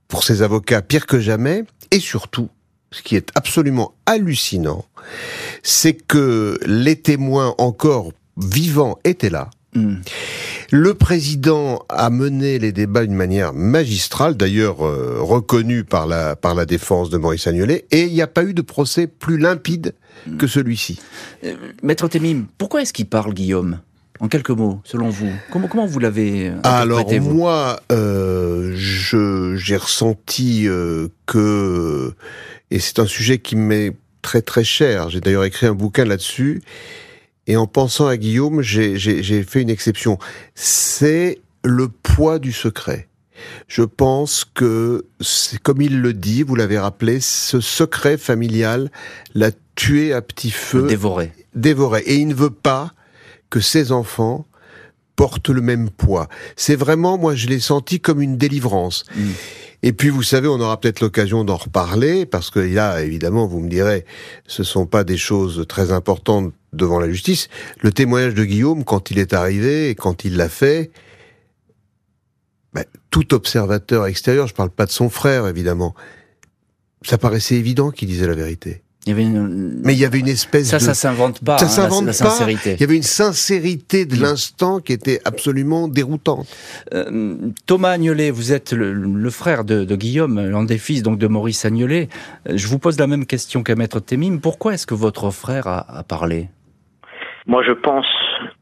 pour 0.08 0.24
ses 0.24 0.42
avocats, 0.44 0.82
pire 0.84 1.08
que 1.08 1.20
jamais. 1.20 1.64
Et 1.90 2.00
surtout, 2.00 2.50
ce 2.92 3.02
qui 3.02 3.16
est 3.16 3.32
absolument 3.36 3.94
hallucinant, 4.06 4.86
c'est 5.64 5.94
que 5.94 6.58
les 6.66 6.96
témoins 6.96 7.56
encore 7.58 8.12
vivants 8.38 8.98
étaient 9.04 9.30
là. 9.30 9.50
Hmm. 9.74 9.96
Le 10.72 10.94
président 10.94 11.86
a 11.90 12.10
mené 12.10 12.60
les 12.60 12.72
débats 12.72 13.06
d'une 13.06 13.16
manière 13.16 13.54
magistrale, 13.54 14.36
d'ailleurs 14.36 14.86
euh, 14.86 15.18
reconnue 15.20 15.84
par 15.84 16.08
la, 16.08 16.36
par 16.36 16.56
la 16.56 16.66
défense 16.66 17.10
de 17.10 17.18
Maurice 17.18 17.48
Agnolet, 17.48 17.86
et 17.92 18.04
il 18.04 18.14
n'y 18.14 18.22
a 18.22 18.28
pas 18.28 18.44
eu 18.44 18.54
de 18.54 18.62
procès 18.62 19.08
plus 19.08 19.38
limpide 19.38 19.94
que 20.38 20.48
celui-ci. 20.48 21.00
Euh, 21.44 21.56
Maître 21.84 22.08
Temim, 22.08 22.46
pourquoi 22.58 22.82
est-ce 22.82 22.92
qu'il 22.92 23.08
parle, 23.08 23.34
Guillaume? 23.34 23.80
En 24.20 24.30
quelques 24.30 24.50
mots, 24.50 24.82
selon 24.84 25.10
vous. 25.10 25.30
Comment, 25.52 25.68
comment 25.68 25.86
vous 25.86 26.00
l'avez 26.00 26.52
Alors 26.64 27.08
moi, 27.22 27.80
euh, 27.92 28.27
je 28.76 29.56
j'ai 29.56 29.78
ressenti 29.78 30.68
euh, 30.68 31.08
que 31.26 32.14
et 32.72 32.80
c'est 32.80 33.00
un 33.00 33.06
sujet 33.08 33.40
qui 33.40 33.56
m'est 33.56 33.94
très 34.22 34.42
très 34.42 34.64
cher. 34.64 35.10
J'ai 35.10 35.22
d'ailleurs 35.22 35.46
écrit 35.46 35.68
un 35.68 35.74
bouquin 35.74 36.06
là-dessus. 36.06 36.62
Et 37.48 37.56
en 37.56 37.66
pensant 37.66 38.08
à 38.08 38.18
Guillaume, 38.18 38.62
j'ai 38.62 39.44
fait 39.44 39.62
une 39.62 39.70
exception. 39.70 40.20
C'est 40.54 41.40
le 41.64 41.88
poids 41.88 42.40
du 42.40 42.52
secret. 42.52 43.08
Je 43.68 43.84
pense 43.84 44.44
que 44.44 45.06
c'est 45.22 45.60
comme 45.62 45.82
il 45.82 46.02
le 46.02 46.14
dit, 46.14 46.44
vous 46.44 46.56
l'avez 46.56 46.78
rappelé, 46.78 47.20
ce 47.22 47.62
secret 47.62 48.18
familial 48.18 48.92
l'a 49.34 49.52
tué 49.76 50.12
à 50.12 50.22
petit 50.22 50.52
feu 50.52 50.82
Le 50.82 50.88
dévorer. 50.88 51.32
dévoré. 51.56 52.02
Et 52.06 52.16
il 52.16 52.28
ne 52.28 52.34
veut 52.34 52.50
pas 52.50 52.92
que 53.50 53.60
ses 53.62 53.92
enfants 53.94 54.46
portent 55.18 55.50
le 55.50 55.62
même 55.62 55.90
poids. 55.90 56.30
C'est 56.56 56.78
vraiment, 56.78 57.18
moi, 57.18 57.36
je 57.36 57.48
l'ai 57.48 57.60
senti 57.60 58.00
comme 58.00 58.22
une 58.22 58.38
délivrance. 58.38 59.04
Mm. 59.14 59.30
Et 59.84 59.92
puis, 59.92 60.10
vous 60.10 60.24
savez, 60.24 60.48
on 60.48 60.60
aura 60.60 60.80
peut-être 60.80 61.02
l'occasion 61.02 61.44
d'en 61.44 61.58
reparler, 61.58 62.26
parce 62.26 62.50
que 62.50 62.60
là, 62.60 63.02
évidemment, 63.02 63.46
vous 63.48 63.60
me 63.60 63.70
direz, 63.70 64.06
ce 64.48 64.64
sont 64.64 64.86
pas 64.86 65.04
des 65.04 65.18
choses 65.18 65.66
très 65.68 65.92
importantes 65.92 66.54
devant 66.72 67.00
la 67.00 67.10
justice. 67.10 67.50
Le 67.82 67.92
témoignage 67.92 68.36
de 68.36 68.46
Guillaume, 68.46 68.84
quand 68.84 69.12
il 69.12 69.20
est 69.20 69.34
arrivé 69.34 69.90
et 69.90 69.96
quand 69.96 70.24
il 70.24 70.38
l'a 70.38 70.50
fait, 70.50 70.92
ben, 72.74 72.86
tout 73.10 73.34
observateur 73.34 74.06
extérieur, 74.06 74.48
je 74.48 74.54
parle 74.54 74.70
pas 74.70 74.86
de 74.86 74.92
son 74.92 75.10
frère, 75.10 75.48
évidemment, 75.48 75.96
ça 77.02 77.18
paraissait 77.18 77.56
évident 77.56 77.92
qu'il 77.92 78.08
disait 78.08 78.28
la 78.28 78.36
vérité. 78.36 78.84
Il 79.08 79.12
y 79.12 79.14
avait 79.14 79.24
une... 79.24 79.82
Mais 79.84 79.94
il 79.94 80.00
y 80.00 80.06
avait 80.06 80.20
une 80.20 80.28
espèce 80.28 80.68
ça, 80.70 80.78
de... 80.78 80.84
ça 80.84 80.94
s'invente 80.94 81.44
pas. 81.44 81.58
Ça 81.58 81.66
hein, 81.66 81.68
la- 81.68 81.74
s'invente 81.90 82.02
la, 82.06 82.08
pas. 82.08 82.14
sincérité. 82.14 82.74
Il 82.74 82.82
y 82.82 82.84
avait 82.84 82.98
une 82.98 83.04
sincérité 83.04 84.06
de 84.06 84.22
l'instant 84.22 84.80
qui 84.80 84.92
était 84.94 85.20
absolument 85.26 85.88
déroutante. 85.88 86.48
Euh, 86.94 87.36
Thomas 87.66 87.92
Agnolet, 87.92 88.30
vous 88.32 88.52
êtes 88.52 88.74
le, 88.74 88.92
le 88.94 89.30
frère 89.30 89.64
de, 89.64 89.86
de 89.86 89.96
Guillaume, 89.96 90.40
l'un 90.50 90.64
des 90.64 90.78
fils 90.78 91.02
donc 91.04 91.18
de 91.18 91.28
Maurice 91.28 91.64
Agnolet. 91.66 92.10
Euh, 92.50 92.54
Je 92.58 92.68
vous 92.68 92.80
pose 92.80 93.00
la 93.00 93.08
même 93.08 93.26
question 93.26 93.64
qu'à 93.64 93.76
Maître 93.76 94.00
Temim. 94.02 94.40
Pourquoi 94.40 94.74
est-ce 94.74 94.86
que 94.86 94.94
votre 94.96 95.32
frère 95.32 95.68
a, 95.68 96.00
a 96.00 96.04
parlé? 96.04 96.50
Moi, 97.46 97.64
je 97.66 97.72
pense 97.72 98.06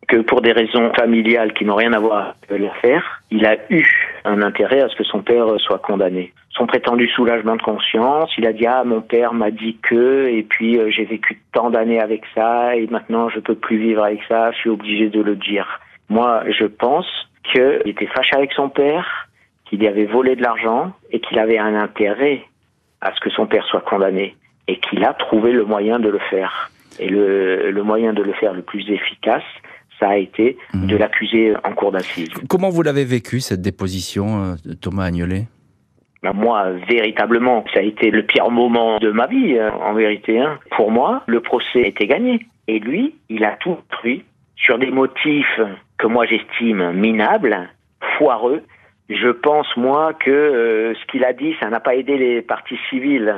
que 0.07 0.17
pour 0.21 0.41
des 0.41 0.51
raisons 0.51 0.91
familiales 0.95 1.53
qui 1.53 1.65
n'ont 1.65 1.73
rien 1.75 1.93
à 1.93 1.99
voir 1.99 2.35
avec 2.47 2.61
l'affaire, 2.61 3.23
il 3.31 3.43
a 3.47 3.55
eu 3.71 3.83
un 4.25 4.43
intérêt 4.43 4.81
à 4.81 4.89
ce 4.89 4.95
que 4.95 5.03
son 5.03 5.21
père 5.23 5.45
soit 5.57 5.79
condamné. 5.79 6.31
Son 6.57 6.67
prétendu 6.67 7.07
soulagement 7.09 7.55
de 7.57 7.61
conscience, 7.61 8.31
il 8.37 8.45
a 8.47 8.53
dit 8.53 8.65
ah 8.65 8.83
mon 8.85 9.01
père 9.01 9.33
m'a 9.33 9.51
dit 9.51 9.77
que 9.81 10.27
et 10.27 10.43
puis 10.43 10.77
euh, 10.79 10.89
j'ai 10.89 11.03
vécu 11.03 11.41
tant 11.51 11.69
d'années 11.69 11.99
avec 11.99 12.23
ça 12.33 12.75
et 12.77 12.87
maintenant 12.87 13.27
je 13.29 13.39
peux 13.39 13.55
plus 13.55 13.77
vivre 13.77 14.03
avec 14.03 14.21
ça, 14.29 14.51
je 14.51 14.57
suis 14.59 14.69
obligé 14.69 15.09
de 15.09 15.21
le 15.21 15.35
dire. 15.35 15.81
Moi, 16.09 16.43
je 16.57 16.65
pense 16.65 17.05
qu'il 17.51 17.81
était 17.85 18.07
fâché 18.07 18.35
avec 18.35 18.53
son 18.53 18.69
père, 18.69 19.27
qu'il 19.65 19.83
y 19.83 19.87
avait 19.87 20.05
volé 20.05 20.35
de 20.35 20.41
l'argent 20.41 20.93
et 21.11 21.19
qu'il 21.19 21.39
avait 21.39 21.57
un 21.57 21.75
intérêt 21.75 22.41
à 23.01 23.13
ce 23.13 23.19
que 23.19 23.29
son 23.31 23.47
père 23.47 23.65
soit 23.65 23.81
condamné 23.81 24.35
et 24.67 24.77
qu'il 24.79 25.03
a 25.03 25.13
trouvé 25.13 25.51
le 25.51 25.65
moyen 25.65 25.99
de 25.99 26.09
le 26.09 26.19
faire. 26.29 26.71
Et 26.99 27.09
le, 27.09 27.69
le 27.71 27.83
moyen 27.83 28.13
de 28.13 28.23
le 28.23 28.31
faire 28.33 28.53
le 28.53 28.61
plus 28.61 28.89
efficace, 28.89 29.43
ça 29.99 30.09
a 30.09 30.15
été 30.17 30.57
Mhm. 30.73 30.87
de 30.87 30.95
l'accuser 30.97 31.53
en 31.63 31.73
cour 31.73 31.91
d'assises. 31.91 32.29
Comment 32.47 32.69
vous 32.69 32.81
l'avez 32.81 33.03
vécu, 33.05 33.41
cette 33.41 33.61
déposition, 33.61 34.43
euh, 34.43 34.73
Thomas 34.81 35.05
Agnolet? 35.05 35.47
Ben, 36.25 36.33
moi, 36.33 36.71
véritablement, 36.89 37.63
ça 37.71 37.81
a 37.81 37.83
été 37.83 38.09
le 38.09 38.23
pire 38.23 38.49
moment 38.49 38.97
de 38.97 39.11
ma 39.11 39.27
vie, 39.27 39.57
euh, 39.59 39.69
en 39.71 39.93
vérité. 39.93 40.39
hein. 40.39 40.57
Pour 40.71 40.89
moi, 40.89 41.21
le 41.27 41.39
procès 41.39 41.81
était 41.81 42.07
gagné. 42.07 42.39
Et 42.67 42.79
lui, 42.79 43.13
il 43.29 43.43
a 43.45 43.51
tout 43.57 43.77
détruit 43.91 44.23
sur 44.55 44.79
des 44.79 44.89
motifs 44.89 45.61
que 45.99 46.07
moi 46.07 46.25
j'estime 46.25 46.93
minables, 46.93 47.69
foireux. 48.17 48.63
Je 49.09 49.29
pense, 49.29 49.67
moi, 49.77 50.13
que 50.13 50.31
euh, 50.31 50.95
ce 50.95 51.05
qu'il 51.11 51.23
a 51.25 51.33
dit, 51.33 51.55
ça 51.59 51.69
n'a 51.69 51.79
pas 51.79 51.93
aidé 51.95 52.17
les 52.17 52.41
parties 52.41 52.79
civiles. 52.89 53.35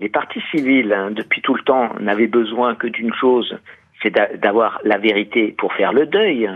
Les 0.00 0.08
parties 0.08 0.42
civiles, 0.50 0.94
hein, 0.94 1.10
depuis 1.10 1.42
tout 1.42 1.52
le 1.54 1.62
temps, 1.62 1.90
n'avaient 2.00 2.28
besoin 2.28 2.74
que 2.76 2.86
d'une 2.86 3.12
chose, 3.12 3.58
c'est 4.02 4.08
d'a- 4.10 4.34
d'avoir 4.38 4.80
la 4.84 4.96
vérité 4.96 5.54
pour 5.58 5.74
faire 5.74 5.92
le 5.92 6.06
deuil. 6.06 6.48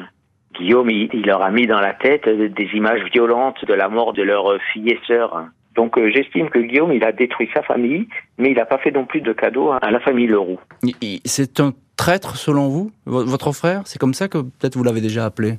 Guillaume, 0.58 0.88
il, 0.88 1.10
il 1.12 1.26
leur 1.26 1.42
a 1.42 1.50
mis 1.50 1.66
dans 1.66 1.80
la 1.80 1.92
tête 1.92 2.26
des 2.30 2.68
images 2.72 3.02
violentes 3.12 3.62
de 3.66 3.74
la 3.74 3.90
mort 3.90 4.14
de 4.14 4.22
leur 4.22 4.56
fille 4.72 4.88
et 4.88 4.98
sœur. 5.06 5.44
Donc 5.76 5.98
euh, 5.98 6.10
j'estime 6.12 6.48
que 6.48 6.58
Guillaume, 6.58 6.92
il 6.92 7.04
a 7.04 7.12
détruit 7.12 7.48
sa 7.54 7.62
famille, 7.62 8.08
mais 8.38 8.50
il 8.50 8.56
n'a 8.56 8.64
pas 8.66 8.78
fait 8.78 8.90
non 8.90 9.04
plus 9.04 9.20
de 9.20 9.32
cadeau 9.32 9.72
à 9.72 9.90
la 9.90 10.00
famille 10.00 10.26
Leroux. 10.26 10.58
C'est 11.24 11.60
un 11.60 11.72
traître, 11.96 12.36
selon 12.36 12.68
vous 12.68 12.90
Vo- 13.04 13.24
Votre 13.24 13.52
frère? 13.52 13.82
C'est 13.84 13.98
comme 13.98 14.14
ça 14.14 14.28
que 14.28 14.38
peut-être 14.38 14.76
vous 14.76 14.84
l'avez 14.84 15.00
déjà 15.02 15.24
appelé? 15.26 15.54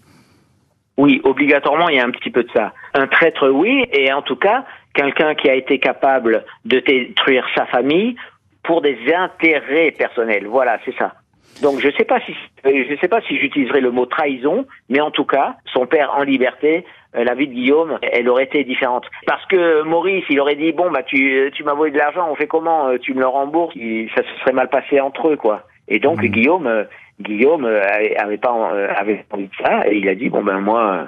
Oui, 0.97 1.21
obligatoirement, 1.23 1.89
il 1.89 1.97
y 1.97 1.99
a 1.99 2.06
un 2.06 2.10
petit 2.12 2.32
peu 2.32 2.43
de 2.43 2.49
ça. 2.51 2.73
Un 2.95 3.06
traître, 3.08 3.47
oui, 3.49 3.86
et 3.91 4.12
en 4.12 4.23
tout 4.23 4.36
cas, 4.36 4.65
quelqu'un 4.95 5.36
qui 5.36 5.47
a 5.47 5.53
été 5.53 5.77
capable 5.80 6.43
de 6.65 6.80
détruire 6.80 7.45
sa 7.56 7.67
famille 7.67 8.15
pour 8.63 8.81
des 8.81 8.98
intérêts 9.15 9.92
personnels. 9.92 10.48
Voilà, 10.48 10.79
c'est 10.85 10.96
ça. 10.98 11.13
Donc 11.62 11.79
je 11.79 11.89
sais 11.98 12.04
pas 12.04 12.19
si 12.21 12.33
je 12.63 12.96
sais 13.02 13.08
pas 13.08 13.21
si 13.21 13.37
j'utiliserai 13.39 13.81
le 13.81 13.89
mot 13.92 14.06
trahison, 14.06 14.65
mais 14.89 15.00
en 15.00 15.10
tout 15.12 15.25
cas, 15.25 15.56
son 15.73 15.85
père 15.87 16.13
en 16.15 16.23
liberté, 16.23 16.83
la 17.13 17.33
vie 17.35 17.47
de 17.47 17.53
Guillaume, 17.53 17.97
elle 18.01 18.29
aurait 18.29 18.43
été 18.43 18.63
différente. 18.63 19.05
Parce 19.25 19.45
que 19.47 19.81
Maurice, 19.83 20.25
il 20.29 20.39
aurait 20.39 20.55
dit 20.55 20.71
bon 20.71 20.91
bah 20.91 21.03
tu 21.03 21.49
tu 21.53 21.63
m'as 21.63 21.73
volé 21.73 21.91
de 21.91 21.97
l'argent, 21.97 22.27
on 22.29 22.35
fait 22.35 22.47
comment 22.47 22.87
Euh, 22.89 22.97
Tu 22.97 23.13
me 23.13 23.19
le 23.21 23.27
rembourses? 23.27 23.75
Il- 23.75 24.10
Ça 24.15 24.23
se 24.23 24.39
serait 24.41 24.53
mal 24.53 24.69
passé 24.69 24.99
entre 24.99 25.29
eux 25.29 25.35
quoi. 25.37 25.63
Et 25.87 25.99
donc 25.99 26.21
Mhm. 26.21 26.29
Guillaume 26.29 26.67
euh, 26.67 26.83
Guillaume 27.19 27.65
euh, 27.65 27.81
avait, 28.17 28.37
pas 28.37 28.53
euh, 28.73 28.87
avait 28.95 29.25
envie 29.31 29.47
de 29.47 29.55
ça 29.63 29.87
et 29.89 29.97
il 29.97 30.08
a 30.10 30.15
dit 30.15 30.29
bon 30.29 30.43
ben 30.43 30.60
moi 30.60 30.81
euh, 30.93 31.05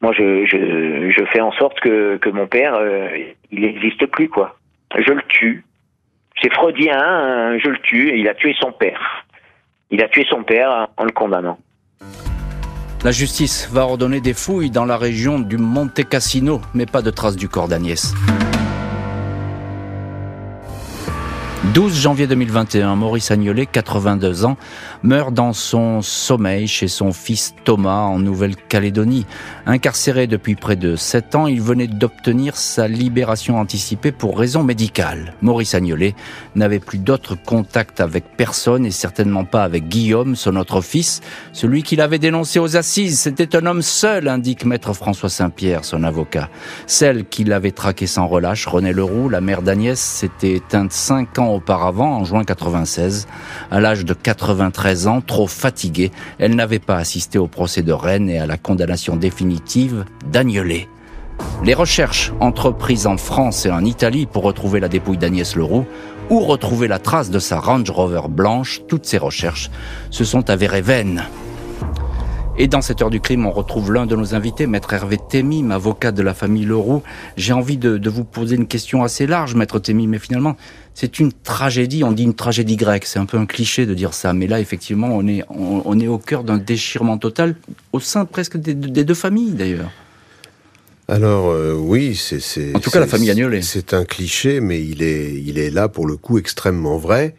moi 0.00 0.12
je 0.12 0.44
je 0.46 1.10
je 1.10 1.24
fais 1.26 1.40
en 1.40 1.52
sorte 1.52 1.78
que 1.80 2.16
que 2.18 2.30
mon 2.30 2.46
père 2.46 2.74
euh, 2.74 3.08
il 3.50 3.60
n'existe 3.60 4.06
plus 4.06 4.28
quoi. 4.28 4.56
Je 4.96 5.12
le 5.12 5.22
tue. 5.28 5.64
C'est 6.42 6.52
freudien, 6.54 6.96
hein, 6.98 7.58
je 7.58 7.68
le 7.68 7.78
tue 7.78 8.10
et 8.10 8.16
il 8.16 8.28
a 8.28 8.34
tué 8.34 8.54
son 8.60 8.72
père. 8.72 9.24
Il 9.90 10.02
a 10.02 10.08
tué 10.08 10.24
son 10.28 10.42
père 10.42 10.88
en 10.96 11.04
le 11.04 11.12
condamnant. 11.12 11.58
La 13.04 13.12
justice 13.12 13.68
va 13.70 13.82
ordonner 13.82 14.22
des 14.22 14.32
fouilles 14.32 14.70
dans 14.70 14.86
la 14.86 14.96
région 14.96 15.38
du 15.38 15.58
Monte 15.58 16.08
Cassino, 16.08 16.62
mais 16.72 16.86
pas 16.86 17.02
de 17.02 17.10
traces 17.10 17.36
du 17.36 17.50
corps 17.50 17.68
d'Agnès. 17.68 18.14
12 21.74 22.00
janvier 22.00 22.28
2021, 22.28 22.94
Maurice 22.94 23.32
Agnolet, 23.32 23.66
82 23.66 24.44
ans, 24.44 24.56
meurt 25.02 25.34
dans 25.34 25.52
son 25.52 26.02
sommeil 26.02 26.68
chez 26.68 26.86
son 26.86 27.12
fils 27.12 27.52
Thomas 27.64 28.02
en 28.02 28.20
Nouvelle-Calédonie. 28.20 29.26
Incarcéré 29.66 30.28
depuis 30.28 30.54
près 30.54 30.76
de 30.76 30.94
7 30.94 31.34
ans, 31.34 31.48
il 31.48 31.60
venait 31.60 31.88
d'obtenir 31.88 32.56
sa 32.56 32.86
libération 32.86 33.58
anticipée 33.58 34.12
pour 34.12 34.38
raison 34.38 34.62
médicale. 34.62 35.34
Maurice 35.42 35.74
Agnolet 35.74 36.14
n'avait 36.54 36.78
plus 36.78 36.98
d'autre 36.98 37.34
contact 37.34 38.00
avec 38.00 38.36
personne 38.36 38.86
et 38.86 38.92
certainement 38.92 39.44
pas 39.44 39.64
avec 39.64 39.88
Guillaume, 39.88 40.36
son 40.36 40.54
autre 40.54 40.80
fils, 40.80 41.22
celui 41.52 41.82
qu'il 41.82 42.00
avait 42.00 42.20
dénoncé 42.20 42.60
aux 42.60 42.76
assises. 42.76 43.18
C'était 43.18 43.56
un 43.56 43.66
homme 43.66 43.82
seul, 43.82 44.28
indique 44.28 44.64
maître 44.64 44.92
François 44.92 45.28
Saint-Pierre, 45.28 45.84
son 45.84 46.04
avocat. 46.04 46.50
Celle 46.86 47.24
qui 47.24 47.42
l'avait 47.42 47.72
traqué 47.72 48.06
sans 48.06 48.28
relâche, 48.28 48.68
René 48.68 48.92
Leroux, 48.92 49.28
la 49.28 49.40
mère 49.40 49.62
d'Agnès, 49.62 49.98
s'était 49.98 50.52
éteinte 50.52 50.92
5 50.92 51.40
ans 51.40 51.63
auparavant, 51.64 52.18
en 52.18 52.24
juin 52.24 52.44
96. 52.44 53.26
À 53.70 53.80
l'âge 53.80 54.04
de 54.04 54.12
93 54.12 55.06
ans, 55.06 55.22
trop 55.22 55.46
fatiguée, 55.46 56.12
elle 56.38 56.54
n'avait 56.54 56.78
pas 56.78 56.96
assisté 56.96 57.38
au 57.38 57.46
procès 57.46 57.80
de 57.82 57.92
Rennes 57.92 58.28
et 58.28 58.38
à 58.38 58.44
la 58.44 58.58
condamnation 58.58 59.16
définitive 59.16 60.04
d'Agnelet. 60.30 60.88
Les 61.64 61.72
recherches 61.72 62.32
entreprises 62.40 63.06
en 63.06 63.16
France 63.16 63.64
et 63.64 63.70
en 63.70 63.82
Italie 63.82 64.26
pour 64.26 64.42
retrouver 64.42 64.78
la 64.78 64.88
dépouille 64.88 65.16
d'Agnès 65.16 65.56
Leroux 65.56 65.86
ou 66.28 66.40
retrouver 66.40 66.86
la 66.86 66.98
trace 66.98 67.30
de 67.30 67.38
sa 67.38 67.60
Range 67.60 67.88
Rover 67.90 68.28
blanche, 68.28 68.82
toutes 68.86 69.06
ces 69.06 69.18
recherches 69.18 69.70
se 70.10 70.24
sont 70.24 70.50
avérées 70.50 70.82
vaines. 70.82 71.24
Et 72.56 72.68
dans 72.68 72.82
cette 72.82 73.02
heure 73.02 73.10
du 73.10 73.20
crime, 73.20 73.46
on 73.46 73.50
retrouve 73.50 73.92
l'un 73.92 74.06
de 74.06 74.14
nos 74.14 74.36
invités, 74.36 74.68
Maître 74.68 74.92
Hervé 74.92 75.18
Thémy, 75.18 75.64
avocat 75.72 76.12
de 76.12 76.22
la 76.22 76.34
famille 76.34 76.64
Leroux. 76.64 77.02
J'ai 77.36 77.52
envie 77.52 77.78
de, 77.78 78.08
vous 78.08 78.22
poser 78.22 78.54
une 78.54 78.68
question 78.68 79.02
assez 79.02 79.26
large, 79.26 79.56
Maître 79.56 79.80
Thémy, 79.80 80.06
mais 80.06 80.20
finalement, 80.20 80.54
c'est 80.94 81.18
une 81.18 81.32
tragédie. 81.32 82.04
On 82.04 82.12
dit 82.12 82.22
une 82.22 82.34
tragédie 82.34 82.76
grecque. 82.76 83.04
C'est 83.04 83.18
un 83.18 83.26
peu 83.26 83.36
un 83.36 83.46
cliché 83.46 83.86
de 83.86 83.94
dire 83.94 84.14
ça, 84.14 84.32
mais 84.32 84.46
là, 84.46 84.60
effectivement, 84.60 85.08
on 85.08 85.26
est, 85.26 85.44
on, 85.50 85.82
on 85.84 86.00
est 86.00 86.08
au 86.08 86.18
cœur 86.18 86.44
d'un 86.44 86.58
déchirement 86.58 87.18
total 87.18 87.56
au 87.92 88.00
sein 88.00 88.24
presque 88.24 88.56
des, 88.56 88.74
des 88.74 89.04
deux 89.04 89.14
familles, 89.14 89.52
d'ailleurs. 89.52 89.90
Alors 91.06 91.50
euh, 91.50 91.74
oui, 91.74 92.14
c'est 92.14 92.74
en 92.74 92.80
tout 92.80 92.90
cas 92.90 93.00
la 93.00 93.06
famille 93.06 93.30
Agnolet. 93.30 93.60
C'est 93.60 93.92
un 93.92 94.06
cliché, 94.06 94.60
mais 94.60 94.82
il 94.82 95.02
est 95.02 95.34
il 95.34 95.58
est 95.58 95.70
là 95.70 95.88
pour 95.88 96.06
le 96.06 96.16
coup 96.16 96.38
extrêmement 96.38 96.96
vrai. 96.96 97.34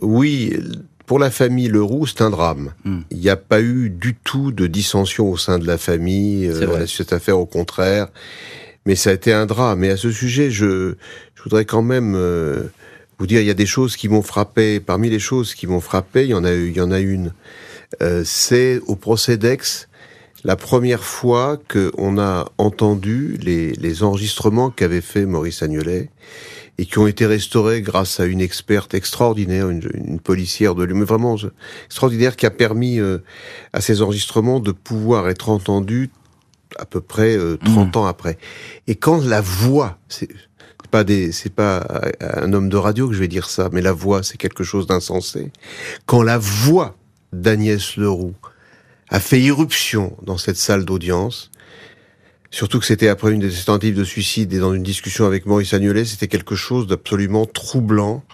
Oui, 0.00 0.56
pour 1.04 1.18
la 1.18 1.30
famille 1.30 1.68
Leroux, 1.68 2.06
c'est 2.06 2.22
un 2.22 2.30
drame. 2.30 2.72
Mm. 2.84 3.00
Il 3.10 3.18
n'y 3.18 3.28
a 3.28 3.36
pas 3.36 3.60
eu 3.60 3.90
du 3.90 4.14
tout 4.14 4.50
de 4.52 4.66
dissension 4.66 5.28
au 5.28 5.36
sein 5.36 5.58
de 5.58 5.66
la 5.66 5.76
famille 5.76 6.46
euh, 6.46 6.86
cette 6.86 7.12
affaire, 7.12 7.38
au 7.38 7.46
contraire. 7.46 8.08
Mais 8.86 8.94
ça 8.96 9.10
a 9.10 9.12
été 9.12 9.32
un 9.32 9.46
drame. 9.46 9.84
Et 9.84 9.90
à 9.90 9.96
ce 9.96 10.10
sujet, 10.10 10.50
je, 10.50 10.94
je 11.34 11.42
voudrais 11.42 11.64
quand 11.64 11.82
même 11.82 12.14
euh, 12.16 12.64
vous 13.18 13.26
dire, 13.26 13.40
il 13.40 13.46
y 13.46 13.50
a 13.50 13.54
des 13.54 13.66
choses 13.66 13.96
qui 13.96 14.08
m'ont 14.08 14.22
frappé. 14.22 14.80
Parmi 14.80 15.10
les 15.10 15.18
choses 15.18 15.54
qui 15.54 15.66
m'ont 15.66 15.80
frappé, 15.80 16.24
il 16.24 16.30
y 16.30 16.34
en 16.34 16.44
a, 16.44 16.52
il 16.52 16.76
y 16.76 16.80
en 16.80 16.90
a 16.90 17.00
une. 17.00 17.32
Euh, 18.02 18.22
c'est 18.24 18.80
au 18.86 18.96
procès 18.96 19.36
d'Aix 19.36 19.86
la 20.44 20.56
première 20.56 21.04
fois 21.04 21.58
qu'on 21.68 22.18
a 22.18 22.50
entendu 22.56 23.38
les, 23.42 23.72
les 23.72 24.02
enregistrements 24.02 24.70
qu'avait 24.70 25.02
fait 25.02 25.26
Maurice 25.26 25.62
Agnolet 25.62 26.08
et 26.78 26.86
qui 26.86 26.98
ont 26.98 27.06
été 27.06 27.26
restaurés 27.26 27.82
grâce 27.82 28.20
à 28.20 28.24
une 28.24 28.40
experte 28.40 28.94
extraordinaire, 28.94 29.68
une, 29.68 29.82
une 29.92 30.18
policière 30.18 30.74
de 30.74 30.86
mais 30.86 31.04
vraiment 31.04 31.36
extraordinaire, 31.86 32.36
qui 32.36 32.46
a 32.46 32.50
permis 32.50 32.98
euh, 32.98 33.18
à 33.74 33.82
ces 33.82 34.00
enregistrements 34.00 34.60
de 34.60 34.72
pouvoir 34.72 35.28
être 35.28 35.50
entendus 35.50 36.08
à 36.78 36.84
peu 36.84 37.00
près 37.00 37.36
euh, 37.36 37.56
30 37.64 37.94
mmh. 37.94 37.98
ans 37.98 38.06
après. 38.06 38.38
Et 38.86 38.94
quand 38.94 39.24
la 39.24 39.40
voix, 39.40 39.98
c'est 40.08 40.28
pas 40.90 41.04
des, 41.04 41.30
c'est 41.30 41.54
pas 41.54 41.86
un 42.20 42.52
homme 42.52 42.68
de 42.68 42.76
radio 42.76 43.08
que 43.08 43.14
je 43.14 43.20
vais 43.20 43.28
dire 43.28 43.48
ça, 43.48 43.68
mais 43.72 43.80
la 43.80 43.92
voix, 43.92 44.24
c'est 44.24 44.36
quelque 44.36 44.64
chose 44.64 44.88
d'insensé. 44.88 45.52
Quand 46.06 46.22
la 46.22 46.36
voix 46.36 46.96
d'Agnès 47.32 47.96
Leroux 47.96 48.34
a 49.08 49.20
fait 49.20 49.40
irruption 49.40 50.16
dans 50.22 50.36
cette 50.36 50.56
salle 50.56 50.84
d'audience, 50.84 51.50
Surtout 52.50 52.80
que 52.80 52.86
c'était 52.86 53.08
après 53.08 53.32
une 53.32 53.40
des 53.40 53.50
tentatives 53.50 53.96
de 53.96 54.02
suicide 54.02 54.52
et 54.52 54.58
dans 54.58 54.74
une 54.74 54.82
discussion 54.82 55.24
avec 55.24 55.46
Maurice 55.46 55.72
Agnolet, 55.72 56.04
c'était 56.04 56.26
quelque 56.26 56.56
chose 56.56 56.88
d'absolument 56.88 57.46
troublant, 57.46 58.24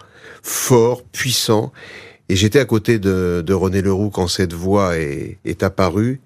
fort, 0.41 1.03
puissant. 1.03 1.71
Et 2.27 2.35
j'étais 2.35 2.59
à 2.59 2.65
côté 2.65 2.97
de, 2.97 3.43
de, 3.45 3.53
René 3.53 3.81
Leroux 3.81 4.09
quand 4.09 4.27
cette 4.27 4.53
voix 4.53 4.97
est, 4.97 5.37
est 5.45 5.61
apparue 5.61 6.19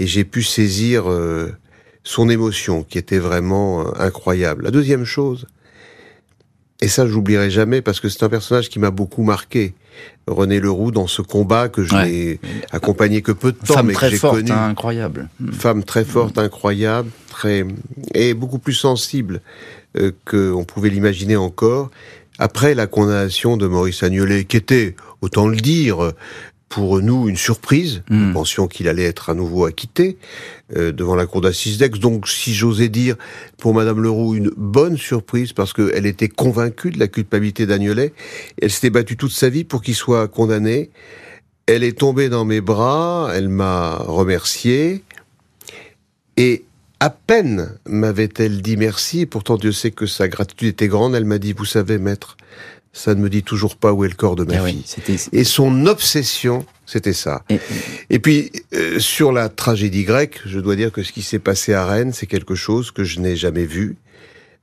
et 0.00 0.06
j'ai 0.06 0.24
pu 0.24 0.42
saisir 0.42 1.10
euh, 1.10 1.52
son 2.04 2.30
émotion 2.30 2.82
qui 2.82 2.96
était 2.96 3.18
vraiment 3.18 3.82
euh, 3.82 3.90
incroyable. 3.98 4.64
La 4.64 4.70
deuxième 4.70 5.04
chose, 5.04 5.46
et 6.80 6.88
ça 6.88 7.06
je 7.06 7.12
l'oublierai 7.12 7.50
jamais 7.50 7.82
parce 7.82 8.00
que 8.00 8.08
c'est 8.08 8.22
un 8.22 8.30
personnage 8.30 8.70
qui 8.70 8.78
m'a 8.78 8.90
beaucoup 8.90 9.22
marqué, 9.22 9.74
René 10.26 10.58
Leroux 10.58 10.90
dans 10.90 11.06
ce 11.06 11.20
combat 11.20 11.68
que 11.68 11.84
je 11.84 11.94
n'ai 11.94 12.28
ouais. 12.30 12.40
accompagné 12.72 13.20
que 13.20 13.32
peu 13.32 13.52
de 13.52 13.58
temps, 13.58 13.74
Femme 13.74 13.88
mais 13.88 13.92
très 13.92 14.06
que 14.06 14.12
j'ai 14.12 14.18
forte, 14.18 14.36
connu. 14.36 14.50
Hein, 14.50 14.68
incroyable. 14.68 15.28
Femme 15.52 15.84
très 15.84 16.06
forte, 16.06 16.38
incroyable, 16.38 17.10
très 17.28 17.66
et 18.14 18.32
beaucoup 18.32 18.58
plus 18.58 18.72
sensible 18.72 19.42
euh, 19.98 20.12
qu'on 20.24 20.64
pouvait 20.64 20.88
l'imaginer 20.88 21.36
encore. 21.36 21.90
Après 22.38 22.74
la 22.74 22.86
condamnation 22.86 23.58
de 23.58 23.66
Maurice 23.66 24.02
Agnolet, 24.02 24.44
qui 24.44 24.56
était, 24.56 24.96
autant 25.20 25.46
le 25.46 25.56
dire, 25.56 26.12
pour 26.70 27.02
nous 27.02 27.28
une 27.28 27.36
surprise. 27.36 28.02
Hmm. 28.08 28.28
Nous 28.28 28.32
pensions 28.32 28.68
qu'il 28.68 28.88
allait 28.88 29.04
être 29.04 29.28
à 29.28 29.34
nouveau 29.34 29.66
acquitté 29.66 30.16
euh, 30.74 30.92
devant 30.92 31.16
la 31.16 31.26
cour 31.26 31.42
d'assises 31.42 31.76
d'Aix. 31.76 31.90
Donc, 31.90 32.28
si 32.28 32.54
j'osais 32.54 32.88
dire, 32.88 33.16
pour 33.58 33.74
Madame 33.74 34.00
Leroux, 34.00 34.34
une 34.34 34.50
bonne 34.56 34.96
surprise 34.96 35.52
parce 35.52 35.74
qu'elle 35.74 36.06
était 36.06 36.28
convaincue 36.28 36.90
de 36.90 36.98
la 36.98 37.08
culpabilité 37.08 37.66
d'Agnolet. 37.66 38.14
Elle 38.62 38.70
s'était 38.70 38.90
battue 38.90 39.16
toute 39.16 39.32
sa 39.32 39.50
vie 39.50 39.64
pour 39.64 39.82
qu'il 39.82 39.96
soit 39.96 40.28
condamné. 40.28 40.90
Elle 41.66 41.82
est 41.82 41.98
tombée 41.98 42.28
dans 42.28 42.44
mes 42.44 42.60
bras, 42.60 43.30
elle 43.34 43.48
m'a 43.48 43.96
remercié 43.96 45.02
et 46.36 46.64
à 47.00 47.10
peine 47.10 47.78
m'avait-elle 47.86 48.62
dit 48.62 48.76
merci, 48.76 49.20
et 49.20 49.26
pourtant 49.26 49.56
Dieu 49.56 49.72
sait 49.72 49.90
que 49.90 50.06
sa 50.06 50.28
gratitude 50.28 50.68
était 50.68 50.88
grande, 50.88 51.14
elle 51.14 51.24
m'a 51.24 51.38
dit, 51.38 51.52
vous 51.52 51.64
savez, 51.64 51.98
maître, 51.98 52.36
ça 52.92 53.14
ne 53.14 53.20
me 53.20 53.30
dit 53.30 53.42
toujours 53.42 53.76
pas 53.76 53.92
où 53.92 54.04
est 54.04 54.08
le 54.08 54.14
corps 54.14 54.34
de 54.36 54.44
ma 54.44 54.60
Ah 54.62 54.66
fille. 54.66 54.84
Et 55.32 55.44
son 55.44 55.86
obsession, 55.86 56.66
c'était 56.86 57.12
ça. 57.12 57.42
Et- 57.48 57.60
Et 58.10 58.18
puis, 58.18 58.50
euh, 58.74 58.98
sur 58.98 59.30
la 59.32 59.48
tragédie 59.48 60.02
grecque, 60.04 60.40
je 60.44 60.58
dois 60.58 60.74
dire 60.76 60.90
que 60.90 61.02
ce 61.02 61.12
qui 61.12 61.22
s'est 61.22 61.38
passé 61.38 61.72
à 61.72 61.86
Rennes, 61.86 62.12
c'est 62.12 62.26
quelque 62.26 62.54
chose 62.56 62.90
que 62.90 63.04
je 63.04 63.20
n'ai 63.20 63.36
jamais 63.36 63.64
vu 63.64 63.96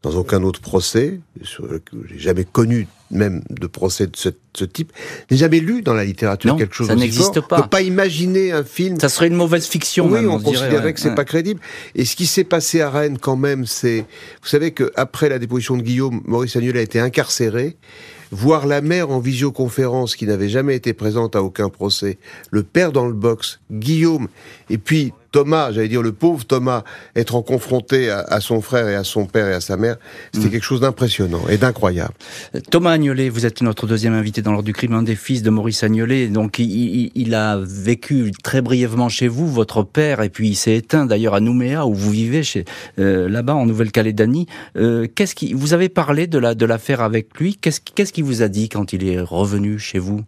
dans 0.03 0.13
aucun 0.15 0.43
autre 0.43 0.61
procès, 0.61 1.19
que 1.41 1.97
j'ai 2.09 2.19
jamais 2.19 2.43
connu 2.45 2.87
même 3.09 3.41
de 3.49 3.65
procès 3.67 4.05
de 4.07 4.15
ce, 4.15 4.29
ce 4.53 4.65
type, 4.65 4.91
j'ai 5.31 5.37
jamais 5.37 5.59
lu 5.61 5.81
dans 5.81 5.93
la 5.93 6.03
littérature 6.03 6.51
Non, 6.51 6.57
quelque 6.57 6.75
chose 6.75 6.87
ça 6.87 6.95
n'existe 6.95 7.39
pas. 7.41 7.59
On 7.59 7.61
peut 7.63 7.69
pas 7.69 7.81
imaginer 7.81 8.51
un 8.51 8.63
film 8.65 8.99
Ça 8.99 9.07
serait 9.09 9.27
une 9.27 9.35
mauvaise 9.35 9.65
fiction, 9.65 10.05
oui, 10.07 10.11
même, 10.19 10.29
on, 10.29 10.37
dirait, 10.37 10.51
considérait 10.51 10.83
ouais. 10.83 10.93
que 10.93 10.99
c'est 10.99 11.09
Ouais. 11.09 11.15
pas 11.15 11.23
crédible. 11.25 11.61
Et 11.95 12.03
ce 12.05 12.15
qui 12.17 12.27
s'est 12.27 12.43
passé 12.43 12.81
à 12.81 12.89
Rennes, 12.89 13.17
quand 13.17 13.37
même, 13.37 13.65
c'est, 13.65 14.01
vous 14.41 14.47
savez 14.47 14.71
que 14.71 14.91
après 14.95 15.29
la 15.29 15.39
déposition 15.39 15.77
de 15.77 15.81
Guillaume, 15.81 16.21
Maurice 16.25 16.55
Agnelet 16.57 16.79
a 16.79 16.83
été 16.83 16.99
incarcéré. 16.99 17.77
Voir 18.31 18.67
la 18.67 18.81
mère 18.81 19.09
en 19.09 19.19
visioconférence, 19.19 20.15
qui 20.15 20.25
n'avait 20.25 20.49
jamais 20.49 20.75
été 20.75 20.93
présente 20.93 21.35
à 21.35 21.43
aucun 21.43 21.69
procès, 21.69 22.17
le 22.51 22.63
père 22.63 22.91
dans 22.91 23.07
le 23.07 23.13
box, 23.13 23.59
Guillaume, 23.71 24.27
et 24.69 24.77
puis 24.77 25.13
Thomas, 25.37 25.71
j'allais 25.71 25.87
dire 25.87 26.01
le 26.01 26.13
pauvre 26.13 26.43
Thomas, 26.45 26.83
être 27.15 27.35
en 27.35 27.43
confronté 27.43 28.09
à, 28.09 28.21
à 28.21 28.39
son 28.39 28.59
frère 28.59 28.87
et 28.87 28.95
à 28.95 29.03
son 29.03 29.27
père 29.27 29.47
et 29.47 29.53
à 29.53 29.61
sa 29.61 29.77
mère, 29.77 29.97
c'était 30.33 30.47
Mm. 30.47 30.51
quelque 30.51 30.63
chose 30.63 30.81
d'impressionnant 30.81 31.47
et 31.47 31.57
d'incroyable. 31.57 32.13
Thomas 32.71 32.93
Agnolet, 32.93 33.29
vous 33.29 33.45
êtes 33.45 33.61
notre 33.61 33.85
deuxième 33.85 34.13
invité 34.13 34.41
dans 34.41 34.51
l'ordre 34.51 34.65
du 34.65 34.73
crime, 34.73 34.93
un 34.93 35.03
des 35.03 35.15
fils 35.15 35.43
de 35.43 35.51
Maurice 35.51 35.83
Agnolet. 35.83 36.25
Donc, 36.25 36.57
il, 36.57 37.35
a 37.35 37.59
vécu 37.59 38.31
très 38.43 38.63
brièvement 38.63 39.09
chez 39.09 39.27
vous, 39.27 39.47
votre 39.47 39.83
père, 39.83 40.23
et 40.23 40.29
puis 40.29 40.47
il 40.47 40.55
s'est 40.55 40.75
éteint 40.75 41.05
d'ailleurs 41.05 41.35
à 41.35 41.39
Nouméa, 41.39 41.85
où 41.85 41.93
vous 41.93 42.09
vivez, 42.09 42.41
chez 42.41 42.65
euh, 42.97 43.29
là-bas 43.29 43.53
en 43.53 43.67
Nouvelle-Calédonie. 43.67 44.47
Euh, 44.75 45.05
qu'est-ce 45.13 45.35
qui, 45.35 45.53
vous 45.53 45.75
avez 45.75 45.89
parlé 45.89 46.25
de 46.25 46.39
la 46.39 46.55
de 46.55 46.65
l'affaire 46.65 47.01
avec 47.01 47.39
lui. 47.39 47.57
Qu'est-ce 47.57 47.79
qu'est-ce 47.79 48.11
qu'il 48.11 48.23
vous 48.23 48.41
a 48.41 48.47
dit 48.47 48.69
quand 48.69 48.91
il 48.91 49.07
est 49.07 49.19
revenu 49.19 49.77
chez 49.77 49.99
vous? 49.99 50.21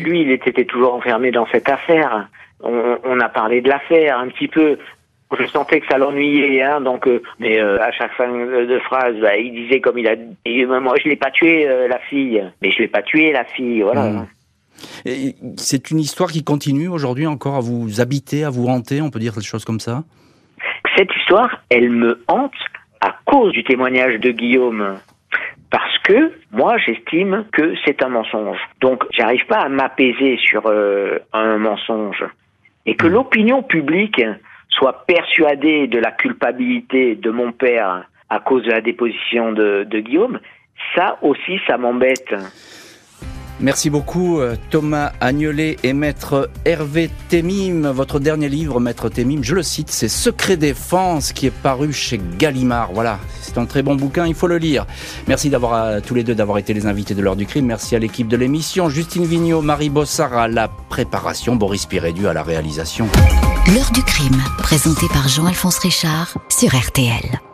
Lui, 0.00 0.22
il 0.22 0.30
était 0.32 0.64
toujours 0.64 0.94
enfermé 0.94 1.30
dans 1.30 1.46
cette 1.52 1.68
affaire. 1.68 2.28
On, 2.60 2.98
on 3.04 3.20
a 3.20 3.28
parlé 3.28 3.60
de 3.60 3.68
l'affaire 3.68 4.18
un 4.18 4.28
petit 4.28 4.48
peu. 4.48 4.78
Je 5.38 5.46
sentais 5.46 5.80
que 5.80 5.86
ça 5.88 5.98
l'ennuyait, 5.98 6.62
hein, 6.62 6.80
donc. 6.80 7.06
euh, 7.06 7.22
mais 7.38 7.58
euh, 7.58 7.82
à 7.82 7.90
chaque 7.92 8.12
fin 8.14 8.28
de, 8.28 8.78
phrase, 8.80 9.16
bah, 9.20 9.36
il 9.36 9.52
disait 9.52 9.80
comme 9.80 9.98
il 9.98 10.06
a. 10.06 10.16
dit, 10.16 10.64
moi, 10.64 10.94
je 11.02 11.08
l'ai 11.08 11.16
pas 11.16 11.30
tué 11.30 11.68
euh, 11.68 11.88
la 11.88 11.98
fille, 11.98 12.42
mais 12.62 12.70
je 12.70 12.78
l'ai 12.78 12.88
pas 12.88 13.02
tué 13.02 13.32
la 13.32 13.44
fille, 13.44 13.82
voilà. 13.82 14.10
Mm. 14.10 14.26
Et 15.06 15.34
C'est 15.56 15.90
une 15.90 15.98
histoire 15.98 16.30
qui 16.30 16.44
continue 16.44 16.88
aujourd'hui 16.88 17.26
encore 17.26 17.56
à 17.56 17.60
vous 17.60 18.00
habiter, 18.00 18.44
à 18.44 18.50
vous 18.50 18.66
hanter, 18.66 19.00
on 19.02 19.10
peut 19.10 19.18
dire 19.18 19.32
des 19.32 19.42
choses 19.42 19.64
comme 19.64 19.80
ça? 19.80 20.04
Cette 20.96 21.10
histoire, 21.16 21.62
elle 21.70 21.90
me 21.90 22.22
hante 22.28 22.52
à 23.00 23.16
cause 23.24 23.52
du 23.52 23.64
témoignage 23.64 24.20
de 24.20 24.30
Guillaume. 24.30 24.98
Parce 25.70 25.98
que 26.04 26.32
moi, 26.52 26.78
j'estime 26.78 27.46
que 27.52 27.74
c'est 27.84 28.02
un 28.02 28.08
mensonge. 28.08 28.58
Donc, 28.80 29.02
j'arrive 29.10 29.44
pas 29.46 29.62
à 29.62 29.68
m'apaiser 29.68 30.38
sur 30.38 30.62
euh, 30.66 31.18
un 31.32 31.58
mensonge. 31.58 32.24
Et 32.86 32.96
que 32.96 33.06
l'opinion 33.06 33.62
publique 33.62 34.22
soit 34.68 35.06
persuadée 35.06 35.86
de 35.86 35.98
la 35.98 36.10
culpabilité 36.10 37.14
de 37.14 37.30
mon 37.30 37.52
père 37.52 38.08
à 38.28 38.40
cause 38.40 38.64
de 38.64 38.70
la 38.70 38.80
déposition 38.80 39.52
de, 39.52 39.84
de 39.88 40.00
Guillaume, 40.00 40.40
ça 40.94 41.18
aussi, 41.22 41.60
ça 41.66 41.78
m'embête. 41.78 42.34
Merci 43.60 43.88
beaucoup 43.88 44.40
euh, 44.40 44.56
Thomas 44.70 45.12
Agnolet 45.20 45.76
et 45.84 45.92
Maître 45.92 46.50
Hervé 46.64 47.08
Temim. 47.28 47.92
Votre 47.92 48.18
dernier 48.18 48.48
livre, 48.48 48.80
Maître 48.80 49.08
Temim, 49.08 49.42
je 49.42 49.54
le 49.54 49.62
cite, 49.62 49.90
c'est 49.90 50.08
Secret 50.08 50.56
défense 50.56 51.32
qui 51.32 51.46
est 51.46 51.52
paru 51.52 51.92
chez 51.92 52.20
Gallimard. 52.38 52.90
Voilà, 52.92 53.20
c'est 53.40 53.56
un 53.58 53.66
très 53.66 53.82
bon 53.82 53.94
bouquin, 53.94 54.26
il 54.26 54.34
faut 54.34 54.48
le 54.48 54.58
lire. 54.58 54.86
Merci 55.28 55.50
d'avoir 55.50 55.74
à 55.74 56.00
tous 56.00 56.14
les 56.14 56.24
deux 56.24 56.34
d'avoir 56.34 56.58
été 56.58 56.74
les 56.74 56.86
invités 56.86 57.14
de 57.14 57.22
l'heure 57.22 57.36
du 57.36 57.46
crime. 57.46 57.66
Merci 57.66 57.94
à 57.94 58.00
l'équipe 58.00 58.28
de 58.28 58.36
l'émission, 58.36 58.88
Justine 58.88 59.24
Vignot, 59.24 59.62
Marie 59.62 59.90
Bossard 59.90 60.36
à 60.36 60.48
la 60.48 60.68
préparation, 60.88 61.54
Boris 61.54 61.86
Pirédu 61.86 62.26
à 62.26 62.32
la 62.32 62.42
réalisation. 62.42 63.06
L'heure 63.72 63.90
du 63.92 64.02
crime, 64.02 64.42
présenté 64.58 65.06
par 65.12 65.28
Jean-Alphonse 65.28 65.78
Richard 65.78 66.36
sur 66.48 66.74
RTL. 66.74 67.53